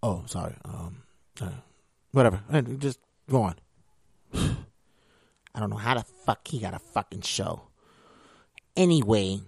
[0.00, 0.54] Oh, sorry.
[0.64, 1.02] Um,
[1.40, 1.50] uh,
[2.12, 2.40] whatever.
[2.52, 3.56] Uh, Just go on.
[4.32, 7.62] I don't know how the fuck he got a fucking show.
[8.76, 9.40] Anyway,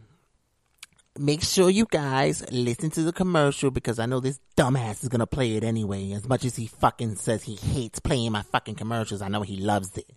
[1.16, 5.28] make sure you guys listen to the commercial because I know this dumbass is gonna
[5.28, 6.10] play it anyway.
[6.10, 9.58] As much as he fucking says he hates playing my fucking commercials, I know he
[9.58, 10.10] loves it.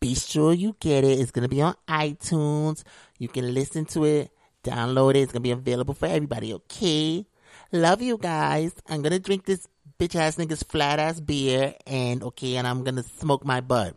[0.00, 1.18] Be sure you get it.
[1.18, 2.82] It's gonna be on iTunes.
[3.18, 4.30] You can listen to it,
[4.62, 5.20] download it.
[5.22, 7.26] It's gonna be available for everybody, okay?
[7.72, 8.72] Love you guys.
[8.88, 9.66] I'm gonna drink this
[9.98, 13.96] bitch ass nigga's flat ass beer and okay, and I'm gonna smoke my butt.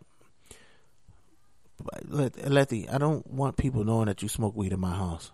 [2.06, 5.32] Let- Letty, I don't want people knowing that you smoke weed in my house.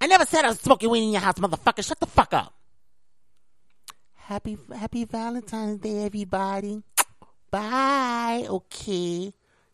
[0.00, 1.84] I never said I was smoking weed in your house, motherfucker.
[1.86, 2.54] Shut the fuck up.
[4.14, 6.82] Happy Happy Valentine's Day, everybody.
[7.50, 8.46] Bye.
[8.48, 9.32] Okay.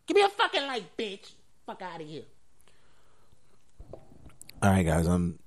[0.08, 1.30] Give me a fucking like, bitch.
[1.66, 2.22] Fuck out of here.
[4.62, 5.06] All right, guys.
[5.06, 5.38] I'm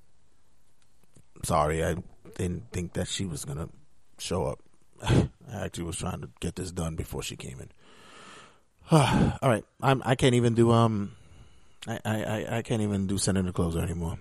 [1.44, 1.84] sorry.
[1.84, 1.96] I
[2.38, 3.68] didn't think that she was gonna
[4.20, 4.60] show up.
[5.04, 7.70] I actually was trying to get this done before she came in.
[8.92, 10.02] All right, I'm.
[10.06, 11.14] I can't even do um.
[11.88, 14.18] I I I- can't even do the closer anymore.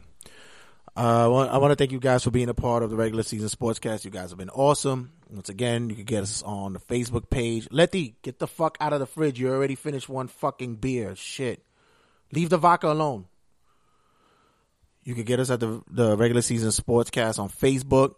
[0.97, 2.97] Uh, I want, I want to thank you guys for being a part of the
[2.97, 4.05] regular season sportscast.
[4.05, 5.12] You guys have been awesome.
[5.32, 7.69] Once again, you can get us on the Facebook page.
[7.70, 9.39] Letty, get the fuck out of the fridge.
[9.39, 11.15] You already finished one fucking beer.
[11.15, 11.65] Shit.
[12.32, 13.27] Leave the vodka alone.
[15.05, 18.15] You can get us at the the regular season sportscast on Facebook.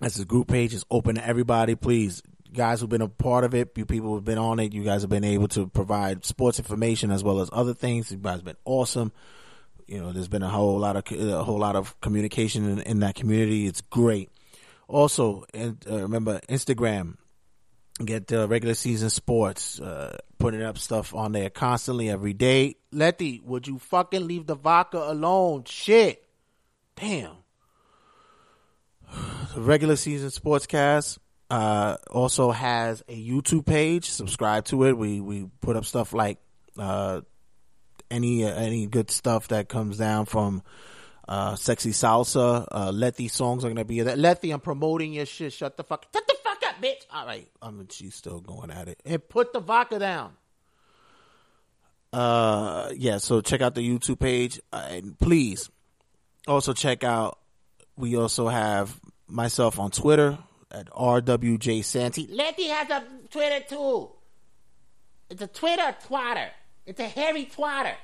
[0.00, 0.74] That's the group page.
[0.74, 1.74] It's open to everybody.
[1.74, 2.22] Please,
[2.52, 5.02] guys who've been a part of it, you people who've been on it, you guys
[5.02, 8.10] have been able to provide sports information as well as other things.
[8.10, 9.12] You guys have been awesome.
[9.86, 13.00] You know, there's been a whole lot of a whole lot of communication in, in
[13.00, 13.66] that community.
[13.66, 14.30] It's great.
[14.90, 17.16] Also, and uh, remember Instagram.
[18.04, 22.76] Get uh, regular season sports, uh, putting up stuff on there constantly every day.
[22.90, 25.64] Letty, would you fucking leave the vodka alone?
[25.64, 26.26] Shit.
[26.96, 27.32] Damn.
[29.54, 31.18] The regular season sportscast
[31.50, 34.08] uh, also has a YouTube page.
[34.08, 34.96] Subscribe to it.
[34.96, 36.38] We we put up stuff like
[36.78, 37.22] uh,
[38.12, 40.62] any any good stuff that comes down from
[41.30, 42.66] uh, sexy salsa.
[42.70, 44.16] Uh, Letty songs are gonna be there.
[44.16, 45.52] Letty, I'm promoting your shit.
[45.52, 46.04] Shut the fuck.
[46.12, 47.06] Shut the fuck up, bitch.
[47.12, 47.48] All right.
[47.62, 49.00] I mean, she's still going at it.
[49.06, 50.32] And put the vodka down.
[52.12, 53.18] Uh, yeah.
[53.18, 55.70] So check out the YouTube page uh, and please
[56.48, 57.38] also check out.
[57.96, 58.98] We also have
[59.28, 60.36] myself on Twitter
[60.72, 62.26] at RWJ Santy.
[62.26, 64.10] Letty has a Twitter too.
[65.28, 66.48] It's a Twitter twatter.
[66.86, 67.94] It's a hairy twatter.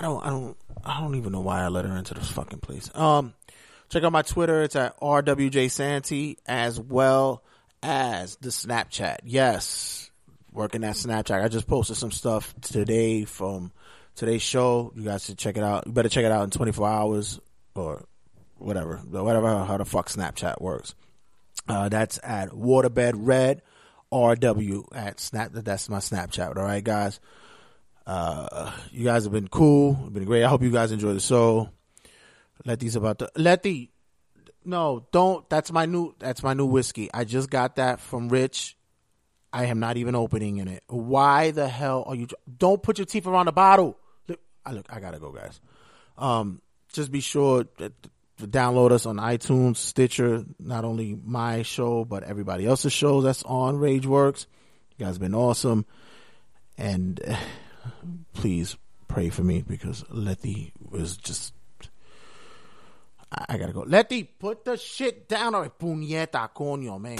[0.00, 2.60] I don't, I don't, I don't even know why I let her into this fucking
[2.60, 2.90] place.
[2.94, 3.34] Um,
[3.90, 4.62] check out my Twitter.
[4.62, 7.42] It's at RWJ Santy as well
[7.82, 9.18] as the Snapchat.
[9.24, 10.10] Yes,
[10.52, 11.44] working that Snapchat.
[11.44, 13.72] I just posted some stuff today from
[14.16, 14.90] today's show.
[14.96, 15.86] You guys should check it out.
[15.86, 17.38] You better check it out in 24 hours
[17.74, 18.06] or
[18.56, 20.94] whatever, whatever, how the fuck Snapchat works.
[21.68, 23.60] Uh, that's at Waterbed Red
[24.10, 25.50] RW at Snap.
[25.52, 26.56] That's my Snapchat.
[26.56, 27.20] All right, guys.
[28.06, 29.94] Uh, you guys have been cool.
[29.94, 30.44] Been great.
[30.44, 31.70] I hope you guys enjoy the show.
[32.64, 33.90] Letty's about to Letty.
[34.64, 35.48] No, don't.
[35.48, 36.14] That's my new.
[36.18, 37.08] That's my new whiskey.
[37.12, 38.76] I just got that from Rich.
[39.52, 40.82] I am not even opening in it.
[40.86, 42.28] Why the hell are you?
[42.58, 43.98] Don't put your teeth around the bottle.
[44.28, 44.86] Look, I look.
[44.90, 45.60] I gotta go, guys.
[46.18, 46.60] Um,
[46.92, 47.92] just be sure to
[48.40, 50.44] download us on iTunes, Stitcher.
[50.58, 54.46] Not only my show, but everybody else's show that's on RageWorks.
[54.98, 55.86] You guys have been awesome,
[56.76, 57.20] and
[58.32, 58.76] please
[59.08, 61.54] pray for me because Letty was just.
[63.32, 63.84] I, gotta go.
[63.86, 67.16] Letty, put the shit down, or puñeta, coño, man.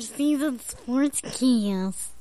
[0.00, 2.13] Season sportscast.